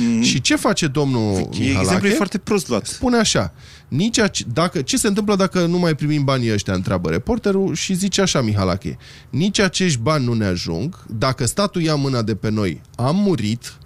Mm. 0.00 0.22
Și 0.22 0.40
ce 0.40 0.56
face 0.56 0.86
domnul 0.86 1.48
Mihalache? 1.50 1.80
Exemplu 1.80 2.08
e 2.08 2.12
foarte 2.12 2.38
prost 2.38 2.68
luat. 2.68 2.86
Spune 2.86 3.16
așa, 3.16 3.52
nici 3.88 4.18
ace- 4.18 4.44
dacă, 4.52 4.82
ce 4.82 4.96
se 4.96 5.06
întâmplă 5.06 5.36
dacă 5.36 5.66
nu 5.66 5.78
mai 5.78 5.94
primim 5.94 6.24
banii 6.24 6.52
ăștia, 6.52 6.74
întreabă 6.74 7.10
reporterul 7.10 7.74
și 7.74 7.94
zice 7.94 8.20
așa 8.20 8.40
Mihalache, 8.40 8.98
nici 9.30 9.58
acești 9.58 9.98
bani 9.98 10.24
nu 10.24 10.32
ne 10.32 10.44
ajung, 10.44 11.04
dacă 11.08 11.46
statul 11.46 11.82
ia 11.82 11.94
mâna 11.94 12.22
de 12.22 12.34
pe 12.34 12.50
noi, 12.50 12.80
am 12.96 13.16
murit, 13.16 13.76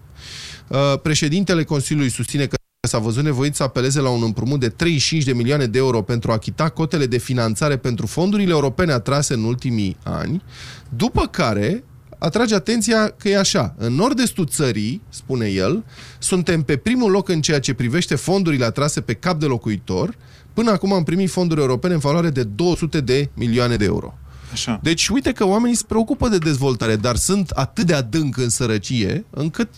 Uh, 0.69 1.01
președintele 1.03 1.65
Consiliului 1.65 2.11
susține 2.11 2.47
că 2.47 2.57
s-a 2.89 2.99
văzut 2.99 3.25
nevoit 3.25 3.55
să 3.55 3.63
apeleze 3.63 4.01
la 4.01 4.09
un 4.09 4.23
împrumut 4.23 4.61
de 4.61 4.69
35 4.69 5.25
de 5.25 5.33
milioane 5.33 5.67
de 5.67 5.79
euro 5.79 6.03
pentru 6.03 6.31
a 6.31 6.35
achita 6.35 6.69
cotele 6.69 7.07
de 7.07 7.19
finanțare 7.19 7.77
pentru 7.77 8.07
fondurile 8.07 8.51
europene 8.51 8.93
atrase 8.93 9.35
în 9.35 9.45
ultimii 9.45 9.97
ani, 10.03 10.43
după 10.89 11.27
care 11.27 11.85
atrage 12.19 12.55
atenția 12.55 13.09
că 13.09 13.29
e 13.29 13.39
așa. 13.39 13.75
În 13.79 13.95
nord-estul 13.95 14.47
țării, 14.47 15.03
spune 15.09 15.47
el, 15.47 15.85
suntem 16.19 16.63
pe 16.63 16.77
primul 16.77 17.11
loc 17.11 17.29
în 17.29 17.41
ceea 17.41 17.61
ce 17.61 17.75
privește 17.75 18.15
fondurile 18.15 18.65
atrase 18.65 19.01
pe 19.01 19.15
cap 19.15 19.41
de 19.41 19.47
locuitor. 19.47 20.17
Până 20.53 20.71
acum 20.71 20.93
am 20.93 21.03
primit 21.03 21.31
fonduri 21.31 21.61
europene 21.61 21.95
în 21.95 22.01
valoare 22.01 22.31
de 22.31 22.43
200 22.43 23.01
de 23.01 23.31
milioane 23.35 23.77
de 23.77 23.85
euro. 23.85 24.15
Așa. 24.53 24.81
Deci, 24.83 25.09
uite 25.09 25.33
că 25.33 25.47
oamenii 25.47 25.77
se 25.77 25.85
preocupă 25.87 26.29
de 26.29 26.39
dezvoltare, 26.39 26.97
dar 26.97 27.17
sunt 27.17 27.51
atât 27.51 27.87
de 27.87 27.95
adânc 27.95 28.37
în 28.37 28.49
sărăcie, 28.49 29.25
încât 29.31 29.69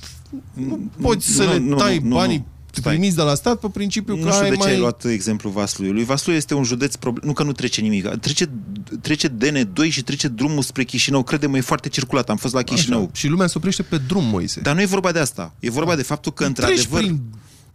nu 0.53 0.90
poți 1.01 1.27
să 1.27 1.44
Nu, 1.44 1.53
le 1.53 1.59
nu, 1.59 1.77
tai 1.77 1.98
nu, 1.98 2.09
nu, 2.09 2.14
banii 2.14 2.37
nu. 2.37 2.46
Stai. 2.81 2.93
primiți 2.93 3.17
de 3.17 3.23
la 3.23 3.35
stat 3.35 3.59
pe 3.61 3.67
principiu 3.73 4.17
că 4.17 4.25
Nu 4.25 4.31
știu 4.31 4.43
ai 4.43 4.49
de 4.51 4.57
ce 4.57 4.62
mai... 4.62 4.73
ai 4.73 4.79
luat 4.79 5.05
exemplu 5.05 5.51
Vasluiului. 5.51 6.05
Vaslui 6.05 6.35
este 6.37 6.55
un 6.55 6.62
județ, 6.64 6.95
problem... 6.95 7.23
nu 7.27 7.33
că 7.33 7.43
nu 7.43 7.53
trece 7.53 7.81
nimic, 7.81 8.09
trece, 8.09 8.51
trece 9.01 9.29
DN2 9.29 9.88
și 9.88 10.03
trece 10.03 10.29
drumul 10.29 10.62
spre 10.62 10.85
Chișinău. 10.85 11.23
Crede-mă, 11.23 11.57
e 11.57 11.61
foarte 11.61 11.88
circulat. 11.88 12.31
Am 12.31 12.37
fost 12.37 12.55
la 12.55 12.62
Chișinău. 12.62 13.01
Așa. 13.01 13.11
Și 13.14 13.27
lumea 13.27 13.47
se 13.47 13.55
oprește 13.57 13.83
pe 13.83 13.97
drum, 14.07 14.25
Moise. 14.25 14.61
Dar 14.61 14.75
nu 14.75 14.81
e 14.81 14.85
vorba 14.87 15.12
de 15.12 15.19
asta. 15.19 15.55
E 15.61 15.71
vorba 15.71 15.97
de 15.97 16.03
faptul 16.03 16.33
că, 16.33 16.43
Treci 16.51 16.57
într-adevăr... 16.59 17.01
prin- 17.01 17.21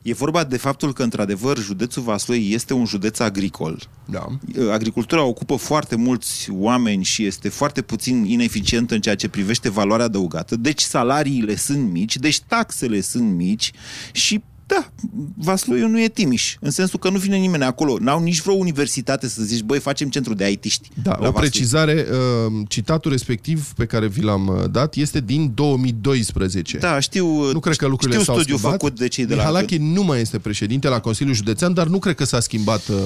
E 0.02 0.13
vorba 0.13 0.44
de 0.44 0.58
faptul 0.58 0.94
că, 0.94 1.04
într-adevăr, 1.04 1.58
județul 1.58 2.04
Vaslui 2.04 2.52
este 2.52 2.74
un 2.74 2.86
județ 2.86 3.20
agricol. 3.20 3.89
Da. 4.06 4.28
Agricultura 4.72 5.24
ocupă 5.24 5.56
foarte 5.56 5.96
mulți 5.96 6.50
oameni 6.52 7.04
și 7.04 7.26
este 7.26 7.50
foarte 7.50 7.82
puțin 7.82 8.24
ineficientă 8.26 8.94
în 8.94 9.02
ceea 9.02 9.16
ce 9.16 9.28
privește 9.28 9.70
valoarea 9.70 10.06
adăugată. 10.06 10.56
Deci 10.56 10.82
salariile 10.82 11.56
sunt 11.56 11.92
mici, 11.92 12.18
deci 12.18 12.39
taxele 12.42 13.02
sunt 13.02 13.32
mici 13.36 13.72
și 14.12 14.42
da, 14.76 14.92
Vasluiu 15.38 15.88
nu 15.88 16.02
e 16.02 16.08
Timiș, 16.08 16.56
în 16.60 16.72
sensul 16.72 17.00
că 17.00 17.10
nu 17.10 17.18
vine 17.18 17.38
nimeni 17.38 17.64
acolo. 17.64 17.98
N-au 18.00 18.20
nici 18.22 18.42
vreo 18.42 18.54
universitate 18.54 19.28
să 19.28 19.42
zici, 19.44 19.62
băi, 19.62 19.80
facem 19.80 20.10
centru 20.10 20.34
de 20.34 20.50
IT-ști. 20.52 20.90
Da, 21.04 21.12
la 21.12 21.18
o 21.18 21.32
Vaslui. 21.32 21.40
precizare, 21.50 22.06
uh, 22.12 22.54
citatul 22.68 23.12
respectiv 23.12 23.72
pe 23.76 23.86
care 23.86 24.08
vi 24.08 24.22
l-am 24.22 24.48
uh, 24.48 24.70
dat 24.72 24.96
este 24.96 25.20
din 25.20 25.52
2012. 25.54 26.78
Da, 26.78 27.00
știu, 27.00 27.52
nu 27.52 27.60
cred 27.60 27.76
că 27.76 27.88
lucrurile 27.88 28.20
știu 28.20 28.32
s-au 28.34 28.42
studiu 28.42 28.58
schimbat. 28.58 28.80
făcut 28.80 29.00
de 29.00 29.08
cei 29.08 29.26
de 29.26 29.36
la 29.36 29.42
Mihalache 29.42 29.78
nu 29.80 30.04
mai 30.04 30.22
este 30.22 30.40
președinte 30.40 30.88
la 30.88 31.00
Consiliul 31.00 31.36
Județean, 31.36 31.74
dar 31.74 31.88
nu 31.88 32.00
cred 32.00 32.16
că 32.16 32.24
s-a 32.24 32.40
schimbat 32.40 32.88
uh, 32.88 32.98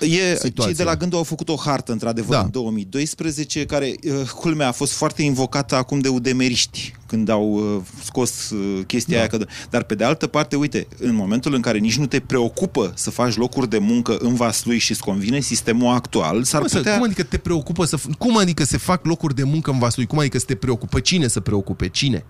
E, 0.00 0.34
situația. 0.34 0.64
cei 0.64 0.74
de 0.74 0.82
la 0.82 0.96
Gândul 0.96 1.18
au 1.18 1.24
făcut 1.24 1.48
o 1.48 1.56
hartă, 1.56 1.92
într-adevăr, 1.92 2.36
Da. 2.36 2.42
în 2.42 2.50
2012, 2.50 3.64
care, 3.64 3.94
uh, 4.04 4.28
culmea, 4.28 4.68
a 4.68 4.72
fost 4.72 4.92
foarte 4.92 5.22
invocată 5.22 5.74
acum 5.74 5.98
de 5.98 6.08
udemeriști, 6.08 6.94
când 7.12 7.28
au 7.28 7.52
uh, 7.52 7.82
scos 8.04 8.50
uh, 8.50 8.84
chestia 8.86 9.14
Da. 9.14 9.20
aia. 9.20 9.28
Că, 9.28 9.46
dar, 9.70 9.82
pe 9.82 9.94
de 9.94 10.04
altă 10.04 10.26
parte, 10.26 10.56
uite, 10.56 10.86
în 10.98 11.14
momentul 11.14 11.54
în 11.54 11.60
care 11.60 11.78
nici 11.78 11.96
nu 11.98 12.06
te 12.06 12.20
preocupă 12.20 12.92
să 12.96 13.10
faci 13.10 13.36
locuri 13.36 13.68
de 13.68 13.78
muncă 13.78 14.16
în 14.20 14.34
Vaslui 14.34 14.78
și 14.78 14.90
îți 14.90 15.00
convine 15.00 15.40
sistemul 15.40 15.94
actual, 15.94 16.42
s-ar 16.42 16.60
Cum, 16.60 16.68
să, 16.68 16.76
putea... 16.76 16.94
cum 16.94 17.02
adică 17.04 17.22
te 17.22 17.36
preocupă 17.38 17.84
să... 17.84 17.98
f- 17.98 18.16
Cum 18.18 18.36
adică 18.36 18.64
se 18.64 18.76
fac 18.76 19.04
locuri 19.06 19.34
de 19.34 19.42
muncă 19.42 19.70
în 19.70 19.78
Vaslui? 19.78 20.06
Cum 20.06 20.18
adică 20.18 20.38
să 20.38 20.44
te 20.44 20.54
preocupă? 20.54 21.00
Cine 21.00 21.26
să 21.28 21.40
preocupe? 21.40 21.88
Cine? 21.88 22.24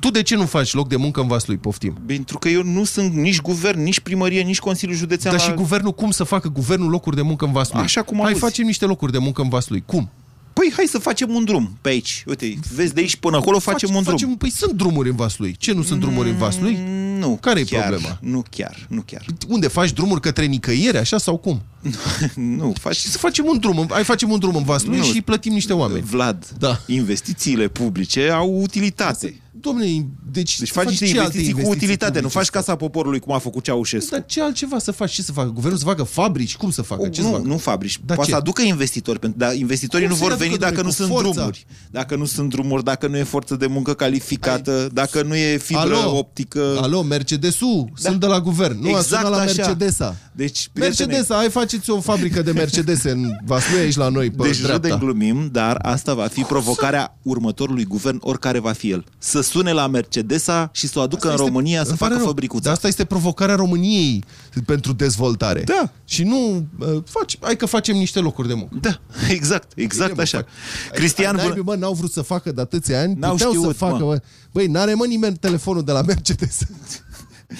Tu 0.00 0.10
de 0.10 0.22
ce 0.22 0.36
nu 0.36 0.46
faci 0.46 0.72
loc 0.74 0.88
de 0.88 0.96
muncă 0.96 1.20
în 1.20 1.26
Vaslui? 1.26 1.56
Poftim. 1.56 1.98
Pentru 2.06 2.38
că 2.38 2.48
eu 2.48 2.62
nu 2.62 2.84
sunt 2.84 3.12
nici 3.12 3.40
guvern, 3.40 3.82
nici 3.82 4.00
primărie, 4.00 4.42
nici 4.42 4.58
Consiliul 4.58 4.96
Județean. 4.98 5.36
Dar 5.36 5.42
la... 5.46 5.50
și 5.50 5.56
guvernul 5.58 5.92
cum 5.92 6.10
să 6.10 6.24
facă 6.24 6.48
guvernul 6.48 6.90
locuri 6.90 7.16
de 7.16 7.22
muncă 7.22 7.44
în 7.44 7.52
Vaslui? 7.52 7.82
Așa 7.82 8.02
cum 8.02 8.16
Hai 8.18 8.26
auzi. 8.28 8.40
facem 8.40 8.66
niște 8.66 8.84
locuri 8.84 9.12
de 9.12 9.18
muncă 9.18 9.42
în 9.42 9.48
Vaslui. 9.48 9.82
Cum? 9.86 10.10
Păi 10.54 10.72
hai 10.76 10.84
să 10.88 10.98
facem 10.98 11.34
un 11.34 11.44
drum 11.44 11.76
pe 11.80 11.88
aici. 11.88 12.24
Uite, 12.26 12.54
vezi 12.74 12.94
de 12.94 13.00
aici 13.00 13.16
până 13.16 13.36
acolo 13.36 13.58
facem 13.58 13.94
un 13.94 14.02
drum. 14.02 14.16
Facem, 14.16 14.34
păi 14.36 14.50
sunt 14.50 14.72
drumuri 14.72 15.08
în 15.08 15.16
Vaslui. 15.16 15.56
Ce 15.58 15.72
nu 15.72 15.82
sunt 15.82 16.00
drumuri 16.00 16.28
în 16.28 16.36
Vaslui? 16.36 16.78
Nu, 17.18 17.38
Care 17.40 17.60
e 17.60 17.64
chiar, 17.64 17.88
problema? 17.88 18.18
Nu 18.20 18.42
chiar, 18.50 18.86
nu 18.88 19.02
chiar. 19.06 19.24
Unde 19.48 19.68
faci 19.68 19.92
drumuri 19.92 20.20
către 20.20 20.44
nicăieri, 20.44 20.96
așa 20.96 21.18
sau 21.18 21.36
cum? 21.36 21.62
nu, 22.34 22.72
faci... 22.80 22.96
Și 22.96 23.08
să 23.08 23.18
facem 23.18 23.44
un 23.48 23.58
drum, 23.58 23.86
hai 23.90 24.04
facem 24.04 24.30
un 24.30 24.38
drum 24.38 24.56
în 24.56 24.64
Vaslui 24.64 24.96
Nu. 24.98 25.04
și 25.04 25.22
plătim 25.22 25.52
niște 25.52 25.72
oameni. 25.72 26.04
Vlad, 26.04 26.46
Da. 26.58 26.80
investițiile 26.86 27.68
publice 27.68 28.30
au 28.30 28.60
utilitate. 28.62 29.38
Domnule, 29.60 29.86
deci, 30.32 30.58
Deci 30.58 30.68
să 30.68 30.72
faci 30.74 30.84
faci 30.84 30.90
niște 31.00 31.04
ce 31.04 31.10
alte 31.20 31.36
investiții 31.38 31.62
cu 31.64 31.70
utilitate, 31.70 32.12
nu 32.12 32.14
publice? 32.20 32.38
faci 32.38 32.48
casa 32.48 32.76
poporului 32.76 33.18
cum 33.20 33.34
a 33.34 33.38
făcut 33.38 33.62
Ceaușescu. 33.64 34.10
Dar 34.10 34.24
ce 34.26 34.42
altceva 34.42 34.78
să 34.78 34.90
faci? 34.90 35.12
Ce 35.12 35.22
să 35.22 35.32
facă? 35.32 35.48
Guvernul 35.54 35.78
să 35.78 35.84
facă 35.84 36.02
fabrici? 36.02 36.56
Cum 36.56 36.70
să 36.70 36.82
facă? 36.82 37.08
Ce 37.08 37.20
să 37.20 37.26
nu, 37.26 37.32
facă? 37.32 37.46
nu 37.46 37.56
fabrici. 37.58 37.98
Dar 38.04 38.16
Poate 38.16 38.30
ce? 38.30 38.36
să 38.36 38.42
aducă 38.42 38.62
investitori, 38.62 39.18
pentru- 39.18 39.38
dar 39.38 39.54
investitorii 39.54 40.06
Cum 40.06 40.14
nu 40.16 40.20
să-i 40.20 40.28
vor 40.30 40.38
veni 40.38 40.50
aducă, 40.52 40.68
dacă 40.70 40.82
nu 40.82 40.88
domnule, 40.90 40.96
sunt 40.96 41.08
cu 41.08 41.14
forța? 41.14 41.32
drumuri. 41.34 41.66
Dacă 41.90 42.16
nu 42.16 42.24
sunt 42.24 42.48
drumuri, 42.50 42.84
dacă 42.84 43.06
nu 43.06 43.16
e 43.16 43.22
forță 43.22 43.56
de 43.56 43.66
muncă 43.66 43.94
calificată, 43.94 44.88
dacă 44.92 45.22
nu 45.22 45.34
e 45.34 45.56
fibră 45.56 45.80
Alo? 45.96 46.16
optică. 46.16 46.78
Alo, 46.80 47.02
Mercedesul, 47.02 47.84
da. 48.02 48.08
sunt 48.08 48.20
de 48.20 48.26
la 48.26 48.40
guvern. 48.40 48.80
Nu 48.80 48.88
Exact 48.88 49.12
a 49.12 49.16
sunat 49.16 49.30
la 49.30 49.38
așa. 49.40 49.52
Mercedesa. 49.56 50.16
Deci, 50.32 50.68
prietene, 50.72 51.06
Mercedesa, 51.06 51.34
hai 51.34 51.50
faceți 51.74 51.90
o 51.90 52.00
fabrică 52.00 52.42
de 52.42 52.52
Mercedes 52.52 53.02
în 53.02 53.36
Vaslui 53.44 53.78
aici 53.78 53.96
la 53.96 54.08
noi, 54.08 54.30
pe 54.30 54.42
Deci 54.42 54.58
dreapta. 54.60 54.88
râdem, 54.88 54.98
glumim, 54.98 55.48
dar 55.52 55.78
asta 55.82 56.14
va 56.14 56.26
fi 56.26 56.40
provocarea 56.42 57.18
următorului 57.22 57.84
guvern, 57.84 58.18
oricare 58.20 58.58
va 58.58 58.72
fi 58.72 58.90
el. 58.90 59.04
Să 59.18 59.40
sune 59.40 59.72
la 59.72 59.86
Mercedesa 59.86 60.70
și 60.72 60.86
să 60.88 60.98
o 60.98 61.02
aducă 61.02 61.30
în 61.30 61.36
România 61.36 61.82
să 61.82 61.88
îmi 61.88 61.98
pare 61.98 62.10
facă 62.10 62.22
rău, 62.22 62.26
fabricuța. 62.32 62.62
Dar 62.62 62.72
asta 62.72 62.86
este 62.88 63.04
provocarea 63.04 63.54
României 63.54 64.24
pentru 64.66 64.92
dezvoltare. 64.92 65.62
Da. 65.62 65.90
Și 66.04 66.22
nu, 66.22 66.66
uh, 66.78 67.02
faci, 67.06 67.38
hai 67.40 67.56
că 67.56 67.66
facem 67.66 67.96
niște 67.96 68.18
locuri 68.20 68.48
de 68.48 68.54
muncă. 68.54 68.76
Da, 68.80 69.00
exact, 69.36 69.72
exact 69.74 70.10
Bine, 70.10 70.14
mă, 70.16 70.22
așa. 70.22 70.36
fac. 70.38 70.46
Cristian, 70.94 71.26
Ai, 71.36 71.42
bună- 71.42 71.46
naibii, 71.54 71.62
mă, 71.64 71.74
n-au 71.74 71.92
vrut 71.92 72.12
să 72.12 72.22
facă 72.22 72.52
de 72.52 72.60
atâția 72.60 73.00
ani, 73.00 73.14
N-au 73.18 73.30
puteau 73.32 73.50
știut, 73.50 73.64
să 73.66 73.72
facă, 73.72 74.04
mă. 74.04 74.04
mă. 74.04 74.20
Băi, 74.52 74.66
n-are 74.66 74.94
mă 74.94 75.06
nimeni 75.06 75.36
telefonul 75.36 75.84
de 75.84 75.92
la 75.92 76.02
Mercedes. 76.02 76.58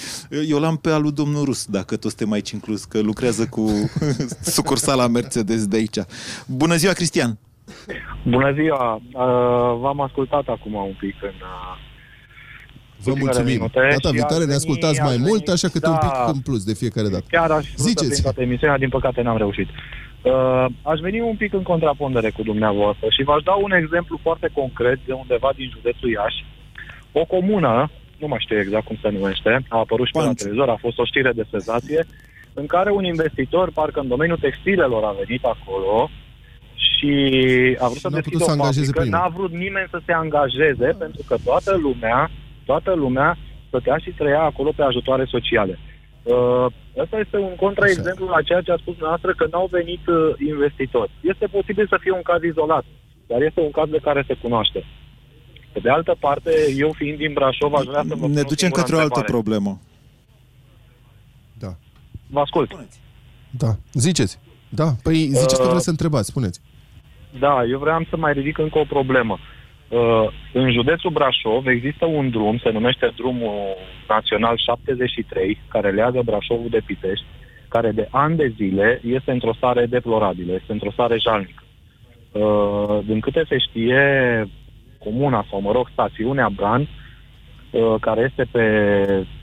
Eu 0.51 0.59
l-am 0.59 0.77
pe 0.77 0.89
al 0.89 1.01
lui 1.01 1.11
domnul 1.11 1.43
Rus, 1.45 1.65
dacă 1.65 1.95
tot 1.97 2.09
suntem 2.11 2.31
aici 2.31 2.51
inclus, 2.51 2.83
că 2.83 2.99
lucrează 3.01 3.45
cu 3.49 3.91
sucursala 4.55 5.07
Mercedes 5.07 5.67
de 5.67 5.75
aici. 5.75 5.97
Bună 6.47 6.75
ziua, 6.75 6.93
Cristian! 6.93 7.37
Bună 8.29 8.53
ziua! 8.53 8.93
Uh, 8.95 9.79
v-am 9.81 10.01
ascultat 10.01 10.47
acum 10.47 10.73
un 10.73 10.95
pic 10.99 11.15
în... 11.21 11.29
Uh, 11.29 11.83
Vă 13.03 13.11
puținele 13.11 13.23
mulțumim. 13.23 13.53
minute 13.55 13.79
Data 13.79 14.07
și 14.07 14.13
viitoare 14.13 14.33
aș 14.43 14.47
ne 14.49 14.53
veni- 14.53 14.55
ascultați 14.61 14.99
mai 15.01 15.13
aș 15.13 15.19
mult, 15.27 15.43
veni- 15.45 15.53
așa 15.55 15.67
că 15.67 15.79
da, 15.79 15.89
un 15.89 15.97
pic 16.05 16.13
în 16.33 16.39
plus 16.39 16.63
de 16.63 16.73
fiecare 16.73 17.07
dată. 17.09 17.25
Chiar 17.29 17.51
aș 17.51 17.65
vrea 17.65 17.75
să 17.75 17.83
Ziceți. 17.87 18.07
prind 18.09 18.21
toată 18.27 18.41
emisiunea, 18.41 18.77
din 18.77 18.89
păcate 18.89 19.21
n-am 19.21 19.37
reușit. 19.37 19.67
Uh, 19.69 20.65
aș 20.91 20.99
veni 20.99 21.19
un 21.19 21.35
pic 21.35 21.53
în 21.53 21.63
contrapondere 21.71 22.29
cu 22.31 22.43
dumneavoastră 22.43 23.07
și 23.15 23.23
v-aș 23.23 23.41
da 23.43 23.53
un 23.65 23.71
exemplu 23.71 24.19
foarte 24.21 24.47
concret 24.59 24.99
de 25.05 25.13
undeva 25.13 25.49
din 25.55 25.69
județul 25.75 26.09
Iași. 26.09 26.45
O 27.11 27.23
comună, 27.35 27.91
nu 28.25 28.31
mai 28.31 28.45
știu 28.45 28.59
exact 28.59 28.85
cum 28.85 28.97
se 29.01 29.09
numește, 29.09 29.51
a 29.69 29.77
apărut 29.77 30.05
și 30.05 30.11
pe 30.11 30.19
la 30.19 30.33
televizor, 30.33 30.69
a 30.69 30.83
fost 30.85 30.97
o 30.99 31.05
știre 31.11 31.31
de 31.39 31.45
senzație, 31.49 32.01
în 32.61 32.65
care 32.65 32.89
un 32.91 33.05
investitor, 33.13 33.71
parcă 33.79 33.99
în 33.99 34.07
domeniul 34.07 34.43
textilelor, 34.47 35.03
a 35.03 35.15
venit 35.23 35.43
acolo 35.55 36.09
și 36.87 37.13
a 37.83 37.87
vrut 37.91 38.03
să 38.05 38.09
n-a 38.09 38.17
putut 38.17 38.31
deschidă 38.31 38.43
să 38.43 38.49
o 38.49 38.57
angajeze 38.57 38.91
fabrică, 38.91 38.99
pe 38.99 39.05
nimeni. 39.05 39.21
n-a 39.21 39.35
vrut 39.37 39.53
nimeni 39.65 39.93
să 39.95 39.99
se 40.05 40.13
angajeze, 40.23 40.89
pentru 41.03 41.21
că 41.27 41.35
toată 41.43 41.71
lumea, 41.85 42.19
toată 42.69 42.91
lumea 43.03 43.37
stătea 43.67 43.97
și 43.97 44.11
trăia 44.19 44.41
acolo 44.41 44.71
pe 44.75 44.83
ajutoare 44.83 45.25
sociale. 45.35 45.79
Uh, 46.23 46.65
Asta 47.03 47.17
este 47.19 47.37
un 47.37 47.55
contraexemplu 47.55 48.25
la 48.27 48.41
ceea 48.41 48.61
ce 48.61 48.71
a 48.71 48.77
spus 48.83 48.93
dumneavoastră 48.93 49.31
că 49.39 49.45
n-au 49.51 49.67
venit 49.71 50.03
uh, 50.07 50.17
investitori. 50.51 51.11
Este 51.21 51.45
posibil 51.57 51.85
să 51.87 51.97
fie 51.99 52.11
un 52.11 52.21
caz 52.21 52.41
izolat, 52.43 52.85
dar 53.27 53.41
este 53.41 53.59
un 53.61 53.71
caz 53.71 53.89
de 53.89 54.05
care 54.07 54.23
se 54.27 54.35
cunoaște. 54.41 54.83
Pe 55.75 55.81
de 55.81 55.89
altă 55.89 56.15
parte, 56.19 56.51
eu 56.77 56.91
fiind 56.91 57.17
din 57.17 57.33
Brașov, 57.33 57.73
aș 57.73 57.85
vrea 57.85 58.01
să 58.07 58.15
vă 58.15 58.15
pun 58.15 58.31
Ne 58.31 58.39
o 58.39 58.49
ducem 58.53 58.57
singură 58.57 58.81
către 58.81 58.95
o 58.95 58.99
altă 58.99 59.19
întrebare. 59.19 59.31
problemă. 59.31 59.79
Vă 62.27 62.39
ascult. 62.39 62.71
Da, 63.49 63.71
ziceți. 63.93 64.39
Da, 64.69 64.87
păi 65.03 65.15
ziceți 65.15 65.55
că 65.55 65.63
Uh, 65.63 65.69
vreți 65.69 65.83
să 65.83 65.89
întrebați, 65.89 66.27
spuneți. 66.27 66.61
Da, 67.39 67.63
eu 67.69 67.79
vreau 67.79 68.05
să 68.09 68.17
mai 68.17 68.33
ridic 68.33 68.57
încă 68.57 68.77
o 68.79 68.83
problemă. 68.83 69.37
Uh, 69.89 70.27
în 70.53 70.71
județul 70.71 71.11
Brașov 71.11 71.67
există 71.67 72.05
un 72.05 72.29
drum, 72.29 72.57
se 72.57 72.69
numește 72.69 73.13
drumul 73.15 73.55
național 74.07 74.57
73, 74.57 75.61
care 75.67 75.91
leagă 75.91 76.21
Brașovul 76.21 76.69
de 76.69 76.81
Pitești, 76.85 77.25
care 77.67 77.91
de 77.91 78.07
ani 78.11 78.35
de 78.35 78.53
zile 78.55 79.01
este 79.03 79.31
într-o 79.31 79.53
stare 79.53 79.85
deplorabilă, 79.85 80.53
este 80.53 80.71
într-o 80.71 80.91
stare 80.91 81.17
jalnică. 81.17 81.63
Uh, 82.31 82.99
din 83.05 83.19
câte 83.19 83.45
se 83.47 83.57
știe, 83.57 84.03
comuna 85.05 85.45
sau, 85.49 85.61
mă 85.61 85.71
rog, 85.71 85.89
stațiunea 85.91 86.49
Bran, 86.55 86.81
uh, 86.81 87.95
care 88.01 88.21
este 88.29 88.43
pe, 88.51 88.65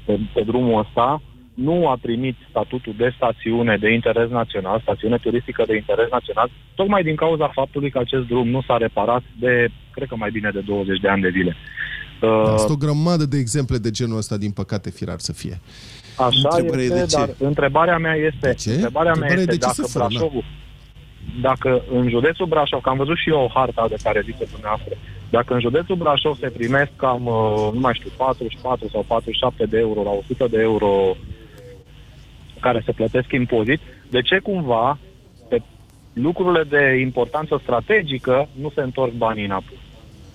pe, 0.04 0.18
pe 0.34 0.42
drumul 0.42 0.78
ăsta, 0.78 1.22
nu 1.54 1.88
a 1.88 1.98
primit 2.00 2.36
statutul 2.50 2.94
de 2.96 3.12
stațiune 3.16 3.76
de 3.76 3.92
interes 3.92 4.28
național, 4.30 4.80
stațiune 4.80 5.16
turistică 5.16 5.64
de 5.66 5.76
interes 5.76 6.08
național, 6.10 6.50
tocmai 6.74 7.02
din 7.02 7.14
cauza 7.14 7.48
faptului 7.48 7.90
că 7.90 7.98
acest 7.98 8.26
drum 8.26 8.48
nu 8.48 8.62
s-a 8.66 8.76
reparat 8.76 9.22
de, 9.40 9.68
cred 9.90 10.08
că 10.08 10.16
mai 10.16 10.30
bine 10.30 10.50
de 10.52 10.60
20 10.60 11.00
de 11.00 11.08
ani 11.08 11.22
de 11.22 11.30
zile. 11.30 11.56
Uh, 12.22 12.44
Da, 12.46 12.56
sunt 12.56 12.70
o 12.70 12.84
grămadă 12.86 13.24
de 13.24 13.38
exemple 13.38 13.76
de 13.76 13.90
genul 13.90 14.16
ăsta, 14.16 14.36
din 14.36 14.50
păcate, 14.50 14.90
firar 14.90 15.18
să 15.18 15.32
fie. 15.32 15.60
Așa 16.16 16.48
Întrebarea 16.50 16.84
e 16.84 16.86
este, 16.86 16.98
de 16.98 17.06
ce? 17.06 17.16
dar 17.16 17.28
întrebarea 17.38 17.98
mea 17.98 18.14
este, 18.14 18.54
ce? 18.54 18.70
întrebarea 18.70 19.14
mea 19.14 19.28
Întrebarea 19.28 19.38
e 19.38 19.40
este 19.40 19.54
de 19.54 19.58
ce 19.58 19.66
dacă 19.66 19.82
să 19.82 19.98
fără, 19.98 20.04
na? 20.04 20.08
Brașovul, 20.10 20.44
dacă 21.40 21.82
în 21.92 22.08
județul 22.08 22.46
Brașov, 22.46 22.80
că 22.80 22.88
am 22.88 22.96
văzut 22.96 23.16
și 23.16 23.28
eu 23.28 23.40
o 23.44 23.50
harta 23.54 23.86
de 23.88 23.96
care 24.02 24.20
zice 24.24 24.44
dumneavoastră, 24.50 24.94
dacă 25.36 25.54
în 25.54 25.60
județul 25.60 25.96
Brașov 25.96 26.38
se 26.38 26.50
primesc 26.50 26.90
cam, 26.96 27.26
uh, 27.26 27.70
nu 27.72 27.80
mai 27.80 27.94
știu, 27.94 28.10
44 28.16 28.88
sau 28.88 29.04
47 29.06 29.64
de 29.64 29.78
euro 29.78 30.02
la 30.02 30.10
100 30.10 30.46
de 30.50 30.60
euro 30.60 31.16
care 32.60 32.82
se 32.84 32.92
plătesc 32.92 33.32
impozit, 33.32 33.80
de 34.10 34.20
ce 34.20 34.38
cumva 34.38 34.98
pe 35.48 35.62
lucrurile 36.12 36.62
de 36.64 37.00
importanță 37.00 37.60
strategică 37.62 38.48
nu 38.60 38.70
se 38.74 38.80
întorc 38.80 39.12
banii 39.12 39.44
înapoi? 39.44 39.78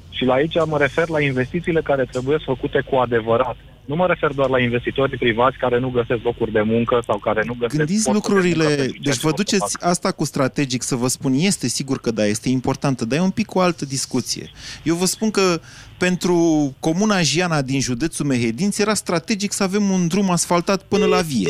Și 0.10 0.26
la 0.26 0.34
aici 0.34 0.66
mă 0.66 0.78
refer 0.78 1.08
la 1.08 1.22
investițiile 1.22 1.82
care 1.82 2.04
trebuie 2.04 2.38
făcute 2.46 2.82
cu 2.90 2.96
adevărat. 2.96 3.58
Nu 3.88 3.96
mă 3.96 4.06
refer 4.08 4.32
doar 4.32 4.50
la 4.50 4.60
investitori 4.60 5.18
privați 5.18 5.58
care 5.58 5.80
nu 5.80 5.90
găsesc 5.90 6.24
locuri 6.24 6.52
de 6.52 6.62
muncă 6.62 7.04
sau 7.06 7.18
care 7.18 7.44
nu 7.46 7.56
găsesc... 7.60 7.78
Gândiți 7.78 8.10
posturi 8.10 8.44
de 8.44 8.50
lucrurile, 8.52 8.66
muncă 8.66 8.76
pentru 8.76 8.92
ceea 8.92 9.04
deci 9.04 9.14
ce 9.14 9.20
vă 9.22 9.30
vor 9.30 9.38
să 9.38 9.44
duceți 9.44 9.72
facă. 9.72 9.86
asta 9.92 10.12
cu 10.12 10.26
strategic 10.26 10.82
să 10.82 10.96
vă 10.96 11.08
spun, 11.08 11.34
este 11.34 11.68
sigur 11.68 12.00
că 12.00 12.12
da, 12.12 12.26
este 12.26 12.50
importantă, 12.50 13.06
dar 13.06 13.18
e 13.18 13.22
un 13.22 13.30
pic 13.30 13.56
o 13.56 13.60
altă 13.60 13.86
discuție. 13.86 14.50
Eu 14.84 14.96
vă 14.96 15.06
spun 15.06 15.32
că 15.32 15.60
pentru 15.98 16.38
comuna 16.80 17.22
Jiana 17.22 17.62
din 17.62 17.80
județul 17.80 18.26
Mehedinți 18.26 18.82
era 18.82 18.94
strategic 18.94 19.52
să 19.52 19.64
avem 19.64 19.90
un 19.90 20.08
drum 20.08 20.30
asfaltat 20.30 20.82
până 20.82 21.06
la 21.06 21.22
vie. 21.22 21.50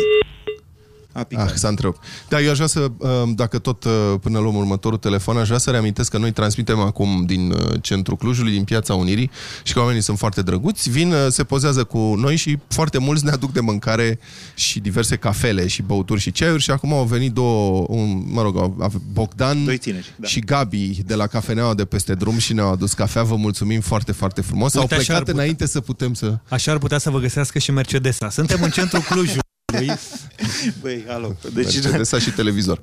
Ah, 1.37 1.51
s-a 1.55 1.67
întrerupt. 1.67 2.03
Da, 2.29 2.41
eu 2.41 2.49
aș 2.49 2.55
vrea 2.55 2.67
să, 2.67 2.91
uh, 2.97 3.09
dacă 3.35 3.57
tot 3.59 3.83
uh, 3.83 3.91
până 4.21 4.39
luăm 4.39 4.55
următorul 4.55 4.97
telefon, 4.97 5.37
aș 5.37 5.45
vrea 5.47 5.57
să 5.59 5.69
reamintesc 5.71 6.11
că 6.11 6.17
noi 6.17 6.31
transmitem 6.31 6.79
acum 6.79 7.23
din 7.25 7.51
uh, 7.51 7.57
centrul 7.81 8.17
Clujului, 8.17 8.51
din 8.51 8.63
Piața 8.63 8.93
Unirii 8.93 9.31
și 9.63 9.73
că 9.73 9.79
oamenii 9.79 10.01
sunt 10.01 10.17
foarte 10.17 10.41
drăguți, 10.41 10.89
vin, 10.89 11.11
uh, 11.11 11.17
se 11.29 11.43
pozează 11.43 11.83
cu 11.83 11.97
noi 11.97 12.35
și 12.35 12.57
foarte 12.67 12.97
mulți 12.97 13.25
ne 13.25 13.31
aduc 13.31 13.51
de 13.51 13.59
mâncare 13.59 14.19
și 14.53 14.79
diverse 14.79 15.15
cafele 15.15 15.67
și 15.67 15.81
băuturi 15.81 16.19
și 16.21 16.31
ceaiuri 16.31 16.61
și 16.61 16.71
acum 16.71 16.93
au 16.93 17.03
venit 17.03 17.31
două, 17.33 17.85
un, 17.89 18.23
mă 18.31 18.41
rog, 18.41 18.57
au- 18.57 18.75
au- 18.79 18.91
Bogdan 19.13 19.65
Doi 19.65 19.77
tineri, 19.77 20.13
da. 20.15 20.27
și 20.27 20.39
Gabi 20.39 21.01
de 21.05 21.15
la 21.15 21.27
cafeneaua 21.27 21.73
de 21.73 21.85
peste 21.85 22.13
drum 22.13 22.37
și 22.37 22.53
ne-au 22.53 22.71
adus 22.71 22.93
cafea. 22.93 23.23
Vă 23.23 23.35
mulțumim 23.35 23.79
foarte, 23.81 24.11
foarte 24.11 24.41
frumos. 24.41 24.73
Uite, 24.73 24.93
au 24.93 24.99
așa 24.99 24.99
ar 24.99 25.05
plecat 25.05 25.19
putea- 25.19 25.33
înainte 25.33 25.65
să 25.67 25.81
putem 25.81 26.13
să... 26.13 26.37
Așa 26.49 26.71
ar 26.71 26.77
putea 26.77 26.97
să 26.97 27.09
vă 27.09 27.19
găsească 27.19 27.59
și 27.59 27.71
Mercedesa. 27.71 28.29
Suntem 28.29 28.61
în 28.63 28.69
centrul 28.69 29.01
Clujului. 29.01 29.41
Băi, 30.81 31.03
alo. 31.09 31.27
Deci, 31.53 31.63
Mercedesa 31.73 32.19
și 32.19 32.31
televizor. 32.31 32.79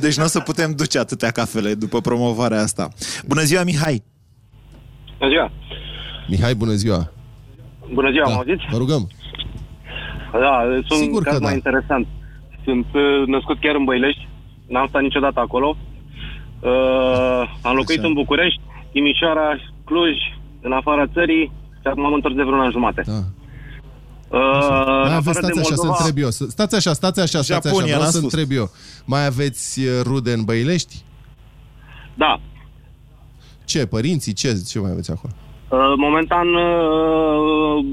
deci 0.00 0.16
nu 0.16 0.24
o 0.24 0.26
să 0.26 0.40
putem 0.40 0.72
duce 0.72 0.98
atâtea 0.98 1.30
cafele 1.30 1.74
după 1.74 2.00
promovarea 2.00 2.60
asta. 2.60 2.88
Bună 3.26 3.42
ziua, 3.42 3.62
Mihai! 3.64 4.02
Bună 5.18 5.30
ziua! 5.30 5.50
Mihai, 6.28 6.54
bună 6.54 6.72
ziua! 6.72 7.12
Bună 7.92 8.10
ziua, 8.10 8.24
Da, 8.26 8.30
mă 8.32 8.36
auziți? 8.36 8.64
Vă 8.70 8.76
rugăm! 8.76 9.08
Da, 10.32 10.62
sunt 10.86 11.00
Sigur 11.00 11.16
un 11.16 11.22
caz 11.22 11.36
că 11.36 11.42
mai 11.42 11.50
da. 11.50 11.56
interesant. 11.56 12.06
Sunt 12.64 12.86
uh, 12.94 13.26
născut 13.26 13.58
chiar 13.60 13.74
în 13.74 13.84
Băilești, 13.84 14.28
n-am 14.68 14.86
stat 14.86 15.02
niciodată 15.02 15.40
acolo. 15.40 15.76
Uh, 16.60 17.42
am 17.62 17.74
locuit 17.74 17.98
Așa. 17.98 18.08
în 18.08 18.14
București, 18.14 18.60
Timișoara, 18.92 19.48
Cluj, 19.84 20.16
în 20.60 20.72
afara 20.72 21.06
țării 21.06 21.52
și 21.80 21.86
acum 21.90 22.04
am 22.04 22.12
întors 22.12 22.34
de 22.34 22.42
vreun 22.42 22.60
an 22.60 22.70
jumate. 22.70 23.02
Da. 23.06 23.20
Uh, 24.32 24.38
în 24.86 25.08
Mai 25.08 25.14
aveți, 25.14 25.28
afară 25.28 25.38
stați 25.38 25.54
de 25.54 25.60
așa, 25.60 25.74
să 25.74 25.74
Moldova, 25.76 25.96
întreb 26.04 26.22
eu. 26.24 26.30
Să- 26.30 26.46
Stați 26.48 26.74
așa, 26.76 26.92
stați 26.92 27.20
așa, 27.20 27.42
stați 27.42 27.52
așa, 27.52 27.68
Japonia, 27.68 27.84
vreau 27.86 28.00
n-a 28.00 28.06
să 28.10 28.18
spus. 28.18 28.32
întreb 28.32 28.56
eu. 28.56 28.70
Mai 29.04 29.26
aveți 29.26 29.80
uh, 29.80 29.86
rude 30.02 30.32
în 30.32 30.44
Băilești? 30.44 30.94
Da. 32.14 32.40
Ce, 33.64 33.86
părinții? 33.86 34.32
Ce, 34.32 34.62
ce 34.68 34.78
mai 34.78 34.90
aveți 34.90 35.10
acolo? 35.10 35.32
uh, 35.68 35.78
momentan 35.96 36.46
uh, 36.54 37.84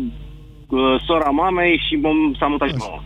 uh, 0.67 1.01
sora 1.07 1.29
mamei 1.29 1.81
și 1.87 1.95
mom- 1.97 2.37
s-a 2.39 2.47
mutat 2.47 2.67
și 2.69 2.75
mama. 2.75 3.03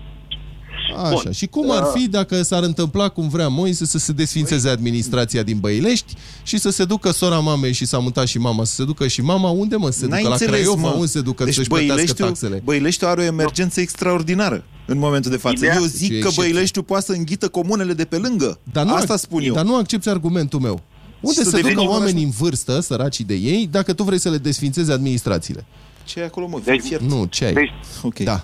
Așa. 0.98 1.10
Bun. 1.24 1.32
Și 1.32 1.46
cum 1.48 1.72
ar 1.72 1.84
fi 1.96 2.08
dacă 2.08 2.42
s-ar 2.42 2.64
întâmpla 2.64 3.10
cum 3.10 3.30
vrea 3.30 3.48
Moise 3.48 3.86
să 3.86 3.98
se 3.98 4.12
desfințeze 4.12 4.70
administrația 4.70 5.44
din 5.44 5.58
Băilești 5.60 6.14
și 6.44 6.58
să 6.58 6.70
se 6.70 6.86
ducă 6.86 7.12
sora 7.12 7.40
mamei 7.40 7.72
și 7.74 7.86
s-a 7.86 7.98
mutat 7.98 8.28
și 8.28 8.38
mama, 8.38 8.64
să 8.64 8.74
se 8.74 8.84
ducă 8.84 9.08
și 9.08 9.22
mama 9.22 9.50
unde 9.50 9.76
mă? 9.76 9.90
Să 9.90 10.00
se 10.00 10.06
N-ai 10.06 10.18
ducă 10.18 10.28
la 10.30 10.34
înțeles, 10.34 10.60
Craiova? 10.62 10.82
mă. 10.82 10.94
Unde 10.96 11.06
se 11.08 11.22
ducă 11.22 11.44
deci 11.44 11.54
să-și 11.54 11.68
plătească 11.68 11.94
Băileștiul, 11.96 12.28
taxele? 12.28 12.62
Băileștiul 12.64 13.10
are 13.10 13.22
o 13.22 13.24
emergență 13.24 13.80
extraordinară 13.82 14.64
în 14.88 14.98
momentul 14.98 15.32
de 15.32 15.38
față. 15.38 15.56
Ideea- 15.58 15.76
Eu 15.76 15.82
Ce 15.82 15.88
zic 15.88 16.10
că 16.10 16.16
excepție. 16.16 16.42
Băileștiul 16.44 16.84
poate 16.84 17.06
să 17.06 17.12
înghită 17.12 17.48
comunele 17.48 17.94
de 17.94 18.06
pe 18.06 18.18
lângă. 18.18 18.60
Dar 18.72 18.86
nu, 18.86 18.94
Asta 18.94 19.14
ac- 19.18 19.20
spun 19.22 19.44
eu. 19.44 19.54
Dar 19.54 19.64
nu 19.66 19.76
accepti 19.76 20.10
argumentul 20.10 20.60
meu. 20.60 20.82
Unde 21.22 21.38
să 21.44 21.50
se 21.50 21.50
ducă 21.50 21.62
devenim 21.68 21.90
oamenii 21.90 22.22
oraș- 22.22 22.26
în 22.26 22.30
vârstă, 22.30 22.80
săracii 22.80 23.24
de 23.24 23.34
ei, 23.34 23.68
dacă 23.72 23.94
tu 23.94 24.04
vrei 24.04 24.20
să 24.20 24.30
le 24.30 24.38
desfințeze 24.38 24.92
administrațiile? 24.92 25.66
Ce 26.06 26.20
e 26.20 26.24
acolo, 26.24 26.48
mă? 26.48 26.60
Deci- 26.64 26.82
Fiert? 26.82 27.02
Nu, 27.02 27.26
ce 27.26 27.46
ai? 27.46 27.54
Deci, 27.54 27.72
Ok. 28.04 28.16
Da. 28.20 28.36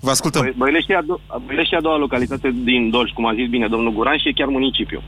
Vă 0.00 0.10
ascultăm. 0.10 0.42
Băi- 0.42 0.54
Băilești 0.56 0.92
e 0.92 0.96
a, 0.96 1.02
do- 1.02 1.42
Băilești 1.46 1.74
e 1.74 1.76
a 1.76 1.80
doua 1.80 1.96
localitate 1.98 2.50
din 2.64 2.90
Dolj, 2.90 3.10
cum 3.10 3.26
a 3.26 3.34
zis 3.34 3.48
bine 3.48 3.66
domnul 3.68 3.92
Guran, 3.92 4.18
și 4.18 4.28
e 4.28 4.32
chiar 4.32 4.48
municipiu. 4.48 5.02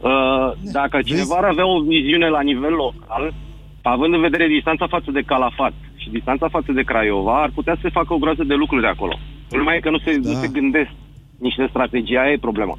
Uh, 0.00 0.52
dacă 0.72 1.02
cineva 1.02 1.36
ar 1.36 1.44
avea 1.44 1.66
o 1.66 1.80
viziune 1.80 2.28
la 2.28 2.40
nivel 2.40 2.72
local, 2.72 3.34
având 3.82 4.14
în 4.14 4.20
vedere 4.20 4.46
distanța 4.46 4.86
față 4.86 5.10
de 5.10 5.20
Calafat 5.20 5.72
și 5.96 6.10
distanța 6.10 6.48
față 6.48 6.72
de 6.72 6.82
Craiova, 6.82 7.42
ar 7.42 7.50
putea 7.54 7.74
să 7.74 7.80
se 7.82 7.88
facă 7.90 8.14
o 8.14 8.18
groază 8.18 8.44
de 8.44 8.54
lucruri 8.54 8.82
de 8.82 8.88
acolo. 8.88 9.18
Problema 9.48 9.74
e 9.74 9.80
că 9.80 9.90
nu 9.90 9.98
se, 9.98 10.16
da. 10.16 10.30
nu 10.30 10.34
se 10.40 10.48
gândesc 10.48 10.90
niște 11.38 11.66
strategii, 11.68 12.16
aia 12.18 12.30
e 12.32 12.38
problema. 12.38 12.78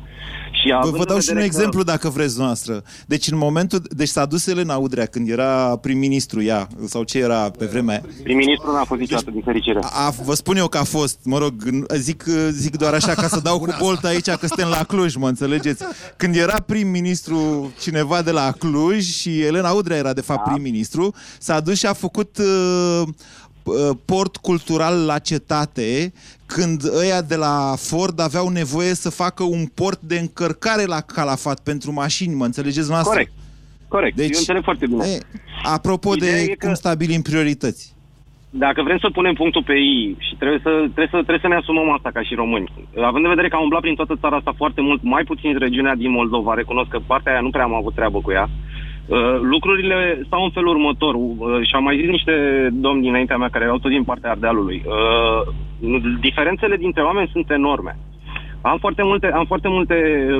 Și 0.64 0.70
Vă, 0.70 0.76
având 0.76 0.93
vă 0.95 0.99
în 1.01 1.05
dau 1.07 1.20
și 1.20 1.30
un 1.30 1.34
vedere 1.36 1.47
că- 1.49 1.55
exemplu 1.55 1.84
dacă 1.84 2.09
vreți 2.09 2.38
noastră. 2.39 2.84
Deci 3.07 3.28
în 3.32 3.38
momentul, 3.38 3.82
deci 3.89 4.07
s-a 4.07 4.26
dus 4.26 4.47
Elena 4.47 4.76
Udrea 4.76 5.05
când 5.05 5.30
era 5.30 5.76
prim-ministru 5.78 6.43
ea, 6.43 6.68
sau 6.88 7.03
ce 7.03 7.18
era 7.20 7.49
pe 7.49 7.66
vremea 7.66 7.93
aia. 7.95 8.14
Prim-ministru 8.24 8.72
n-a 8.72 8.84
fost 8.84 8.99
niciodată 8.99 9.32
din 9.32 9.41
fericire. 9.45 9.80
A, 9.82 10.09
vă 10.24 10.34
spun 10.34 10.55
eu 10.57 10.68
că 10.68 10.78
a 10.78 10.84
fost, 10.84 11.18
mă 11.24 11.38
rog, 11.38 11.53
n- 11.70 11.95
zic, 11.97 12.24
zic 12.51 12.78
doar 12.78 12.93
așa 12.93 13.14
ca 13.14 13.28
să 13.28 13.39
dau 13.43 13.59
cu 13.59 13.76
bolt 13.80 14.03
aici 14.03 14.30
că 14.30 14.47
suntem 14.47 14.68
la 14.68 14.84
Cluj, 14.84 15.16
mă 15.16 15.28
înțelegeți? 15.28 15.84
Când 16.18 16.36
era 16.36 16.59
prim-ministru 16.61 17.72
cineva 17.82 18.22
de 18.22 18.32
la 18.32 18.51
Cluj 18.59 19.03
și 19.05 19.41
Elena 19.41 19.72
Udrea 19.72 19.97
era 19.97 20.14
de 20.14 20.22
fapt 20.22 20.51
prim-ministru, 20.51 21.14
s-a 21.39 21.59
dus 21.59 21.78
și 21.78 21.86
a 21.86 21.93
făcut 21.93 22.38
uh, 22.38 23.01
uh, 23.64 23.89
port 24.05 24.38
cultural 24.38 25.05
la 25.05 25.20
cetate 25.20 26.14
când 26.55 26.79
ăia 27.01 27.21
de 27.21 27.35
la 27.35 27.55
Ford 27.89 28.19
aveau 28.19 28.47
nevoie 28.49 28.93
să 29.03 29.09
facă 29.23 29.43
un 29.43 29.63
port 29.79 29.99
de 30.11 30.17
încărcare 30.19 30.85
la 30.85 31.01
Calafat 31.01 31.59
pentru 31.69 31.89
mașini, 31.91 32.33
mă 32.35 32.45
înțelegeți 32.45 32.89
noastră? 32.89 33.11
Corect. 33.13 33.31
Corect, 33.87 34.15
deci, 34.15 34.31
eu 34.33 34.39
înțeleg 34.39 34.63
foarte 34.63 34.85
bine. 34.87 35.05
E, 35.05 35.17
apropo 35.63 36.13
Ideea 36.15 36.33
de 36.33 36.41
e 36.51 36.55
că- 36.55 36.65
cum 36.65 36.73
stabilim 36.73 37.21
priorități. 37.21 37.83
dacă 38.49 38.81
vrem 38.83 38.97
să 38.97 39.09
punem 39.09 39.33
punctul 39.33 39.63
pe 39.63 39.73
I 39.73 40.15
și 40.27 40.35
trebuie 40.41 40.59
să, 40.63 40.69
trebuie, 40.69 41.07
să, 41.11 41.17
trebuie 41.27 41.45
să 41.45 41.47
ne 41.47 41.55
asumăm 41.61 41.89
asta 41.95 42.09
ca 42.13 42.21
și 42.27 42.33
români, 42.35 42.71
având 43.09 43.23
în 43.23 43.29
vedere 43.29 43.47
că 43.49 43.55
am 43.55 43.61
umblat 43.67 43.81
prin 43.81 43.95
toată 43.95 44.15
țara 44.21 44.35
asta 44.37 44.53
foarte 44.61 44.81
mult, 44.81 44.99
mai 45.03 45.23
puțin 45.23 45.49
în 45.53 45.59
regiunea 45.59 45.95
din 45.95 46.11
Moldova, 46.11 46.53
recunosc 46.53 46.89
că 46.89 46.99
partea 47.11 47.31
aia 47.31 47.41
nu 47.41 47.49
prea 47.49 47.63
am 47.63 47.73
avut 47.73 47.93
treabă 47.95 48.19
cu 48.21 48.31
ea, 48.31 48.43
uh, 48.49 48.82
lucrurile 49.41 50.21
stau 50.25 50.43
în 50.43 50.49
felul 50.49 50.69
următor 50.69 51.15
uh, 51.15 51.67
și 51.67 51.75
am 51.75 51.83
mai 51.83 51.97
zis 51.99 52.09
niște 52.09 52.67
domni 52.71 53.01
dinaintea 53.01 53.37
mea 53.37 53.49
care 53.49 53.63
erau 53.63 53.77
tot 53.77 53.91
din 53.91 54.03
partea 54.03 54.29
Ardealului. 54.29 54.83
Uh, 54.85 55.53
diferențele 56.19 56.75
dintre 56.75 57.01
oameni 57.01 57.29
sunt 57.31 57.51
enorme. 57.51 57.97
Am 58.61 58.77
foarte 58.77 59.03
multe, 59.03 59.27
am 59.27 59.45
foarte 59.45 59.67
multe 59.67 59.95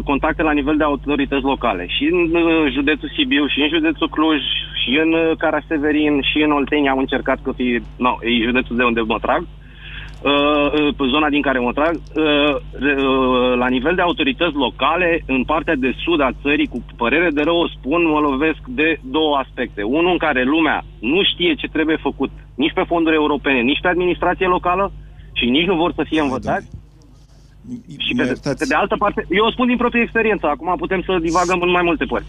contacte 0.06 0.44
la 0.44 0.52
nivel 0.52 0.78
de 0.78 0.84
autorități 0.84 1.44
locale. 1.44 1.86
Și 1.88 2.04
în 2.12 2.36
uh, 2.36 2.72
județul 2.72 3.12
Sibiu, 3.16 3.48
și 3.48 3.62
în 3.62 3.70
județul 3.70 4.10
Cluj, 4.10 4.42
și 4.84 5.00
în 5.04 5.14
uh, 5.14 5.32
Caraseverin, 5.38 6.22
și 6.22 6.42
în 6.42 6.52
Oltenia 6.52 6.92
am 6.92 6.98
încercat 6.98 7.40
că 7.44 7.52
fi... 7.52 7.82
No, 7.98 8.18
e 8.22 8.44
județul 8.44 8.76
de 8.76 8.84
unde 8.84 9.02
mă 9.02 9.18
trag. 9.22 9.42
Uh, 9.42 9.48
uh, 9.48 9.63
pe 10.98 11.06
zona 11.14 11.30
din 11.30 11.42
care 11.42 11.60
mă 11.60 11.72
trag, 11.74 11.96
uh, 11.96 12.56
uh, 12.56 13.58
la 13.58 13.68
nivel 13.68 13.96
de 13.96 14.02
autorități 14.02 14.56
locale, 14.56 15.24
în 15.28 15.44
partea 15.44 15.76
de 15.76 15.92
sud 16.04 16.22
a 16.22 16.30
țării, 16.42 16.68
cu 16.68 16.84
părere 16.96 17.30
de 17.34 17.42
rău 17.42 17.58
o 17.58 17.68
spun, 17.68 18.02
mă 18.10 18.20
lovesc 18.20 18.62
de 18.68 19.00
două 19.18 19.36
aspecte. 19.38 19.82
Unul 19.84 20.12
în 20.12 20.18
care 20.18 20.44
lumea 20.44 20.86
nu 21.00 21.24
știe 21.24 21.54
ce 21.54 21.68
trebuie 21.68 21.98
făcut 22.02 22.32
nici 22.56 22.74
pe 22.74 22.84
fonduri 22.88 23.16
europene, 23.16 23.60
nici 23.62 23.82
pe 23.82 23.88
administrație 23.88 24.48
locală 24.48 24.92
și 25.34 25.46
nici 25.46 25.66
nu 25.68 25.76
vor 25.76 25.92
să 25.96 26.04
fie 26.08 26.22
învățați. 26.22 26.68
Și 27.98 28.14
pe 28.18 28.24
de, 28.24 28.34
pe 28.44 28.66
de 28.68 28.76
altă 28.76 28.96
parte, 28.98 29.26
eu 29.30 29.46
o 29.46 29.52
spun 29.52 29.68
din 29.68 29.78
proprie 29.78 30.02
experiență, 30.02 30.48
acum 30.48 30.76
putem 30.78 31.02
să 31.06 31.18
divagăm 31.22 31.62
în 31.62 31.70
mai 31.72 31.82
multe 31.84 32.06
părți. 32.06 32.28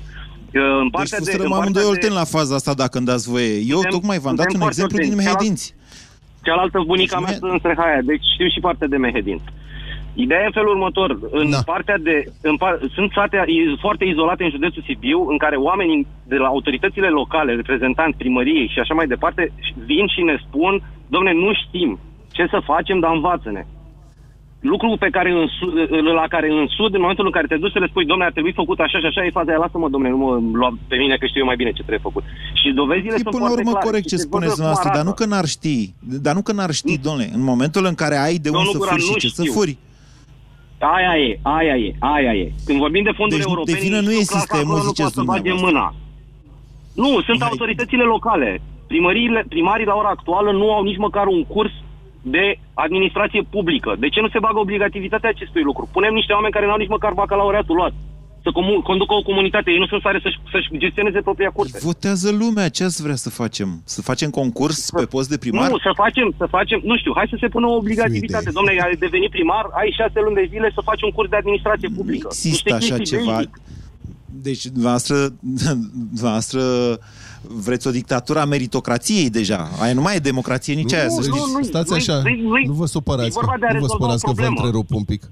Uh, 0.55 0.63
În 0.81 0.91
partea 0.91 1.19
deci 1.19 1.27
de, 1.27 1.33
suntem 1.33 1.53
în 1.53 1.59
amândoi 1.59 1.83
partea 1.83 1.91
olteni 1.91 2.15
la 2.15 2.25
faza 2.25 2.55
asta, 2.55 2.75
dacă 2.75 2.99
îmi 2.99 3.07
dați 3.07 3.31
voie. 3.31 3.55
Eu 3.55 3.61
Suntem- 3.81 3.91
tocmai 3.91 4.19
v-am 4.19 4.35
dat 4.35 4.51
suntem 4.51 4.67
un 4.67 4.73
foarte 4.73 4.81
exemplu 4.81 4.99
din 4.99 5.11
olteni. 5.11 5.25
Mehedinți. 5.27 5.75
Cealaltă 6.45 6.83
bunica 6.87 7.17
Deci 7.17 7.25
mea 7.27 7.35
stă 7.37 7.47
în 7.47 7.59
Strehaia, 7.59 8.01
deci 8.03 8.25
știu 8.35 8.49
și 8.49 8.61
partea 8.61 8.87
de 8.89 8.97
Mehedin. 8.97 9.41
Ideea 10.25 10.41
e 10.43 10.45
în 10.51 10.59
felul 10.59 10.69
următor. 10.77 11.19
În 11.31 11.51
Da. 11.51 11.57
partea 11.65 11.99
de, 11.99 12.25
în 12.41 12.57
par, 12.57 12.79
sunt 12.95 13.13
sate 13.13 13.45
i- 13.47 13.77
foarte 13.81 14.05
izolate 14.05 14.45
în 14.45 14.51
județul 14.51 14.83
Sibiu, 14.87 15.27
în 15.29 15.39
care 15.39 15.57
oamenii 15.57 16.07
de 16.27 16.37
la 16.37 16.47
autoritățile 16.47 17.09
locale, 17.09 17.55
reprezentanți 17.55 18.19
primăriei 18.19 18.69
și 18.73 18.79
așa 18.79 18.95
mai 18.95 19.07
departe, 19.07 19.53
vin 19.87 20.07
și 20.07 20.23
ne 20.23 20.37
spun, 20.47 20.83
domne, 21.07 21.33
nu 21.33 21.51
știm 21.55 21.99
ce 22.33 22.47
să 22.51 22.59
facem, 22.65 22.99
dar 23.01 23.13
învață-ne. 23.15 23.63
Lucru 24.73 24.89
pe 25.05 25.09
care 25.17 25.31
în 25.41 25.47
sud, 25.59 25.73
la 26.21 26.27
care 26.35 26.47
în 26.61 26.67
sud, 26.77 26.95
în 26.95 27.01
momentul 27.01 27.27
în 27.27 27.35
care 27.37 27.47
te 27.47 27.57
duci 27.57 27.73
să 27.77 27.79
le 27.79 27.87
spui, 27.93 28.05
domne, 28.11 28.25
ar 28.25 28.33
trebui 28.37 28.53
făcut 28.62 28.79
așa 28.79 28.99
și 29.03 29.07
așa, 29.07 29.25
e 29.25 29.39
faza 29.39 29.51
aia, 29.51 29.59
lasă-mă, 29.65 29.89
domne, 29.95 30.09
nu 30.09 30.17
mă 30.17 30.31
lua 30.61 30.71
pe 30.89 30.97
mine 30.97 31.15
că 31.17 31.27
știu 31.27 31.41
eu 31.41 31.47
mai 31.51 31.57
bine 31.61 31.71
ce 31.77 31.83
trebuie 31.87 32.09
făcut. 32.09 32.25
Și 32.61 32.69
dovezile 32.81 33.15
E 33.15 33.23
sunt 33.25 33.31
până 33.35 33.43
la 33.43 33.51
foarte 33.51 33.61
urmă 33.62 33.71
clare. 33.73 33.87
corect 33.87 34.05
Și 34.09 34.11
ce 34.12 34.17
se 34.21 34.27
spuneți 34.29 34.49
văd 34.53 34.59
cum 34.59 34.65
noastră, 34.69 34.89
dar 34.89 34.99
arată. 35.01 35.09
nu 35.11 35.15
că 35.21 35.25
n-ar 35.33 35.47
ști. 35.57 35.77
Dar 36.27 36.35
nu 36.39 36.43
că 36.47 36.53
n-ar 36.59 36.73
ști, 36.81 36.95
domnule. 37.07 37.27
În 37.39 37.43
momentul 37.51 37.85
în 37.91 37.95
care 38.03 38.17
ai 38.27 38.35
de 38.45 38.49
unde 38.53 38.59
Domnul 38.59 38.73
să 38.77 38.79
Guran, 38.79 38.97
furi 38.99 39.05
și 39.07 39.12
nu 39.15 39.23
ce 39.25 39.29
să 39.39 39.43
știu. 39.43 39.53
furi. 39.59 39.75
Aia 40.97 41.12
e, 41.27 41.31
aia 41.57 41.77
e, 41.87 41.89
aia 42.15 42.33
e. 42.43 42.47
Când 42.67 42.79
vorbim 42.85 43.05
de 43.09 43.15
fonduri 43.19 43.41
Deci, 43.41 43.49
de 43.51 43.55
europene, 43.55 43.79
vină 43.87 43.99
nu 44.07 44.11
știu 44.11 44.23
e 44.23 44.31
clar 44.33 44.41
că 44.43 44.57
sistemul, 44.57 44.75
acolo 44.75 44.83
nu 44.83 44.89
ziceți 44.91 45.12
poate 45.15 45.19
să 45.19 45.31
bage 45.33 45.49
dumneavoastră. 45.49 45.71
mâna. 45.71 45.87
Nu, 47.03 47.11
sunt 47.29 47.41
autoritățile 47.51 48.05
locale. 48.15 48.51
Primăriile, 48.93 49.41
primarii 49.55 49.91
la 49.93 49.95
ora 50.01 50.12
actuală 50.17 50.51
nu 50.61 50.67
au 50.77 50.83
nici 50.91 51.03
măcar 51.07 51.27
un 51.37 51.43
curs 51.55 51.75
de 52.25 52.59
administrație 52.75 53.43
publică. 53.51 53.91
De 53.99 54.09
ce 54.09 54.20
nu 54.20 54.29
se 54.29 54.39
bagă 54.39 54.59
obligativitatea 54.59 55.29
acestui 55.29 55.62
lucru? 55.62 55.89
Punem 55.93 56.12
niște 56.14 56.33
oameni 56.33 56.53
care 56.53 56.66
n-au 56.66 56.77
nici 56.83 56.95
măcar 56.97 57.12
bacalaureatul 57.12 57.77
luat. 57.77 57.95
să 58.47 58.51
comu- 58.53 58.83
conducă 58.91 59.14
o 59.14 59.22
comunitate. 59.22 59.70
Ei 59.70 59.79
nu 59.79 59.87
sunt 59.87 60.01
stare 60.01 60.20
să-și, 60.22 60.39
să-și 60.53 60.68
gestioneze 60.85 61.20
propria 61.20 61.51
curte. 61.51 61.79
Votează 61.83 62.29
lumea, 62.43 62.68
ce 62.68 62.85
ați 62.85 63.03
vrea 63.03 63.14
să 63.14 63.31
facem? 63.31 63.68
Să 63.85 64.01
facem 64.03 64.31
concurs 64.31 64.91
pe 64.91 65.05
post 65.14 65.29
de 65.29 65.39
primar? 65.45 65.70
Nu, 65.70 65.79
să 65.79 65.93
facem, 65.95 66.35
să 66.41 66.47
facem, 66.57 66.81
nu 66.91 66.97
știu, 66.97 67.12
hai 67.14 67.27
să 67.31 67.37
se 67.41 67.49
pună 67.49 67.66
o 67.66 67.75
obligativitate. 67.83 68.51
Domnule, 68.51 68.81
ai 68.83 68.97
devenit 69.07 69.31
primar, 69.31 69.64
ai 69.81 69.95
șase 69.99 70.18
luni 70.25 70.35
de 70.35 70.47
zile 70.51 70.70
să 70.75 70.81
faci 70.85 71.03
un 71.03 71.11
curs 71.11 71.29
de 71.31 71.37
administrație 71.37 71.89
publică. 71.97 72.27
Există 72.31 72.49
Niște 72.49 72.72
așa 72.72 72.97
chestii 72.97 73.18
ceva. 73.18 73.33
basic. 73.33 73.51
Deci, 74.43 74.66
dumneavoastră, 74.66 75.35
dumneavoastră 76.14 76.62
vreți 77.43 77.87
o 77.87 77.91
dictatură 77.91 78.41
a 78.41 78.45
meritocrației 78.45 79.30
deja. 79.30 79.70
Aia 79.80 79.93
nu 79.93 80.01
mai 80.01 80.16
e 80.16 80.18
democrație 80.18 80.74
nici 80.74 80.93
aia, 80.93 81.09
să 81.09 81.20
deci, 81.20 81.30
știți. 81.30 81.68
Stați 81.68 81.93
așa, 81.93 82.22
nu 82.66 82.72
vă 82.72 82.87
supărați, 82.87 83.28
e 83.28 83.32
vorba 83.35 83.57
de 83.59 83.66
a 83.66 83.68
că, 83.68 83.74
nu 83.74 83.80
vă 83.80 83.87
rezolva 83.87 83.95
supărați 83.95 84.24
o 84.24 84.28
că 84.28 84.32
vă 84.32 84.43
problemă. 84.43 84.55
întrerup 84.57 84.95
un 84.95 85.05
pic. 85.05 85.30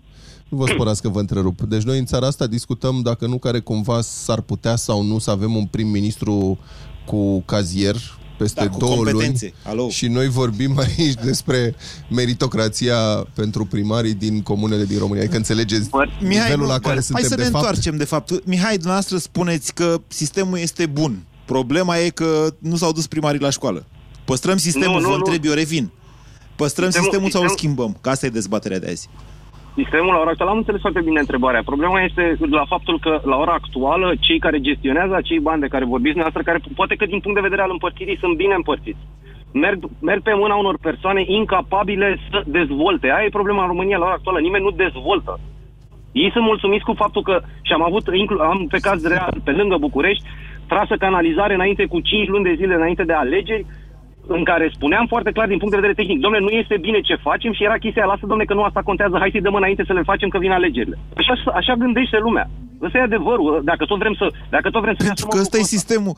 Nu 0.49 0.59
vă 0.59 0.67
supărați 0.67 1.03
că 1.03 1.09
vă 1.09 1.21
întrerup. 1.21 1.61
Deci 1.61 1.83
noi 1.83 1.99
în 1.99 2.05
țara 2.05 2.27
asta 2.27 2.47
discutăm 2.47 3.01
dacă 3.03 3.27
nu 3.27 3.39
care 3.39 3.61
cumva 3.61 4.01
s-ar 4.01 4.41
putea 4.41 4.77
sau 4.77 5.03
nu 5.03 5.19
să 5.19 5.31
avem 5.31 5.57
un 5.57 5.65
prim-ministru 5.65 6.59
cu 7.07 7.41
cazier 7.41 7.97
peste 8.43 8.61
Da, 8.61 8.69
cu 8.69 8.79
două 8.79 8.95
competențe. 8.95 9.53
luni. 9.65 9.77
Alo. 9.81 9.89
Și 9.89 10.07
noi 10.07 10.29
vorbim 10.29 10.79
aici 10.79 11.15
despre 11.31 11.75
meritocrația 12.11 12.97
pentru 13.35 13.65
primarii 13.65 14.15
din 14.15 14.43
comunele 14.43 14.85
din 14.85 14.99
România. 14.99 15.23
Adică 15.23 15.37
înțelegeți 15.37 15.89
nivelul 16.21 16.67
la 16.67 16.79
care 16.79 16.95
hai 16.95 17.03
suntem 17.03 17.29
să 17.29 17.35
de 17.35 17.43
ne 17.43 17.49
fapt? 17.49 17.55
întoarcem, 17.65 17.97
de 17.97 18.05
fapt. 18.05 18.47
Mihai, 18.47 18.73
dumneavoastră 18.75 19.17
spuneți 19.17 19.75
că 19.75 20.01
sistemul 20.09 20.59
este 20.59 20.87
bun. 20.87 21.25
Problema 21.45 21.99
e 21.99 22.09
că 22.09 22.55
nu 22.59 22.77
s-au 22.77 22.93
dus 22.93 23.07
primarii 23.07 23.41
la 23.41 23.51
școală. 23.51 23.87
Păstrăm 24.25 24.57
sistemul, 24.57 25.01
Nu, 25.01 25.01
nu, 25.01 25.09
vă 25.09 25.17
nu. 25.17 25.23
întreb, 25.25 25.45
eu 25.45 25.53
revin. 25.53 25.91
Păstrăm 26.57 26.85
Sistemul- 26.91 27.09
sistemul, 27.11 27.31
sau 27.31 27.43
îl 27.43 27.49
sistem- 27.49 27.71
schimbăm? 27.73 27.97
Că 28.01 28.09
asta 28.11 28.27
e 28.27 28.29
dezbaterea 28.29 28.79
de 28.79 28.89
azi. 28.91 29.09
Sistemul 29.75 30.13
la 30.13 30.21
ora 30.21 30.31
actuală, 30.31 30.51
am 30.51 30.57
înțeles 30.57 30.81
foarte 30.81 31.01
bine 31.01 31.21
întrebarea. 31.21 31.63
Problema 31.65 32.01
este 32.03 32.37
la 32.51 32.65
faptul 32.65 32.99
că 32.99 33.21
la 33.25 33.37
ora 33.37 33.53
actuală 33.53 34.13
cei 34.21 34.39
care 34.39 34.61
gestionează 34.61 35.15
acei 35.15 35.41
bani 35.41 35.61
de 35.61 35.73
care 35.75 35.85
vorbiți 35.85 36.15
dumneavoastră, 36.15 36.43
care 36.51 36.75
poate 36.75 36.95
că 36.95 37.05
din 37.07 37.21
punct 37.21 37.37
de 37.37 37.49
vedere 37.49 37.63
al 37.63 37.71
împărțirii 37.71 38.19
sunt 38.23 38.37
bine 38.37 38.55
împărțiți, 38.55 39.03
merg, 39.53 39.79
merg 40.01 40.23
pe 40.23 40.35
mâna 40.35 40.55
unor 40.55 40.77
persoane 40.81 41.23
incapabile 41.27 42.19
să 42.31 42.43
dezvolte. 42.47 43.07
Aia 43.07 43.25
e 43.25 43.39
problema 43.39 43.63
în 43.63 43.69
România 43.69 43.99
la 43.99 44.05
ora 44.05 44.15
actuală. 44.15 44.41
Nimeni 44.41 44.65
nu 44.65 44.71
dezvoltă. 44.71 45.41
Ei 46.13 46.31
sunt 46.33 46.45
mulțumiți 46.45 46.85
cu 46.85 46.93
faptul 46.93 47.23
că, 47.23 47.41
și 47.63 47.73
am 47.73 47.83
avut, 47.83 48.05
inclu- 48.13 48.41
am 48.41 48.67
pe 48.71 48.79
caz 48.79 49.07
real, 49.07 49.35
pe 49.45 49.51
lângă 49.51 49.77
București, 49.77 50.25
trasă 50.67 50.95
canalizare 50.99 51.55
înainte 51.55 51.85
cu 51.87 52.01
5 52.01 52.29
luni 52.29 52.45
de 52.45 52.55
zile 52.55 52.75
înainte 52.75 53.05
de 53.05 53.13
alegeri, 53.13 53.67
în 54.27 54.45
care 54.45 54.71
spuneam 54.75 55.07
foarte 55.07 55.31
clar 55.33 55.49
din 55.49 55.59
punct 55.59 55.75
de 55.75 55.81
vedere 55.81 55.99
tehnic, 56.01 56.21
domnule, 56.21 56.45
nu 56.45 56.51
este 56.63 56.77
bine 56.87 57.01
ce 57.01 57.15
facem 57.29 57.53
și 57.53 57.65
era 57.65 57.79
chestia, 57.85 58.05
lasă, 58.05 58.21
domnule, 58.21 58.45
că 58.45 58.55
nu 58.55 58.63
asta 58.63 58.83
contează, 58.83 59.17
hai 59.19 59.31
să-i 59.31 59.41
dăm 59.41 59.55
înainte 59.55 59.85
să 59.87 59.93
le 59.93 60.03
facem 60.03 60.29
că 60.29 60.39
vin 60.39 60.51
alegerile. 60.51 60.99
Așa, 61.17 61.35
așa 61.55 61.75
gândește 61.75 62.19
lumea. 62.19 62.51
Ăsta 62.83 62.99
e 62.99 63.01
adevărul. 63.01 63.61
Dacă 63.65 63.85
tot 63.85 63.99
vrem 63.99 64.15
să, 64.15 64.27
dacă 64.51 64.71
tot 64.71 64.83
vrem 64.83 64.95
să 64.95 65.03
ne 65.03 65.07
Pentru 65.07 65.27
asumăm 65.27 65.37
că 65.37 65.43
ăsta 65.45 65.57
e 65.57 65.61
lucrul 65.61 65.79
sistemul. 65.79 66.15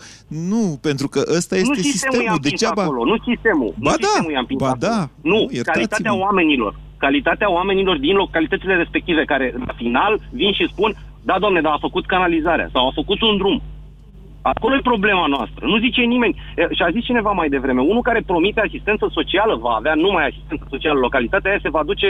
Nu, 0.53 0.65
pentru 0.89 1.07
că 1.09 1.21
ăsta 1.39 1.55
este 1.57 1.69
nu 1.69 1.75
sistemul, 1.75 1.93
sistemul. 1.93 2.25
i-am 2.25 2.35
împins 2.39 2.61
Degeaba... 2.61 2.83
acolo, 2.83 3.01
nu 3.13 3.17
sistemul. 3.29 3.71
Ba 3.87 3.91
nu 3.95 3.97
da, 4.05 4.07
sistemul 4.07 4.33
i-am 4.35 4.45
împins 4.47 4.61
ba 4.65 4.71
acolo. 4.71 4.85
da. 4.89 4.99
Nu, 5.31 5.31
Nu, 5.31 5.39
iertați-mă. 5.41 5.73
calitatea 5.73 6.15
oamenilor. 6.27 6.73
Calitatea 7.05 7.49
oamenilor 7.59 7.97
din 8.07 8.15
localitățile 8.23 8.75
respective 8.83 9.23
care, 9.33 9.47
la 9.69 9.75
final, 9.83 10.13
vin 10.41 10.53
și 10.59 10.73
spun 10.73 10.91
da, 11.29 11.37
domne, 11.39 11.61
dar 11.61 11.73
a 11.73 11.87
făcut 11.89 12.07
canalizarea 12.07 12.69
sau 12.73 12.87
a 12.87 12.93
făcut 12.95 13.21
un 13.23 13.37
drum. 13.37 13.63
Acolo 14.53 14.75
e 14.77 14.91
problema 14.93 15.27
noastră. 15.27 15.67
Nu 15.67 15.79
zice 15.79 16.01
nimeni. 16.01 16.35
E, 16.57 16.63
Și 16.77 16.83
a 16.83 16.91
zis 16.91 17.05
cineva 17.05 17.33
mai 17.33 17.49
devreme, 17.49 17.81
unul 17.81 18.03
care 18.09 18.23
promite 18.27 18.61
asistență 18.61 19.05
socială 19.13 19.55
va 19.57 19.71
avea 19.71 19.95
numai 19.95 20.27
asistență 20.27 20.65
socială. 20.71 20.99
Localitatea 20.99 21.51
aia 21.51 21.59
se 21.63 21.75
va 21.77 21.83
duce 21.91 22.09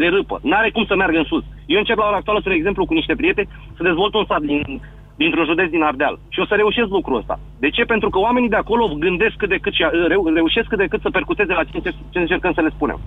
de 0.00 0.06
râpă. 0.06 0.40
N-are 0.42 0.70
cum 0.70 0.84
să 0.84 0.94
meargă 0.96 1.18
în 1.18 1.24
sus. 1.24 1.44
Eu 1.66 1.78
încep 1.78 1.96
la 1.96 2.06
ora 2.06 2.16
actuală, 2.16 2.40
spre 2.40 2.54
exemplu, 2.54 2.86
cu 2.86 2.94
niște 2.94 3.14
prieteni, 3.14 3.48
să 3.76 3.82
dezvolt 3.82 4.14
un 4.14 4.24
sat 4.28 4.40
din, 4.40 4.80
dintr-un 5.16 5.44
județ 5.44 5.70
din 5.70 5.82
Ardeal. 5.82 6.18
Și 6.28 6.40
o 6.40 6.46
să 6.46 6.54
reușesc 6.54 6.88
lucrul 6.88 7.16
ăsta. 7.16 7.38
De 7.58 7.68
ce? 7.70 7.82
Pentru 7.84 8.08
că 8.10 8.18
oamenii 8.18 8.48
de 8.48 8.56
acolo 8.56 8.94
gândesc 8.98 9.36
cât 9.36 9.48
de 9.48 9.58
cât 9.64 9.72
și 9.72 9.82
a- 9.82 9.90
reu, 10.08 10.26
reușesc 10.34 10.68
cât 10.68 10.78
de 10.78 10.86
cât 10.86 11.00
să 11.00 11.10
percuteze 11.10 11.52
la 11.52 11.64
ce, 11.64 11.78
încerc- 11.78 12.10
ce 12.12 12.18
încercăm 12.18 12.52
să 12.52 12.60
le 12.60 12.70
spunem. 12.74 13.00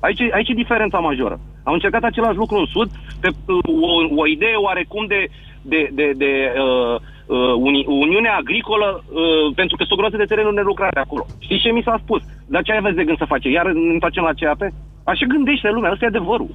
Aici, 0.00 0.20
aici 0.32 0.48
e 0.48 0.62
diferența 0.64 0.98
majoră. 0.98 1.40
Am 1.64 1.72
încercat 1.72 2.02
același 2.02 2.36
lucru 2.36 2.56
în 2.58 2.66
Sud, 2.66 2.88
pe 3.20 3.28
uh, 3.28 3.58
o, 3.80 4.20
o 4.22 4.26
idee 4.26 4.54
oarecum 4.54 5.06
de, 5.06 5.26
de, 5.62 5.88
de, 5.92 6.12
de 6.16 6.52
uh, 6.56 6.94
uh, 6.94 7.00
uni, 7.66 7.84
Uniune 8.04 8.28
Agricolă, 8.40 8.88
uh, 9.04 9.54
pentru 9.60 9.76
că 9.76 9.82
sunt 9.84 9.94
o 9.94 10.00
groază 10.00 10.16
de 10.16 10.24
terenuri 10.30 10.54
nelucrate 10.60 10.98
acolo. 10.98 11.26
Știți 11.38 11.62
ce 11.62 11.70
mi 11.76 11.82
s-a 11.84 12.00
spus? 12.04 12.22
Dar 12.52 12.62
ce 12.62 12.72
aveți 12.72 12.96
de 12.96 13.04
gând 13.04 13.18
să 13.18 13.24
face? 13.34 13.48
Iar 13.50 13.66
ne 13.72 13.92
întoarcem 13.96 14.22
la 14.28 14.34
CAP? 14.40 14.60
Așa 15.04 15.24
gândește 15.34 15.68
lumea, 15.70 15.90
ăsta 15.92 16.04
e 16.04 16.08
adevărul. 16.14 16.50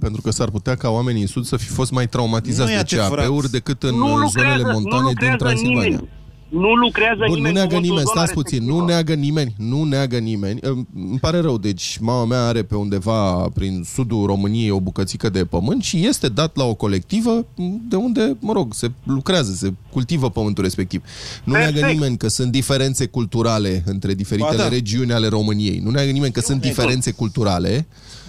Pentru 0.00 0.20
că 0.24 0.30
s-ar 0.30 0.50
putea 0.50 0.74
ca 0.74 0.88
oamenii 0.88 1.20
în 1.20 1.26
Sud 1.26 1.44
să 1.44 1.56
fi 1.56 1.68
fost 1.78 1.92
mai 1.92 2.06
traumatizați 2.06 2.72
Nu 2.72 2.78
e 2.78 2.82
de 2.82 2.96
adevărat. 3.00 3.24
CAP-uri 3.24 3.50
decât 3.50 3.82
în 3.82 3.94
Nu 3.94 4.04
uh, 4.06 4.12
lucrează- 4.24 4.38
zonele 4.38 4.62
nu 4.62 4.70
montane 4.72 5.02
din 5.02 5.10
lucrează 5.12 5.36
Transilvania. 5.44 5.82
nimeni. 5.88 6.08
Nu 6.48 6.74
lucrează 6.74 7.18
Bun, 7.18 7.28
nu 7.28 7.34
nimeni 7.34 7.54
neagă 7.54 7.74
cu 7.74 7.80
nimeni, 7.80 8.02
zona 8.06 8.20
stați 8.20 8.32
puțin, 8.32 8.64
nu 8.64 8.84
neagă 8.84 9.14
nimeni, 9.14 9.54
nu 9.58 9.84
neagă 9.84 10.18
nimeni. 10.18 10.58
Îmi 10.62 10.86
îmi 10.94 11.18
pare 11.18 11.40
rău, 11.40 11.58
deci 11.58 11.98
mama 12.00 12.24
mea 12.24 12.46
are 12.46 12.62
pe 12.62 12.74
undeva 12.74 13.48
prin 13.54 13.82
sudul 13.94 14.26
României 14.26 14.70
o 14.70 14.80
bucățică 14.80 15.28
de 15.28 15.44
pământ 15.44 15.82
și 15.82 16.06
este 16.06 16.28
dat 16.28 16.56
la 16.56 16.64
o 16.64 16.74
colectivă 16.74 17.46
de 17.88 17.96
unde, 17.96 18.36
mă 18.40 18.52
rog, 18.52 18.74
se 18.74 18.90
lucrează, 19.04 19.52
se 19.52 19.72
cultivă 19.92 20.30
pământul 20.30 20.64
respectiv. 20.64 21.02
Nu 21.44 21.52
Perfect. 21.52 21.74
neagă 21.74 21.92
nimeni 21.92 22.16
că 22.16 22.28
sunt 22.28 22.50
diferențe 22.50 23.06
culturale 23.06 23.82
între 23.86 24.14
diferitele 24.14 24.56
Ba 24.56 24.62
da. 24.62 24.68
regiuni 24.68 25.12
ale 25.12 25.28
României. 25.28 25.80
Nu 25.84 25.90
neagă 25.90 26.10
nimeni 26.10 26.32
că 26.32 26.40
sunt 26.40 26.62
neg. 26.62 26.68
diferențe 26.72 27.10
culturale, 27.10 27.86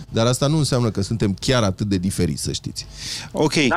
dar 0.10 0.26
asta 0.26 0.48
nu 0.48 0.58
înseamnă 0.58 0.90
că 0.90 1.02
suntem 1.02 1.36
chiar 1.40 1.64
atât 1.64 1.88
de 1.88 1.98
diferiți, 1.98 2.44
să 2.44 2.52
știți. 2.52 2.86
Ok, 3.32 3.56
e, 3.56 3.70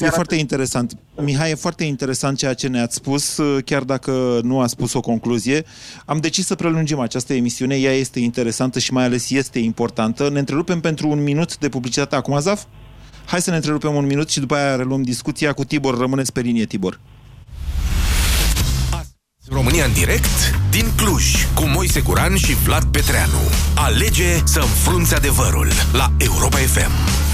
e 0.00 0.08
foarte 0.10 0.34
interesant. 0.34 0.96
Mihai, 1.16 1.50
e 1.50 1.54
foarte 1.54 1.84
interesant 1.84 2.38
ceea 2.38 2.54
ce 2.54 2.68
ne-ați 2.68 2.94
spus, 2.94 3.40
chiar 3.64 3.82
dacă 3.82 4.40
nu 4.42 4.60
a 4.60 4.66
spus 4.66 4.92
o 4.92 5.00
concluzie. 5.00 5.64
Am 6.04 6.18
decis 6.18 6.46
să 6.46 6.54
prelungim 6.54 6.98
această 6.98 7.34
emisiune, 7.34 7.76
ea 7.76 7.92
este 7.92 8.20
interesantă 8.20 8.78
și 8.78 8.92
mai 8.92 9.04
ales 9.04 9.30
este 9.30 9.58
importantă. 9.58 10.30
Ne 10.30 10.38
întrerupem 10.38 10.80
pentru 10.80 11.08
un 11.08 11.22
minut 11.22 11.58
de 11.58 11.68
publicitate 11.68 12.16
acum, 12.16 12.34
Azaf? 12.34 12.64
Hai 13.24 13.42
să 13.42 13.50
ne 13.50 13.56
întrerupem 13.56 13.94
un 13.94 14.06
minut 14.06 14.28
și 14.28 14.40
după 14.40 14.54
aia 14.54 14.76
reluăm 14.76 15.02
discuția 15.02 15.52
cu 15.52 15.64
Tibor. 15.64 15.98
Rămâneți 15.98 16.32
pe 16.32 16.40
linie, 16.40 16.64
Tibor. 16.64 17.00
România 19.52 19.84
în 19.84 19.92
direct 19.92 20.54
din 20.70 20.92
Cluj 20.96 21.46
cu 21.54 21.64
Moise 21.64 22.00
Guran 22.00 22.36
și 22.36 22.54
Vlad 22.54 22.84
Petreanu. 22.84 23.40
Alege 23.74 24.38
să 24.44 24.60
înfrunți 24.60 25.14
adevărul 25.14 25.68
la 25.92 26.12
Europa 26.18 26.56
FM. 26.56 27.29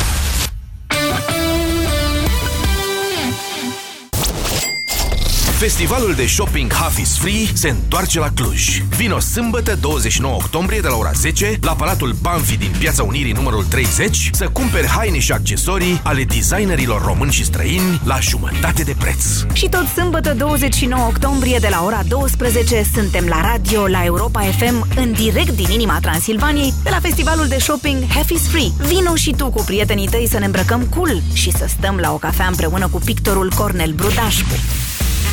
Festivalul 5.59 6.15
de 6.15 6.27
shopping 6.27 6.73
Half 6.73 6.99
is 6.99 7.19
Free 7.19 7.47
se 7.53 7.69
întoarce 7.69 8.19
la 8.19 8.29
Cluj. 8.35 8.83
Vino 8.97 9.19
sâmbătă 9.19 9.77
29 9.81 10.35
octombrie 10.35 10.81
de 10.81 10.89
la 10.89 10.97
ora 10.97 11.11
10 11.15 11.59
la 11.61 11.73
Palatul 11.73 12.13
Banfi 12.21 12.57
din 12.57 12.75
Piața 12.79 13.03
Unirii 13.03 13.33
numărul 13.33 13.65
30 13.65 14.31
să 14.33 14.49
cumperi 14.49 14.87
haine 14.87 15.19
și 15.19 15.33
accesorii 15.33 16.01
ale 16.03 16.25
designerilor 16.25 17.05
români 17.05 17.33
și 17.33 17.45
străini 17.45 18.01
la 18.05 18.19
jumătate 18.21 18.83
de 18.83 18.95
preț. 18.99 19.25
Și 19.53 19.69
tot 19.69 19.87
sâmbătă 19.95 20.35
29 20.35 21.07
octombrie 21.07 21.59
de 21.59 21.69
la 21.71 21.85
ora 21.85 22.03
12 22.09 22.87
suntem 22.95 23.27
la 23.27 23.41
radio 23.41 23.87
la 23.87 24.05
Europa 24.05 24.41
FM 24.41 24.89
în 24.97 25.13
direct 25.13 25.51
din 25.51 25.71
inima 25.71 25.99
Transilvaniei 26.01 26.75
de 26.83 26.91
la 26.91 27.01
festivalul 27.01 27.47
de 27.49 27.59
shopping 27.59 28.03
Half 28.09 28.31
is 28.31 28.49
Free. 28.49 28.71
Vino 28.79 29.15
și 29.15 29.31
tu 29.31 29.51
cu 29.51 29.63
prietenii 29.65 30.09
tăi 30.09 30.29
să 30.31 30.39
ne 30.39 30.45
îmbrăcăm 30.45 30.83
cool 30.85 31.23
și 31.33 31.51
să 31.51 31.67
stăm 31.69 31.97
la 31.97 32.13
o 32.13 32.17
cafea 32.17 32.47
împreună 32.47 32.89
cu 32.89 32.99
pictorul 33.05 33.53
Cornel 33.57 33.93
Brudașcu. 33.93 34.55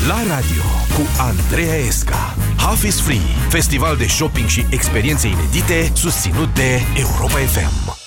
La 0.07 0.35
radio 0.35 0.63
cu 0.93 1.01
Andreea 1.17 1.75
Esca 1.75 2.35
Half 2.57 2.83
is 2.83 2.99
Free 3.01 3.17
Festival 3.49 3.97
de 3.97 4.07
shopping 4.07 4.47
și 4.47 4.65
experiențe 4.69 5.27
inedite 5.27 5.91
Susținut 5.93 6.53
de 6.53 6.81
Europa 6.95 7.37
FM 7.37 8.01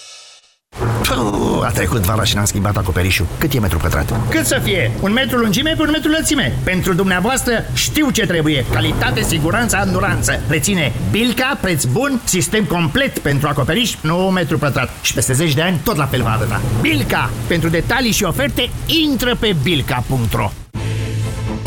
Puh, 0.78 1.64
a 1.64 1.70
trecut 1.70 2.01
vara 2.01 2.24
și 2.24 2.34
n-am 2.34 2.45
schimbat 2.45 2.76
acoperișul. 2.76 3.26
Cât 3.39 3.53
e 3.53 3.59
metru 3.59 3.78
pătrat? 3.78 4.28
Cât 4.30 4.47
să 4.47 4.61
fie? 4.62 4.91
Un 5.01 5.12
metru 5.12 5.39
lungime 5.39 5.74
pe 5.76 5.82
un 5.82 5.91
metru 5.93 6.11
lățime. 6.11 6.59
Pentru 6.64 6.95
dumneavoastră 6.95 7.64
știu 7.74 8.11
ce 8.11 8.26
trebuie. 8.26 8.64
Calitate, 8.72 9.22
siguranță, 9.22 9.76
anduranță. 9.76 10.41
Reține 10.49 10.93
Bilca, 11.11 11.59
preț 11.61 11.84
bun, 11.84 12.20
sistem 12.24 12.64
complet 12.64 13.18
pentru 13.18 13.49
acoperiș, 13.49 13.95
9 14.01 14.30
metru 14.30 14.59
pătrat. 14.59 14.91
Și 15.03 15.14
peste 15.14 15.32
10 15.32 15.55
de 15.55 15.62
ani 15.62 15.80
tot 15.84 15.97
la 15.97 16.07
fel 16.07 16.22
va 16.22 16.30
arăta. 16.30 16.61
Bilca! 16.80 17.30
Pentru 17.47 17.68
detalii 17.68 18.12
și 18.12 18.24
oferte, 18.24 18.70
intră 18.87 19.37
pe 19.41 19.57
bilca.ro 19.62 20.51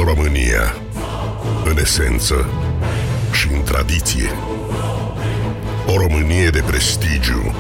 România, 0.03 0.75
în 1.65 1.77
esență 1.77 2.49
și 3.31 3.47
în 3.53 3.63
tradiție. 3.63 4.29
O 5.87 5.97
Românie 5.97 6.49
de 6.49 6.63
prestigiu, 6.65 7.55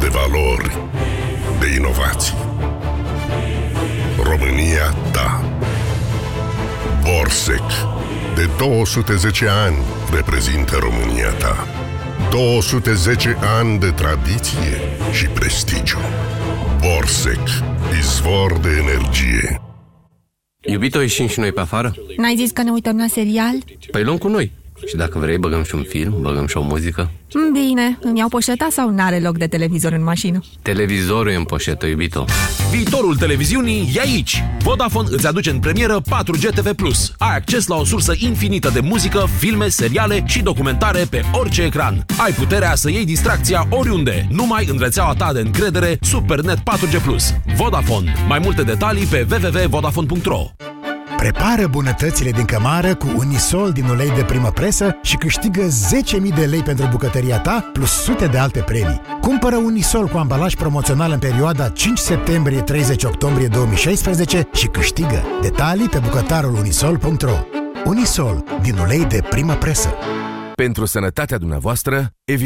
de 0.00 0.06
valori, 0.06 0.78
de 1.60 1.66
inovații. 1.76 2.34
România 4.22 4.94
ta. 5.12 5.44
Borsec, 7.02 7.70
de 8.34 8.48
210 8.58 9.46
ani 9.48 9.76
reprezintă 10.14 10.76
România 10.76 11.30
ta. 11.30 11.66
210 12.30 13.36
ani 13.58 13.78
de 13.78 13.90
tradiție 13.90 14.80
și 15.12 15.26
prestigiu. 15.26 15.98
Borsec, 16.80 17.48
Izvor 17.98 18.58
de 18.58 18.68
energie. 18.68 19.63
Iubito, 20.66 21.00
ieșim 21.00 21.26
și 21.26 21.38
noi 21.40 21.52
pe 21.52 21.60
afară? 21.60 21.94
N-ai 22.16 22.34
zis 22.36 22.50
că 22.50 22.62
ne 22.62 22.70
uităm 22.70 22.96
la 22.96 23.06
serial? 23.06 23.54
Păi 23.90 24.02
luăm 24.02 24.18
cu 24.18 24.28
noi. 24.28 24.50
Și 24.86 24.96
dacă 24.96 25.18
vrei, 25.18 25.38
băgăm 25.38 25.62
și 25.62 25.74
un 25.74 25.82
film, 25.88 26.14
băgăm 26.20 26.46
și 26.46 26.56
o 26.56 26.62
muzică. 26.62 27.10
Bine, 27.52 27.98
îmi 28.00 28.18
iau 28.18 28.28
poșeta 28.28 28.68
sau 28.70 28.90
n-are 28.90 29.18
loc 29.18 29.38
de 29.38 29.46
televizor 29.46 29.92
în 29.92 30.02
mașină? 30.02 30.40
Televizorul 30.62 31.30
e 31.30 31.34
în 31.34 31.44
poșetă, 31.44 31.86
iubito. 31.86 32.24
Viitorul 32.70 33.16
televiziunii 33.16 33.92
e 33.94 34.00
aici. 34.00 34.44
Vodafone 34.58 35.08
îți 35.10 35.26
aduce 35.26 35.50
în 35.50 35.58
premieră 35.58 36.00
4G 36.00 36.54
TV+. 36.54 36.68
Ai 37.18 37.34
acces 37.36 37.66
la 37.66 37.76
o 37.76 37.84
sursă 37.84 38.12
infinită 38.16 38.70
de 38.70 38.80
muzică, 38.80 39.26
filme, 39.38 39.68
seriale 39.68 40.24
și 40.26 40.42
documentare 40.42 41.04
pe 41.10 41.22
orice 41.32 41.62
ecran. 41.62 42.04
Ai 42.24 42.32
puterea 42.32 42.74
să 42.74 42.90
iei 42.90 43.04
distracția 43.04 43.66
oriunde, 43.70 44.26
numai 44.30 44.66
în 44.70 44.78
rețeaua 44.78 45.14
ta 45.14 45.32
de 45.32 45.40
încredere 45.40 45.98
Supernet 46.00 46.58
4G+. 46.58 47.00
Vodafone. 47.56 48.14
Mai 48.28 48.38
multe 48.38 48.62
detalii 48.62 49.06
pe 49.06 49.26
www.vodafone.ro 49.30 50.73
Prepară 51.24 51.66
bunătățile 51.66 52.30
din 52.30 52.44
cămară 52.44 52.94
cu 52.94 53.06
Unisol 53.16 53.72
din 53.72 53.84
ulei 53.84 54.10
de 54.10 54.22
primă 54.22 54.50
presă 54.50 54.98
și 55.02 55.16
câștigă 55.16 55.68
10.000 55.68 56.34
de 56.34 56.44
lei 56.44 56.62
pentru 56.62 56.88
bucătăria 56.90 57.38
ta, 57.38 57.70
plus 57.72 57.90
sute 57.90 58.26
de 58.26 58.38
alte 58.38 58.60
premii. 58.60 59.00
Cumpără 59.20 59.56
Unisol 59.56 60.06
cu 60.06 60.16
ambalaj 60.16 60.54
promoțional 60.54 61.12
în 61.12 61.18
perioada 61.18 61.68
5 61.68 61.98
septembrie-30 61.98 63.04
octombrie 63.04 63.46
2016 63.46 64.48
și 64.54 64.66
câștigă. 64.66 65.22
Detalii 65.42 65.88
pe 65.88 65.98
bucătarul 65.98 66.54
unisol.ro 66.54 67.36
Unisol, 67.84 68.44
din 68.62 68.78
ulei 68.78 69.04
de 69.04 69.22
primă 69.30 69.54
presă. 69.54 69.94
Pentru 70.54 70.84
sănătatea 70.84 71.38
dumneavoastră, 71.38 72.10
evitați 72.24 72.42